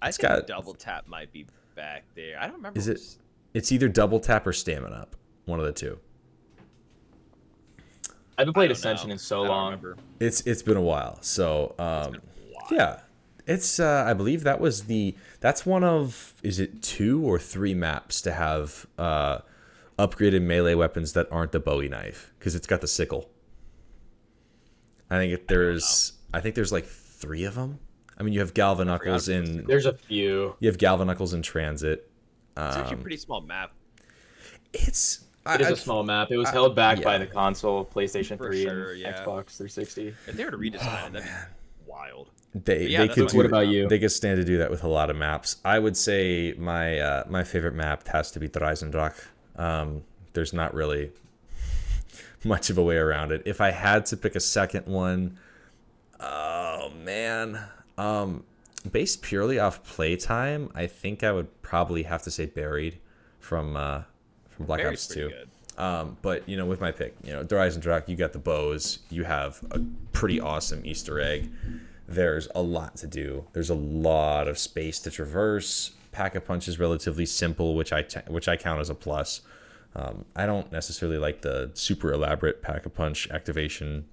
I 0.02 0.08
It's 0.10 0.18
think 0.18 0.30
got- 0.30 0.48
double 0.48 0.74
tap 0.74 1.08
might 1.08 1.32
be 1.34 1.46
back 1.76 2.06
there. 2.16 2.38
I 2.40 2.46
don't 2.48 2.56
remember. 2.56 2.80
Is 2.80 2.88
it- 2.88 2.98
s- 2.98 3.18
It's 3.54 3.72
either 3.72 3.90
double 3.90 4.20
tap 4.20 4.48
or 4.48 4.52
Stamin-Up, 4.54 5.16
one 5.46 5.60
of 5.60 5.66
the 5.66 5.72
two. 5.74 6.00
I 8.38 8.44
haven't 8.44 8.54
I 8.56 8.60
played 8.60 8.68
don't 8.68 8.78
Ascension 8.78 9.10
know. 9.10 9.14
in 9.14 9.20
so 9.20 9.42
long. 9.42 9.66
remember. 9.72 9.98
It's 10.20 10.42
it's 10.42 10.62
been 10.62 10.78
a 10.78 10.82
while, 10.82 11.18
so 11.22 11.76
It's 11.78 11.80
um, 11.82 12.12
been 12.14 12.22
a 12.22 12.54
while. 12.54 12.68
yeah, 12.72 13.00
it's 13.50 13.80
uh, 13.80 14.06
I 14.08 14.14
believe 14.14 14.44
that 14.44 14.62
was 14.62 14.84
the 14.84 15.16
that's 15.42 15.66
one 15.66 15.84
of 15.84 16.34
is 16.44 16.60
it 16.60 16.82
two 16.82 17.22
or 17.26 17.38
three 17.40 17.74
maps 17.74 18.22
to 18.22 18.32
have 18.32 18.86
uh, 18.98 19.40
upgraded 19.98 20.42
melee 20.44 20.76
weapons 20.76 21.14
that 21.14 21.28
aren't 21.32 21.52
the 21.52 21.60
Bowie 21.60 21.90
knife 21.90 22.32
because 22.40 22.56
it's 22.56 22.68
got 22.68 22.82
the 22.82 22.88
sickle. 22.88 23.30
I 25.10 25.18
think 25.18 25.34
it, 25.34 25.48
there's 25.48 26.14
I 26.34 26.40
think 26.42 26.56
there's 26.56 26.72
like 26.72 26.86
three 26.86 27.44
of 27.44 27.56
them. 27.56 27.80
I 28.18 28.24
mean, 28.24 28.34
you 28.34 28.42
have 28.42 28.54
Galvaknuckles 28.54 29.02
about 29.08 29.22
the 29.22 29.34
in. 29.34 29.66
There's 29.66 29.86
a 29.86 29.94
few. 29.94 30.56
you 30.60 30.68
have 30.68 30.78
Galvaknuckles 30.78 31.34
in 31.34 31.42
transit. 31.42 32.12
It's 32.58 32.76
actually 32.76 32.96
a 32.96 32.98
Um, 32.98 33.02
pretty 33.02 33.18
small 33.18 33.42
map. 33.42 33.72
it's 34.74 35.26
It 35.48 35.62
is 35.62 35.68
I- 35.68 35.72
a 35.72 35.76
small 35.76 36.04
map. 36.04 36.30
It 36.30 36.38
was 36.38 36.50
I- 36.50 36.52
held 36.52 36.76
back 36.76 37.02
by 37.02 37.18
the 37.18 37.26
console, 37.26 37.86
PlayStation 37.86 38.38
For 38.38 38.50
3, 38.50 38.64
sure, 38.64 38.92
and 38.92 39.00
yeah. 39.00 39.14
Xbox 39.14 39.56
360. 39.58 40.08
If 40.28 40.36
they 40.36 40.44
were 40.46 40.52
to 40.52 40.58
redesign 40.58 41.04
Oh, 41.04 41.08
it, 41.08 41.14
that'd 41.14 41.26
man. 41.28 41.48
be 41.50 41.90
wild. 41.90 42.30
They 42.56 42.88
yeah, 42.88 43.00
they 43.00 43.08
could 43.10 43.24
what- 43.24 43.32
do 43.32 43.38
What 43.38 43.46
about 43.46 43.68
you? 43.68 43.88
They 43.88 44.00
could 44.00 44.12
stand 44.12 44.38
to 44.38 44.44
do 44.44 44.58
that 44.58 44.72
with 44.72 44.84
a 44.84 44.88
lot 44.88 45.10
of 45.10 45.16
maps. 45.16 45.58
I 45.64 45.78
would 45.78 45.96
say 45.96 46.54
my 46.58 47.00
uh, 47.00 47.24
my 47.30 47.44
favorite 47.44 47.76
map 47.76 48.08
has 48.08 48.32
to 48.32 48.40
be 48.40 48.48
Der 48.48 48.62
Eisendrache. 48.62 49.28
Um, 49.56 50.04
there's 50.34 50.54
not 50.54 50.74
really 50.74 51.12
much 52.44 52.70
of 52.70 52.78
a 52.78 52.84
way 52.84 52.98
around 52.98 53.32
it. 53.32 53.44
If 53.46 53.62
I 53.62 53.72
had 53.72 54.06
to 54.08 54.18
pick 54.18 54.36
a 54.36 54.40
second 54.40 54.88
one, 54.88 55.38
oh 56.20 56.92
man, 57.04 57.60
um, 57.98 58.44
based 58.90 59.22
purely 59.22 59.60
off 59.60 59.84
playtime, 59.84 60.72
I 60.74 60.88
think 60.88 61.24
I 61.24 61.32
would 61.32 61.62
probably 61.62 62.04
have 62.04 62.24
to 62.24 62.32
say 62.32 62.48
Buried 62.48 62.98
from 63.40 63.76
uh, 63.76 64.02
from 64.50 64.66
Black 64.66 64.80
Buried's 64.82 65.06
Ops 65.06 65.14
Two. 65.14 65.30
good. 65.30 65.50
Um, 65.78 66.18
but 66.22 66.48
you 66.50 66.58
know, 66.58 66.66
with 66.66 66.82
my 66.82 66.92
pick, 66.92 67.16
you 67.24 67.32
know, 67.32 67.44
Der 67.44 67.58
Eisendrache, 67.58 68.10
you 68.10 68.16
got 68.18 68.34
the 68.34 68.40
bows, 68.40 69.00
you 69.10 69.24
have 69.24 69.64
a 69.72 69.80
pretty 70.12 70.42
awesome 70.42 70.86
Easter 70.86 71.20
egg. 71.22 71.50
There's 72.10 72.48
a 72.56 72.62
lot 72.62 72.96
to 72.98 73.08
do. 73.08 73.46
There's 73.54 73.70
a 73.70 73.76
lot 73.76 74.48
of 74.48 74.58
space 74.58 75.00
to 75.00 75.12
traverse. 75.12 75.92
Pack 76.12 76.36
a 76.36 76.42
punch 76.42 76.68
is 76.68 76.80
relatively 76.80 77.26
simple, 77.26 77.76
which 77.76 77.94
I 77.94 78.02
t- 78.02 78.20
which 78.28 78.48
I 78.48 78.56
count 78.58 78.82
as 78.82 78.90
a 78.90 78.96
plus. 78.96 79.42
Um, 79.96 80.26
I 80.36 80.46
don't 80.46 80.72
necessarily 80.72 81.18
like 81.18 81.42
the 81.42 81.72
super 81.74 82.12
elaborate 82.12 82.62
pack 82.62 82.86
a 82.86 82.90
punch 82.90 83.30
activation 83.30 84.06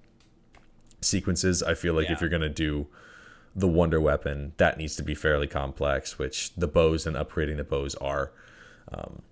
sequences. 1.01 1.63
I 1.63 1.75
feel 1.75 1.95
like 1.95 2.11
if 2.11 2.21
you're 2.21 2.31
gonna 2.31 2.49
do 2.49 2.87
the 3.55 3.69
wonder 3.69 4.01
weapon, 4.01 4.53
that 4.59 4.77
needs 4.77 4.97
to 4.97 5.03
be 5.03 5.15
fairly 5.15 5.47
complex, 5.47 6.19
which 6.19 6.55
the 6.55 6.69
bows 6.69 7.07
and 7.07 7.17
upgrading 7.17 7.57
the 7.57 7.65
bows 7.65 7.95
are. 7.97 8.33
Um, 8.93 9.23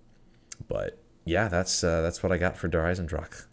but 0.67 0.97
yeah, 1.23 1.47
that's 1.47 1.83
uh, 1.83 2.01
that's 2.01 2.23
what 2.23 2.31
I 2.31 2.37
got 2.37 2.57
for 2.57 2.67
Der 2.67 2.83
Eisendrache. 2.83 3.45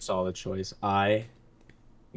Solid 0.00 0.34
choice. 0.34 0.74
I 0.82 1.26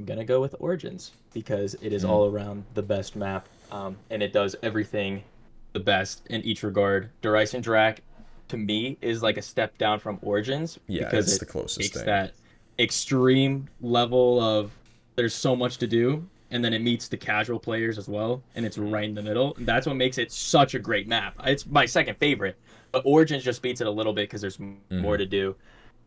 gonna 0.05 0.25
go 0.25 0.41
with 0.41 0.55
Origins 0.59 1.11
because 1.33 1.75
it 1.75 1.93
is 1.93 2.03
is 2.03 2.05
all 2.05 2.25
around 2.27 2.63
the 2.73 2.81
best 2.81 3.15
map, 3.15 3.47
um, 3.71 3.95
and 4.09 4.21
it 4.23 4.33
does 4.33 4.55
everything 4.63 5.23
the 5.73 5.79
best 5.79 6.25
in 6.29 6.41
each 6.41 6.63
regard. 6.63 7.09
Der 7.21 7.33
Eisendrache, 7.33 7.99
to 8.49 8.57
me, 8.57 8.97
is 9.01 9.21
like 9.23 9.37
a 9.37 9.41
step 9.41 9.77
down 9.77 9.99
from 9.99 10.19
Origins 10.21 10.79
Yeah, 10.87 11.05
because 11.05 11.27
it's 11.27 11.37
it 11.37 11.39
the 11.45 11.51
closest 11.51 11.79
takes 11.81 11.97
thing. 11.97 12.05
that 12.05 12.33
extreme 12.79 13.67
level 13.81 14.39
of 14.39 14.71
there's 15.15 15.33
so 15.33 15.55
much 15.55 15.77
to 15.77 15.87
do, 15.87 16.27
and 16.51 16.63
then 16.65 16.73
it 16.73 16.81
meets 16.81 17.07
the 17.07 17.17
casual 17.17 17.59
players 17.59 17.97
as 17.97 18.07
well, 18.07 18.41
and 18.55 18.65
it's 18.65 18.77
right 18.77 19.05
in 19.05 19.15
the 19.15 19.21
middle. 19.21 19.53
And 19.57 19.65
that's 19.65 19.85
what 19.87 19.95
makes 19.95 20.17
it 20.17 20.31
such 20.31 20.73
a 20.73 20.79
great 20.79 21.07
map. 21.07 21.35
It's 21.45 21.65
my 21.67 21.85
second 21.85 22.17
favorite, 22.17 22.57
but 22.91 23.03
Origins 23.05 23.43
just 23.43 23.61
beats 23.61 23.79
it 23.81 23.87
a 23.87 23.91
little 23.91 24.13
bit 24.13 24.23
because 24.23 24.41
there's 24.41 24.57
Mm-hmm. 24.57 24.99
more 25.01 25.17
to 25.17 25.25
do. 25.25 25.55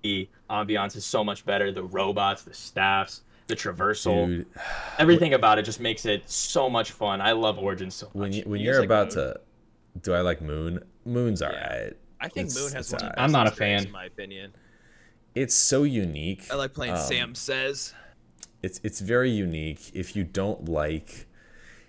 The 0.03 0.29
ambiance 0.51 0.95
is 0.97 1.05
so 1.05 1.25
much 1.25 1.45
better. 1.45 1.73
The 1.73 1.83
robots, 1.83 2.43
the 2.43 2.55
staffs, 2.55 3.23
the 3.47 3.55
traversal, 3.57 4.27
Dude, 4.27 4.47
everything 4.99 5.35
about 5.35 5.59
it 5.59 5.63
just 5.65 5.81
makes 5.81 6.05
it 6.07 6.29
so 6.29 6.69
much 6.69 6.93
fun. 6.93 7.21
I 7.21 7.33
love 7.33 7.59
Origins 7.59 7.95
so 7.95 8.07
much. 8.07 8.15
when 8.15 8.33
you, 8.33 8.43
when 8.47 8.61
You 8.61 8.67
you're 8.67 8.77
like 8.81 8.87
about 8.87 9.15
Moon? 9.15 9.25
to, 9.35 9.41
do 10.03 10.13
I 10.15 10.21
like 10.21 10.41
Moon? 10.43 10.83
Moon's 11.05 11.43
alright. 11.43 11.97
I 12.21 12.29
think 12.29 12.49
It's- 12.49 12.57
Moon 12.57 12.73
has 12.73 12.87
it's 12.87 12.93
one. 12.93 13.01
Of 13.01 13.03
alright. 13.05 13.17
the 13.17 13.23
I'm 13.23 13.33
not 13.33 13.47
a 13.47 13.51
fan. 13.51 13.87
in 13.87 13.93
my 13.93 14.05
opinion. 14.07 14.53
It's 15.35 15.55
so 15.55 15.83
unique. 15.83 16.45
I 16.51 16.57
like 16.57 16.73
playing 16.73 16.95
Um, 16.95 16.99
Sam 16.99 17.35
Says. 17.35 17.95
it's 18.63 18.81
it's 18.83 19.01
very 19.01 19.31
unique. 19.31 19.91
If 19.95 20.17
you 20.17 20.25
don't 20.25 20.67
like, 20.69 21.27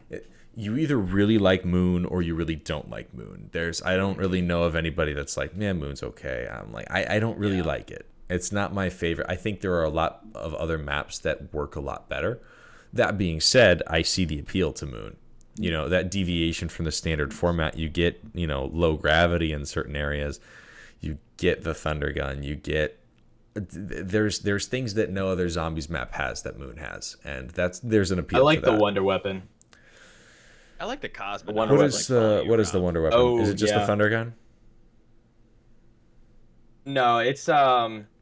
it, 0.10 0.30
you 0.54 0.76
either 0.78 0.98
really 0.98 1.38
like 1.38 1.64
Moon 1.64 2.04
or 2.06 2.22
you 2.22 2.36
really 2.36 2.58
don't 2.58 2.90
like 2.90 3.14
Moon. 3.14 3.50
There's 3.54 3.82
I 3.82 3.96
don't 3.96 4.18
really 4.18 4.42
know 4.42 4.64
of 4.64 4.76
anybody 4.76 5.14
that's 5.14 5.38
like, 5.38 5.56
man, 5.56 5.78
Moon's 5.80 6.04
okay. 6.04 6.48
I'm 6.52 6.74
like, 6.74 6.92
I, 6.92 7.16
I 7.16 7.20
don't 7.20 7.38
really 7.40 7.58
Yeah. 7.58 7.64
like 7.64 7.90
it. 7.90 8.06
It's 8.30 8.52
not 8.52 8.74
my 8.74 8.90
favorite. 8.90 9.28
I 9.30 9.36
think 9.36 9.62
there 9.62 9.74
are 9.74 9.84
a 9.84 9.90
lot 9.90 10.22
of 10.36 10.54
other 10.56 10.78
maps 10.78 11.20
that 11.20 11.54
work 11.54 11.76
a 11.76 11.80
lot 11.80 12.10
better. 12.10 12.42
That 12.92 13.18
being 13.18 13.40
said, 13.40 13.82
I 13.88 14.02
see 14.02 14.26
the 14.26 14.40
appeal 14.40 14.74
to 14.74 14.86
Moon. 14.86 15.18
You 15.56 15.72
know, 15.72 15.90
that 15.90 16.12
deviation 16.12 16.70
from 16.70 16.86
the 16.86 16.92
standard 16.92 17.34
format, 17.34 17.78
you 17.78 17.90
get, 17.90 18.22
you 18.34 18.46
know, 18.46 18.70
low 18.74 18.96
gravity 18.96 19.52
in 19.54 19.66
certain 19.66 19.96
areas. 19.96 20.40
You 21.00 21.18
get 21.38 21.64
the 21.64 21.74
thunder 21.74 22.12
gun, 22.12 22.44
you 22.44 22.56
get 22.56 23.00
there's 23.72 24.40
there's 24.40 24.68
things 24.68 24.94
that 24.96 25.10
no 25.10 25.30
other 25.30 25.50
zombies 25.50 25.90
map 25.90 26.14
has 26.14 26.44
that 26.44 26.60
Moon 26.60 26.78
has, 26.78 27.18
and 27.24 27.50
that's 27.52 27.80
there's 27.80 28.12
an 28.12 28.20
appeal. 28.20 28.40
I 28.40 28.44
like 28.44 28.64
to 28.64 28.72
the. 28.72 28.78
Wonder 28.78 29.04
Weapon. 29.04 29.44
I 30.80 30.86
like 30.86 31.02
the 31.02 31.10
Cosmo. 31.10 31.54
Wonder 31.54 31.74
What 31.74 31.80
Weapon, 31.82 31.96
is 31.98 32.08
the 32.08 32.44
what 32.46 32.60
is 32.60 32.72
the 32.72 32.80
Wonder 32.80 33.02
Weapon? 33.02 33.20
Oh, 33.20 33.40
is 33.40 33.50
it 33.50 33.56
just 33.56 33.74
the 33.74 33.86
thunder 33.86 34.10
gun? 34.10 34.34
No, 36.86 37.20
it's 37.20 37.50
um, 37.50 38.06
oh, 38.06 38.17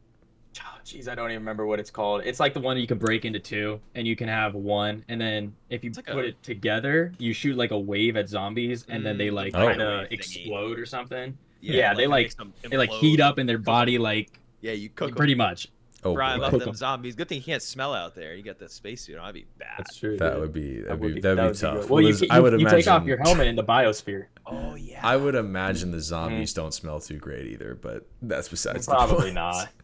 jeez, 0.85 1.07
I 1.07 1.15
don't 1.15 1.31
even 1.31 1.41
remember 1.41 1.65
what 1.65 1.79
it's 1.79 1.89
called. 1.89 2.21
It's 2.25 2.39
like 2.39 2.53
the 2.53 2.59
one 2.59 2.77
you 2.77 2.87
can 2.87 2.97
break 2.97 3.25
into 3.25 3.39
two, 3.39 3.79
and 3.95 4.07
you 4.07 4.15
can 4.15 4.27
have 4.27 4.53
one, 4.53 5.03
and 5.09 5.19
then 5.19 5.55
if 5.69 5.83
you 5.83 5.91
like 5.91 6.05
put 6.05 6.25
a- 6.25 6.27
it 6.29 6.43
together, 6.43 7.11
you 7.17 7.33
shoot 7.33 7.57
like 7.57 7.71
a 7.71 7.79
wave 7.79 8.15
at 8.17 8.29
zombies, 8.29 8.85
and 8.87 9.05
then 9.05 9.17
they 9.17 9.27
Mm, 9.29 9.33
like 9.33 9.55
Oh. 9.55 9.65
kind 9.67 9.81
of 9.81 9.87
microwave 10.03 10.09
thingy. 10.09 10.13
explode 10.13 10.79
or 10.79 10.85
something. 10.85 11.37
Yeah, 11.61 11.73
Yeah, 11.77 11.93
they 11.95 12.07
like- 12.07 12.25
makes 12.25 12.35
them 12.35 12.53
They 12.69 12.77
like 12.77 12.91
heat 12.91 13.19
up 13.19 13.39
in 13.39 13.47
their 13.47 13.57
body, 13.57 13.97
like 13.97 14.39
Yeah, 14.61 14.73
you 14.73 14.89
cook 14.89 15.09
'em. 15.09 15.15
pretty 15.15 15.35
much. 15.35 15.67
Oh, 16.03 16.13
Fry 16.13 16.37
boy. 16.37 16.43
up 16.43 16.51
Cook 16.51 16.59
them 16.59 16.69
'em. 16.69 16.75
zombies. 16.75 17.15
Good 17.15 17.27
thing 17.29 17.39
you 17.39 17.43
can't 17.43 17.63
smell 17.63 17.91
out 17.95 18.13
there. 18.13 18.35
You 18.35 18.43
got 18.43 18.59
the 18.59 18.69
spacesuit 18.69 19.17
on. 19.17 19.23
That'd 19.25 19.41
be 19.41 19.47
bad. 19.57 19.69
That's 19.79 19.97
true. 19.97 20.17
that 20.17 20.39
would 20.39 20.53
be 20.53 20.81
that 20.81 20.99
would 20.99 21.07
be 21.07 21.13
would 21.15 21.23
that 21.23 21.37
would 21.37 21.53
be 21.53 21.57
tough. 21.57 21.81
good. 21.81 21.89
Well, 21.89 22.01
you, 22.01 22.07
Liz, 22.09 22.21
you, 22.21 22.27
I 22.29 22.39
would 22.39 22.53
you 22.53 22.59
imagine 22.59 22.77
take 22.79 22.87
off 22.87 23.05
your 23.07 23.17
helmet 23.23 23.47
in 23.47 23.55
the 23.55 23.63
biosphere. 23.63 24.25
Oh 24.45 24.75
yeah. 24.75 24.99
I 25.01 25.17
would 25.17 25.33
imagine 25.33 25.89
the 25.89 25.99
zombies 25.99 26.53
don't 26.53 26.75
smell 26.75 26.99
too 26.99 27.17
great 27.17 27.47
either, 27.47 27.73
but 27.81 28.05
that's 28.21 28.49
besides 28.49 28.85
the 28.85 28.91
Probably 28.91 29.23
point. 29.23 29.33
not. 29.35 29.69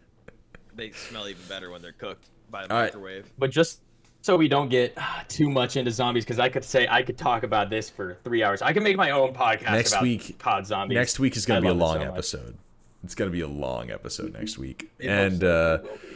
They 0.82 0.90
smell 0.92 1.28
even 1.30 1.44
better 1.48 1.70
when 1.70 1.84
they're 1.84 1.92
cooked 1.92 2.26
by 2.50 2.66
the 2.66 2.74
All 2.74 2.80
right. 2.80 2.86
microwave. 2.86 3.32
But 3.38 3.52
just 3.52 3.82
so 4.24 4.36
we 4.36 4.48
don't 4.48 4.68
get 4.70 4.94
ah, 4.98 5.24
too 5.28 5.48
much 5.48 5.78
into 5.78 5.92
zombies, 5.92 6.24
because 6.26 6.40
I 6.40 6.50
could 6.50 6.64
say 6.64 6.88
I 6.90 7.04
could 7.04 7.20
talk 7.20 7.44
about 7.44 7.70
this 7.70 7.88
for 7.88 8.18
three 8.24 8.42
hours. 8.44 8.64
I 8.64 8.74
can 8.74 8.82
make 8.82 8.98
my 8.98 9.12
own 9.12 9.36
podcast 9.36 9.72
Next 9.74 9.92
about 9.92 10.02
week- 10.02 10.40
COD 10.40 10.66
zombies. 10.66 10.96
Next 10.96 11.20
week 11.20 11.38
is 11.38 11.46
going 11.46 11.62
to 11.62 11.68
be 11.68 11.70
a 11.72 11.74
long 11.76 11.98
so 11.98 12.00
much. 12.00 12.08
episode. 12.10 12.58
It's 13.04 13.14
going 13.14 13.30
to 13.30 13.32
be 13.32 13.42
a 13.42 13.48
long 13.48 13.92
episode 13.92 14.34
next 14.34 14.58
week, 14.58 14.90
It 15.00 15.08
and 15.08 15.44
uh, 15.44 15.78
certainly 15.78 15.92
will 15.92 15.98
be. 16.00 16.16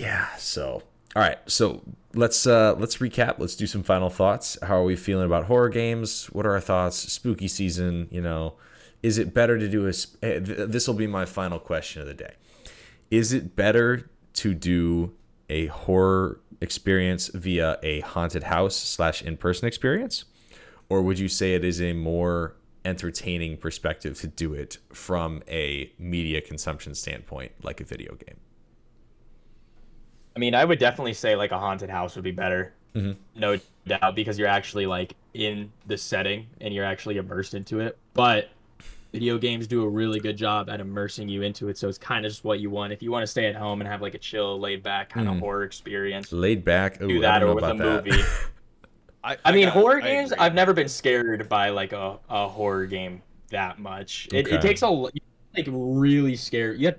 Yeah. 0.00 0.28
So, 0.36 0.82
all 1.16 1.22
right. 1.22 1.38
So 1.46 1.80
let's 2.14 2.46
uh 2.46 2.74
let's 2.78 2.98
recap. 2.98 3.38
Let's 3.38 3.56
do 3.56 3.66
some 3.66 3.82
final 3.82 4.10
thoughts. 4.10 4.58
How 4.62 4.76
are 4.76 4.84
we 4.84 4.94
feeling 4.96 5.24
about 5.24 5.44
horror 5.44 5.70
games? 5.70 6.26
What 6.26 6.44
are 6.44 6.52
our 6.52 6.60
thoughts? 6.60 6.96
Spooky 6.98 7.48
season. 7.48 8.08
You 8.10 8.20
know, 8.20 8.54
is 9.02 9.16
it 9.16 9.32
better 9.32 9.58
to 9.58 9.68
do 9.70 9.86
a? 9.86 9.92
sp- 9.96 10.20
eh, 10.22 10.38
This 10.42 10.86
will 10.86 10.94
be 10.94 11.06
my 11.06 11.24
final 11.24 11.58
question 11.58 12.02
of 12.02 12.08
the 12.08 12.14
day. 12.14 12.34
Is 13.10 13.32
it 13.32 13.56
better 13.56 14.08
to 14.34 14.54
do 14.54 15.12
a 15.48 15.66
horror 15.66 16.40
experience 16.60 17.28
via 17.28 17.78
a 17.82 18.00
haunted 18.00 18.44
house 18.44 18.76
slash 18.76 19.22
in 19.22 19.36
person 19.36 19.66
experience, 19.66 20.24
or 20.88 21.02
would 21.02 21.18
you 21.18 21.28
say 21.28 21.54
it 21.54 21.64
is 21.64 21.80
a 21.80 21.92
more 21.92 22.54
entertaining 22.84 23.56
perspective 23.56 24.18
to 24.20 24.26
do 24.28 24.54
it 24.54 24.78
from 24.92 25.42
a 25.48 25.90
media 25.98 26.40
consumption 26.40 26.94
standpoint, 26.94 27.52
like 27.62 27.80
a 27.80 27.84
video 27.84 28.14
game? 28.14 28.36
I 30.36 30.38
mean, 30.38 30.54
I 30.54 30.64
would 30.64 30.78
definitely 30.78 31.14
say 31.14 31.34
like 31.34 31.50
a 31.50 31.58
haunted 31.58 31.90
house 31.90 32.14
would 32.14 32.24
be 32.24 32.30
better, 32.30 32.74
Mhm. 32.94 33.16
no 33.34 33.58
doubt, 33.86 34.14
because 34.14 34.38
you're 34.38 34.48
actually 34.48 34.86
like 34.86 35.14
in 35.34 35.72
the 35.86 35.98
setting 35.98 36.46
and 36.60 36.72
you're 36.72 36.84
actually 36.84 37.16
immersed 37.16 37.54
into 37.54 37.80
it. 37.80 37.98
But 38.14 38.50
video 39.12 39.38
games 39.38 39.66
do 39.66 39.82
a 39.82 39.88
really 39.88 40.20
good 40.20 40.36
job 40.36 40.68
at 40.70 40.80
immersing 40.80 41.28
you 41.28 41.42
into 41.42 41.68
it, 41.68 41.76
so 41.78 41.88
it's 41.88 41.98
kind 41.98 42.24
of 42.24 42.30
just 42.32 42.44
what 42.44 42.60
you 42.60 42.70
want. 42.70 42.92
If 42.92 43.02
you 43.02 43.10
want 43.10 43.22
to 43.22 43.26
stay 43.26 43.46
at 43.46 43.56
home 43.56 43.80
and 43.80 43.88
have 43.88 44.00
like 44.02 44.14
a 44.14 44.18
chill, 44.18 44.58
laid 44.58 44.82
back 44.82 45.10
kind 45.10 45.28
of 45.28 45.34
Mhm. 45.34 45.40
horror 45.40 45.64
experience, 45.64 46.32
Laid 46.32 46.64
back. 46.64 47.00
Ooh, 47.02 47.08
do 47.08 47.18
I 47.18 47.20
that 47.22 47.38
don't 47.40 47.48
know 47.48 47.52
or 47.52 47.54
with 47.56 47.64
a 47.64 47.70
about 47.72 48.04
that. 48.04 48.10
movie. 48.10 48.22
I, 49.24 49.36
I 49.44 49.52
mean, 49.52 49.64
got- 49.66 49.74
horror 49.74 50.00
games. 50.00 50.32
I've 50.32 50.54
never 50.54 50.72
been 50.72 50.88
scared 50.88 51.48
by 51.48 51.68
like 51.70 51.92
a, 51.92 52.18
a 52.30 52.48
horror 52.48 52.86
game 52.86 53.20
that 53.50 53.78
much. 53.78 54.28
It, 54.32 54.46
Okay. 54.46 54.56
it 54.56 54.62
takes 54.62 54.82
a 54.82 54.88
like 54.88 55.12
really 55.68 56.36
scare. 56.36 56.72
You 56.72 56.86
have, 56.86 56.98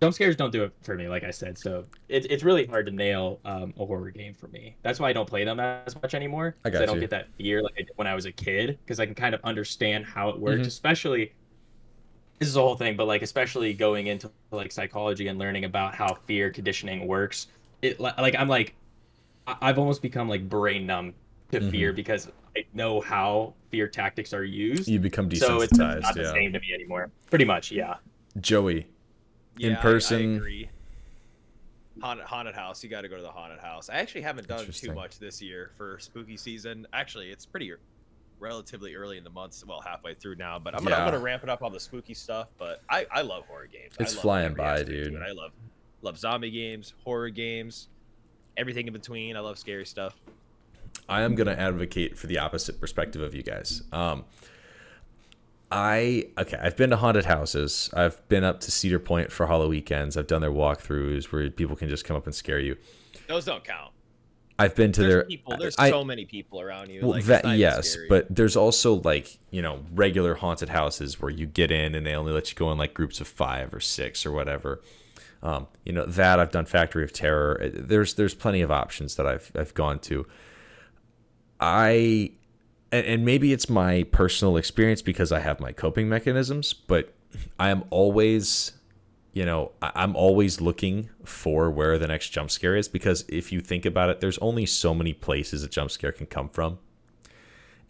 jump 0.00 0.14
scares 0.14 0.36
don't 0.36 0.52
do 0.52 0.62
it 0.62 0.72
for 0.82 0.94
me, 0.94 1.08
like 1.08 1.24
I 1.24 1.30
said. 1.32 1.58
So 1.58 1.84
it, 2.08 2.30
it's 2.30 2.44
really 2.44 2.66
hard 2.66 2.86
to 2.86 2.92
nail 2.92 3.40
um, 3.44 3.74
a 3.76 3.84
horror 3.84 4.10
game 4.12 4.34
for 4.34 4.46
me. 4.48 4.76
That's 4.82 5.00
why 5.00 5.08
I 5.08 5.12
don't 5.12 5.28
play 5.28 5.44
them 5.44 5.58
as 5.58 6.00
much 6.00 6.14
anymore. 6.14 6.54
I 6.64 6.68
'cause 6.70 6.78
got 6.78 6.82
I 6.82 6.86
don't 6.86 6.94
you. 6.96 7.00
get 7.00 7.10
that 7.10 7.28
fear 7.30 7.60
like 7.62 7.74
I 7.76 7.82
did 7.82 7.90
when 7.96 8.06
I 8.06 8.14
was 8.14 8.26
a 8.26 8.30
kid 8.32 8.78
because 8.84 9.00
I 9.00 9.06
can 9.06 9.16
kind 9.16 9.34
of 9.34 9.40
understand 9.42 10.04
how 10.04 10.28
it 10.28 10.38
works, 10.38 10.60
Mhm. 10.62 10.66
especially. 10.66 11.32
This 12.38 12.48
is 12.48 12.54
the 12.54 12.60
whole 12.62 12.76
thing, 12.76 12.96
but 12.96 13.06
like 13.06 13.22
especially 13.22 13.74
going 13.74 14.06
into 14.06 14.30
like 14.50 14.70
psychology 14.72 15.26
and 15.28 15.38
learning 15.38 15.64
about 15.64 15.94
how 15.94 16.14
fear 16.14 16.50
conditioning 16.50 17.06
works. 17.06 17.48
It 17.82 17.98
like 18.00 18.34
I'm 18.36 18.48
like 18.48 18.74
I- 19.46 19.56
I've 19.62 19.78
almost 19.78 20.02
become 20.02 20.28
like 20.28 20.48
brain 20.48 20.86
numb 20.86 21.14
to 21.52 21.60
Mhm. 21.60 21.70
fear 21.70 21.92
because 21.92 22.30
I 22.56 22.64
know 22.74 23.00
how 23.00 23.54
fear 23.70 23.88
tactics 23.88 24.32
are 24.32 24.44
used. 24.44 24.88
You 24.88 24.98
become 25.00 25.28
desensitized. 25.28 25.38
so 25.46 25.60
it's 25.62 25.78
not 25.78 26.14
the 26.14 26.22
yeah. 26.22 26.32
same 26.32 26.52
to 26.52 26.60
me 26.60 26.72
anymore. 26.74 27.10
Pretty 27.30 27.44
much, 27.44 27.72
yeah. 27.72 27.96
Joey, 28.40 28.86
in 29.58 29.70
Yeah, 29.70 29.76
I- 29.76 29.78
I 29.78 29.82
person- 29.82 30.36
agree. 30.36 30.68
Haunted, 32.00 32.26
haunted 32.26 32.54
house. 32.54 32.84
You 32.84 32.90
got 32.90 33.00
to 33.00 33.08
go 33.08 33.16
to 33.16 33.22
the 33.22 33.30
haunted 33.30 33.58
house. 33.58 33.88
I 33.90 33.94
actually 33.94 34.20
haven't 34.22 34.46
done 34.46 34.64
too 34.70 34.92
much 34.92 35.18
this 35.18 35.42
year 35.42 35.72
for 35.76 35.98
spooky 35.98 36.36
season. 36.36 36.86
Actually, 36.92 37.30
it's 37.30 37.44
pretty 37.44 37.72
relatively 38.40 38.94
early 38.94 39.18
in 39.18 39.24
the 39.24 39.30
months. 39.30 39.64
Well, 39.66 39.80
halfway 39.80 40.14
through 40.14 40.36
now, 40.36 40.58
but 40.58 40.74
I'm 40.74 40.84
gonna, 40.84 40.96
I'm 40.96 41.06
gonna 41.06 41.18
ramp 41.18 41.42
it 41.42 41.48
up 41.48 41.62
on 41.62 41.72
the 41.72 41.80
spooky 41.80 42.14
stuff. 42.14 42.48
But 42.58 42.82
I, 42.88 43.06
I 43.10 43.22
love 43.22 43.44
horror 43.46 43.66
games. 43.66 43.94
It's 43.98 44.14
flying 44.14 44.54
by, 44.54 44.82
dude. 44.82 45.14
it. 45.14 45.22
I 45.22 45.32
love 45.32 45.52
love 46.02 46.18
zombie 46.18 46.50
games, 46.50 46.94
horror 47.04 47.30
games, 47.30 47.88
everything 48.56 48.86
in 48.86 48.92
between. 48.92 49.36
I 49.36 49.40
love 49.40 49.58
scary 49.58 49.86
stuff. 49.86 50.14
I 51.08 51.22
am 51.22 51.34
gonna 51.34 51.52
advocate 51.52 52.18
for 52.18 52.26
the 52.26 52.38
opposite 52.38 52.80
perspective 52.80 53.22
of 53.22 53.34
you 53.34 53.42
guys. 53.42 53.82
Um, 53.92 54.24
I 55.70 56.24
okay. 56.38 56.58
I've 56.60 56.76
been 56.76 56.90
to 56.90 56.96
haunted 56.96 57.26
houses. 57.26 57.90
I've 57.92 58.26
been 58.28 58.44
up 58.44 58.60
to 58.60 58.70
Cedar 58.70 58.98
Point 58.98 59.30
for 59.30 59.46
HalloWeekends. 59.46 60.16
I've 60.16 60.26
done 60.26 60.40
their 60.40 60.50
walkthroughs 60.50 61.26
where 61.26 61.50
people 61.50 61.76
can 61.76 61.88
just 61.88 62.04
come 62.04 62.16
up 62.16 62.26
and 62.26 62.34
scare 62.34 62.58
you. 62.58 62.76
Those 63.26 63.44
don't 63.44 63.64
count. 63.64 63.92
I've 64.58 64.74
been 64.74 64.90
to 64.92 65.00
There's 65.02 65.12
their 65.14 65.24
people. 65.24 65.56
There's 65.56 65.76
I- 65.78 65.90
so 65.90 66.02
many 66.02 66.24
people 66.24 66.60
around 66.60 66.90
you. 66.90 67.00
Well, 67.02 67.12
like, 67.12 67.24
that 67.24 67.56
yes, 67.56 67.90
scary. 67.90 68.08
but 68.08 68.26
there's 68.34 68.56
also 68.56 68.94
like 68.94 69.38
you 69.50 69.62
know 69.62 69.84
regular 69.94 70.34
haunted 70.34 70.68
houses 70.68 71.20
where 71.20 71.30
you 71.30 71.46
get 71.46 71.70
in 71.70 71.94
and 71.94 72.04
they 72.06 72.14
only 72.14 72.32
let 72.32 72.50
you 72.50 72.56
go 72.56 72.72
in 72.72 72.78
like 72.78 72.92
groups 72.92 73.20
of 73.20 73.28
five 73.28 73.72
or 73.72 73.80
six 73.80 74.26
or 74.26 74.32
whatever. 74.32 74.80
Um, 75.42 75.68
you 75.84 75.92
know 75.92 76.04
that 76.06 76.40
I've 76.40 76.50
done 76.50 76.66
Factory 76.66 77.04
of 77.04 77.12
Terror. 77.12 77.70
There's 77.72 78.14
there's 78.14 78.34
plenty 78.34 78.60
of 78.60 78.70
options 78.72 79.14
that 79.14 79.26
I've 79.26 79.52
I've 79.54 79.74
gone 79.74 80.00
to. 80.00 80.26
I 81.60 82.32
and, 82.90 83.06
and 83.06 83.24
maybe 83.24 83.52
it's 83.52 83.68
my 83.68 84.04
personal 84.10 84.56
experience 84.56 85.02
because 85.02 85.30
I 85.30 85.40
have 85.40 85.60
my 85.60 85.72
coping 85.72 86.08
mechanisms, 86.08 86.72
but 86.72 87.14
I 87.58 87.70
am 87.70 87.84
always 87.90 88.72
you 89.38 89.46
know, 89.46 89.70
I'm 89.80 90.16
always 90.16 90.60
looking 90.60 91.10
for 91.22 91.70
where 91.70 91.96
the 91.96 92.08
next 92.08 92.30
jump 92.30 92.50
scare 92.50 92.74
is 92.74 92.88
because 92.88 93.24
if 93.28 93.52
you 93.52 93.60
think 93.60 93.86
about 93.86 94.10
it, 94.10 94.18
there's 94.20 94.36
only 94.38 94.66
so 94.66 94.92
many 94.92 95.12
places 95.12 95.62
a 95.62 95.68
jump 95.68 95.92
scare 95.92 96.10
can 96.10 96.26
come 96.26 96.48
from. 96.48 96.80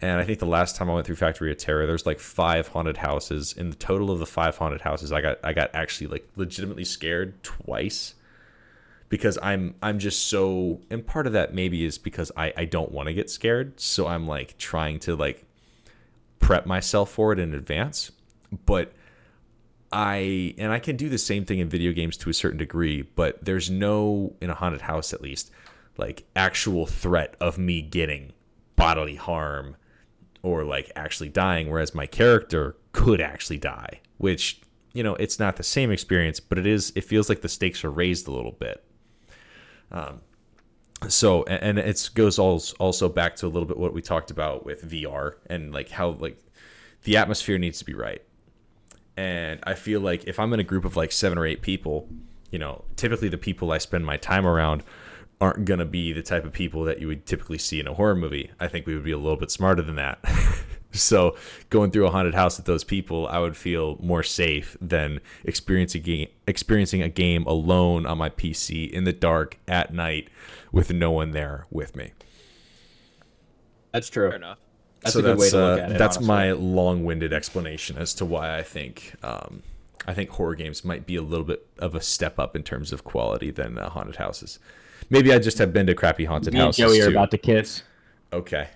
And 0.03 0.21
I 0.21 0.25
think 0.25 0.41
the 0.41 0.45
last 0.45 0.77
time 0.77 0.91
I 0.91 0.95
went 0.95 1.07
through 1.07 1.17
Factory 1.17 1.51
of 1.51 1.57
Terror, 1.57 1.87
there's 1.87 2.05
like 2.05 2.21
five 2.21 2.69
haunted 2.69 2.99
houses. 2.99 3.55
In 3.55 3.71
the 3.71 3.77
total 3.77 4.11
of 4.11 4.19
the 4.19 4.27
five 4.27 4.59
haunted 4.59 4.83
houses, 4.83 5.11
I 5.11 5.23
got 5.23 5.39
I 5.43 5.55
got 5.55 5.75
actually 5.75 6.09
like 6.09 6.29
legitimately 6.37 6.85
scared 6.85 7.43
twice 7.43 8.15
because 9.09 9.39
I'm 9.43 9.75
I'm 9.83 9.99
just 9.99 10.27
so 10.27 10.83
and 10.91 11.07
part 11.07 11.27
of 11.27 11.33
that 11.33 11.55
maybe 11.55 11.83
is 11.83 11.97
because 11.97 12.31
I 12.37 12.53
I 12.59 12.67
don't 12.67 12.93
want 12.93 13.07
to 13.09 13.15
get 13.15 13.31
scared, 13.31 13.81
so 13.81 14.07
I'm 14.07 14.27
like 14.29 14.59
trying 14.59 14.99
to 15.01 15.17
like 15.17 15.47
prep 16.41 16.67
myself 16.67 17.11
for 17.11 17.33
it 17.33 17.39
in 17.39 17.55
advance. 17.55 18.13
But 18.67 18.93
I 19.93 20.55
and 20.59 20.71
I 20.73 20.79
can 20.79 20.97
do 20.97 21.09
the 21.09 21.19
same 21.19 21.45
thing 21.45 21.61
in 21.61 21.69
video 21.69 21.93
games 21.93 22.17
to 22.19 22.31
a 22.31 22.35
certain 22.35 22.59
degree, 22.59 23.03
but 23.03 23.45
there's 23.45 23.71
no 23.71 24.35
in 24.41 24.51
a 24.51 24.55
haunted 24.55 24.83
house 24.83 25.13
at 25.13 25.23
least 25.23 25.51
like 25.97 26.25
actual 26.37 26.87
threat 26.87 27.35
of 27.41 27.59
me 27.59 27.83
getting 27.83 28.33
bodily 28.77 29.17
harm 29.17 29.77
or 30.43 30.63
like 30.65 30.93
actually 30.95 31.29
dying 31.29 31.69
whereas 31.69 31.95
my 31.95 32.07
character 32.07 32.77
could 32.93 33.21
actually 33.21 33.59
die, 33.59 34.01
which 34.19 34.61
you 34.95 35.03
know, 35.03 35.15
it's 35.17 35.39
not 35.39 35.57
the 35.57 35.63
same 35.63 35.91
experience, 35.91 36.41
but 36.41 36.59
it 36.59 36.67
is 36.67 36.93
it 36.95 37.03
feels 37.03 37.29
like 37.29 37.41
the 37.41 37.49
stakes 37.49 37.83
are 37.85 37.91
raised 37.91 38.29
a 38.29 38.31
little 38.31 38.53
bit. 38.53 38.85
Um 39.91 40.21
so 41.09 41.45
and 41.45 41.79
it 41.79 42.11
goes 42.15 42.39
also 42.39 43.09
back 43.09 43.37
to 43.37 43.47
a 43.47 43.49
little 43.49 43.67
bit 43.67 43.79
what 43.79 43.95
we 43.95 44.03
talked 44.03 44.31
about 44.31 44.67
with 44.67 44.91
VR 44.91 45.35
and 45.47 45.73
like 45.73 45.89
how 45.89 46.11
like 46.11 46.39
the 47.05 47.17
atmosphere 47.17 47.57
needs 47.57 47.79
to 47.79 47.85
be 47.85 47.95
right 47.95 48.23
and 49.19 49.59
I 49.65 49.75
feel 49.75 50.01
like 50.01 50.29
if 50.29 50.39
I'm 50.39 50.53
in 50.53 50.61
a 50.61 50.65
group 50.65 50.85
of 50.85 50.97
like 50.97 51.11
seven 51.11 51.39
or 51.39 51.45
eight 51.45 51.61
people, 51.61 52.09
you 52.53 52.59
know, 52.61 52.85
typically 52.95 53.29
the 53.29 53.37
people 53.37 53.73
I 53.73 53.79
spend 53.79 54.07
my 54.07 54.17
time 54.17 54.47
around 54.47 54.85
aren't 55.41 55.65
going 55.65 55.81
to 55.81 55.85
be 55.85 56.13
the 56.13 56.23
type 56.23 56.45
of 56.45 56.53
people 56.53 56.85
that 56.85 57.01
you 57.01 57.09
would 57.09 57.27
typically 57.27 57.59
see 57.59 57.81
in 57.81 57.89
a 57.89 57.95
horror 57.95 58.15
movie. 58.15 58.53
I 58.61 58.69
think 58.69 58.87
we 58.87 58.95
would 58.95 59.03
be 59.03 59.11
a 59.11 59.19
little 59.19 59.37
bit 59.37 59.51
smarter 59.51 59.83
than 59.83 59.97
that. 59.97 60.25
so 60.93 61.37
going 61.69 61.91
through 61.91 62.07
a 62.07 62.13
haunted 62.13 62.37
house 62.37 62.59
with 62.59 62.67
those 62.67 62.85
people, 62.85 63.27
I 63.27 63.41
would 63.41 63.57
feel 63.57 63.97
more 64.01 64.23
safe 64.23 64.77
than 64.81 65.19
experiencing 65.43 66.01
a 66.01 66.05
game, 66.05 66.29
experiencing 66.47 67.03
a 67.03 67.09
game 67.09 67.45
alone 67.45 68.07
on 68.07 68.19
my 68.19 68.31
PC 68.31 68.89
in 68.89 69.03
the 69.03 69.13
dark 69.13 69.59
at 69.67 69.93
night 69.93 70.29
with 70.71 70.93
no 70.93 71.11
one 71.11 71.33
there 71.33 71.67
with 71.73 71.97
me. 71.97 72.13
That's 73.93 74.11
true. 74.11 74.29
Fair 74.29 74.37
enough. 74.37 74.59
That's 75.01 75.13
so 75.15 75.21
a 75.21 75.23
good 75.23 75.39
way 75.39 75.45
that's, 75.45 75.53
to 75.53 75.59
look 75.59 75.81
uh, 75.81 75.83
at 75.83 75.93
it. 75.93 75.99
That's 75.99 76.17
honestly. 76.17 76.35
my 76.35 76.53
long-winded 76.53 77.33
explanation 77.33 77.97
as 77.99 78.15
to 78.15 78.25
why 78.25 78.59
I 78.59 78.63
think 78.63 79.15
um, 79.23 79.63
I 80.07 80.15
think 80.15 80.31
horror 80.31 80.55
games 80.55 80.85
might 80.85 81.07
be 81.07 81.17
a 81.17 81.23
little 81.23 81.45
bit 81.45 81.67
of 81.79 81.95
a 81.95 82.01
step 82.01 82.39
up 82.39 82.57
in 82.57 82.63
terms 82.63 82.93
of 82.93 83.05
quality 83.05 83.51
than 83.51 83.79
uh, 83.79 83.91
haunted 83.91 84.17
houses. 84.17 84.59
Maybe 85.11 85.33
I 85.33 85.39
just 85.39 85.59
have 85.59 85.73
been 85.73 85.87
to 85.87 85.95
crappy 85.95 86.25
haunted 86.25 86.53
Me 86.53 86.61
and 86.61 86.67
houses 86.67 86.79
Joey 86.85 87.01
are 87.01 87.07
too. 87.07 87.11
about 87.13 87.31
to 87.31 87.39
kiss. 87.39 87.83
Okay. 88.33 88.69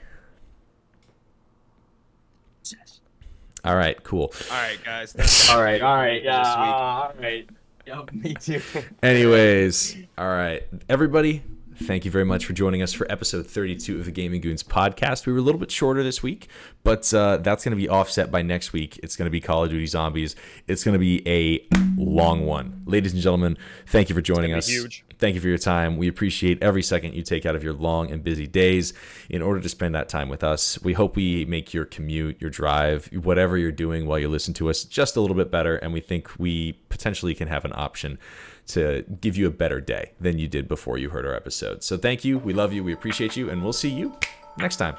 All 3.65 3.77
right. 3.77 4.03
Cool. 4.03 4.33
All 4.51 4.57
right, 4.57 4.79
guys. 4.85 5.13
that's 5.13 5.49
All 5.49 5.57
gonna 5.57 5.65
right, 5.65 5.73
be 5.73 5.77
it 5.77 5.83
all 5.83 5.97
right, 5.97 6.23
yeah, 6.23 6.39
this 6.39 6.49
week. 6.49 6.75
all 6.75 7.13
right. 7.21 7.49
Yep, 7.87 8.13
me 8.13 8.35
too. 8.35 8.63
Anyways, 9.03 9.97
all 10.17 10.29
right, 10.29 10.63
everybody. 10.89 11.43
Thank 11.77 12.05
you 12.05 12.11
very 12.11 12.25
much 12.25 12.45
for 12.45 12.53
joining 12.53 12.83
us 12.83 12.93
for 12.93 13.11
episode 13.11 13.47
32 13.47 13.99
of 13.99 14.05
the 14.05 14.11
Gaming 14.11 14.43
Goons 14.43 14.63
podcast. 14.63 15.25
We 15.25 15.33
were 15.33 15.39
a 15.39 15.43
little 15.43 15.59
bit 15.59 15.71
shorter 15.71 16.03
this 16.03 16.23
week, 16.23 16.49
but 16.85 17.13
uh, 17.15 17.39
that's 17.39 17.65
going 17.65 17.71
to 17.71 17.81
be 17.81 17.89
offset 17.89 18.31
by 18.31 18.43
next 18.43 18.73
week. 18.73 19.01
It's 19.03 19.17
going 19.17 19.27
to 19.27 19.31
be 19.31 19.41
Call 19.41 19.65
of 19.65 19.71
Duty 19.71 19.87
Zombies. 19.87 20.37
It's 20.69 20.85
going 20.85 20.93
to 20.93 20.99
be 20.99 21.27
a 21.27 21.67
long 21.97 22.47
one. 22.47 22.83
Ladies 22.85 23.15
and 23.15 23.23
gentlemen, 23.23 23.57
thank 23.87 24.11
you 24.11 24.15
for 24.15 24.21
joining 24.21 24.53
us. 24.53 24.69
huge. 24.69 25.05
Thank 25.19 25.35
you 25.35 25.41
for 25.41 25.49
your 25.49 25.59
time. 25.59 25.97
We 25.97 26.09
appreciate 26.09 26.63
every 26.63 26.83
second 26.83 27.15
you 27.15 27.23
take 27.23 27.47
out 27.47 27.55
of 27.55 27.65
your 27.65 27.73
long 27.73 28.11
and 28.11 28.23
busy 28.23 28.47
days 28.47 28.93
in 29.31 29.41
order 29.41 29.61
to 29.61 29.69
spend 29.69 29.95
that 29.95 30.09
time 30.09 30.29
with 30.29 30.45
us. 30.45 30.83
We 30.83 30.93
hope 30.93 31.17
we 31.17 31.45
make 31.47 31.73
your 31.73 31.85
commute, 31.85 32.41
your 32.41 32.51
drive, 32.51 33.07
whatever 33.13 33.57
you're 33.57 33.73
doing 33.73 34.07
while 34.07 34.19
you 34.19 34.29
listen 34.29 34.53
to 34.55 34.69
us 34.69 34.85
just 34.85 35.17
a 35.17 35.21
little 35.21 35.37
bit 35.37 35.51
better. 35.51 35.77
And 35.77 35.93
we 35.93 36.01
think 36.01 36.39
we 36.39 36.73
potentially 36.89 37.35
can 37.35 37.49
have 37.49 37.65
an 37.65 37.73
option 37.75 38.19
to 38.69 39.05
give 39.21 39.37
you 39.37 39.47
a 39.47 39.51
better 39.51 39.81
day 39.81 40.13
than 40.21 40.39
you 40.39 40.49
did 40.49 40.69
before 40.69 40.99
you 40.99 41.11
heard 41.11 41.27
our 41.27 41.35
episode. 41.35 41.83
So 41.83 41.97
thank 41.97 42.25
you. 42.25 42.39
We 42.39 42.53
love 42.53 42.73
you. 42.73 42.85
We 42.85 42.93
appreciate 42.93 43.37
you. 43.37 43.51
And 43.51 43.63
we'll 43.63 43.73
see 43.73 43.91
you 43.91 44.17
next 44.59 44.77
time. 44.77 44.97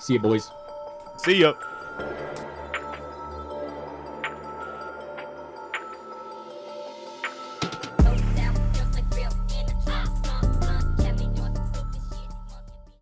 See 0.00 0.14
you, 0.14 0.20
boys. 0.20 0.50
See 1.18 1.40
ya. 1.40 1.54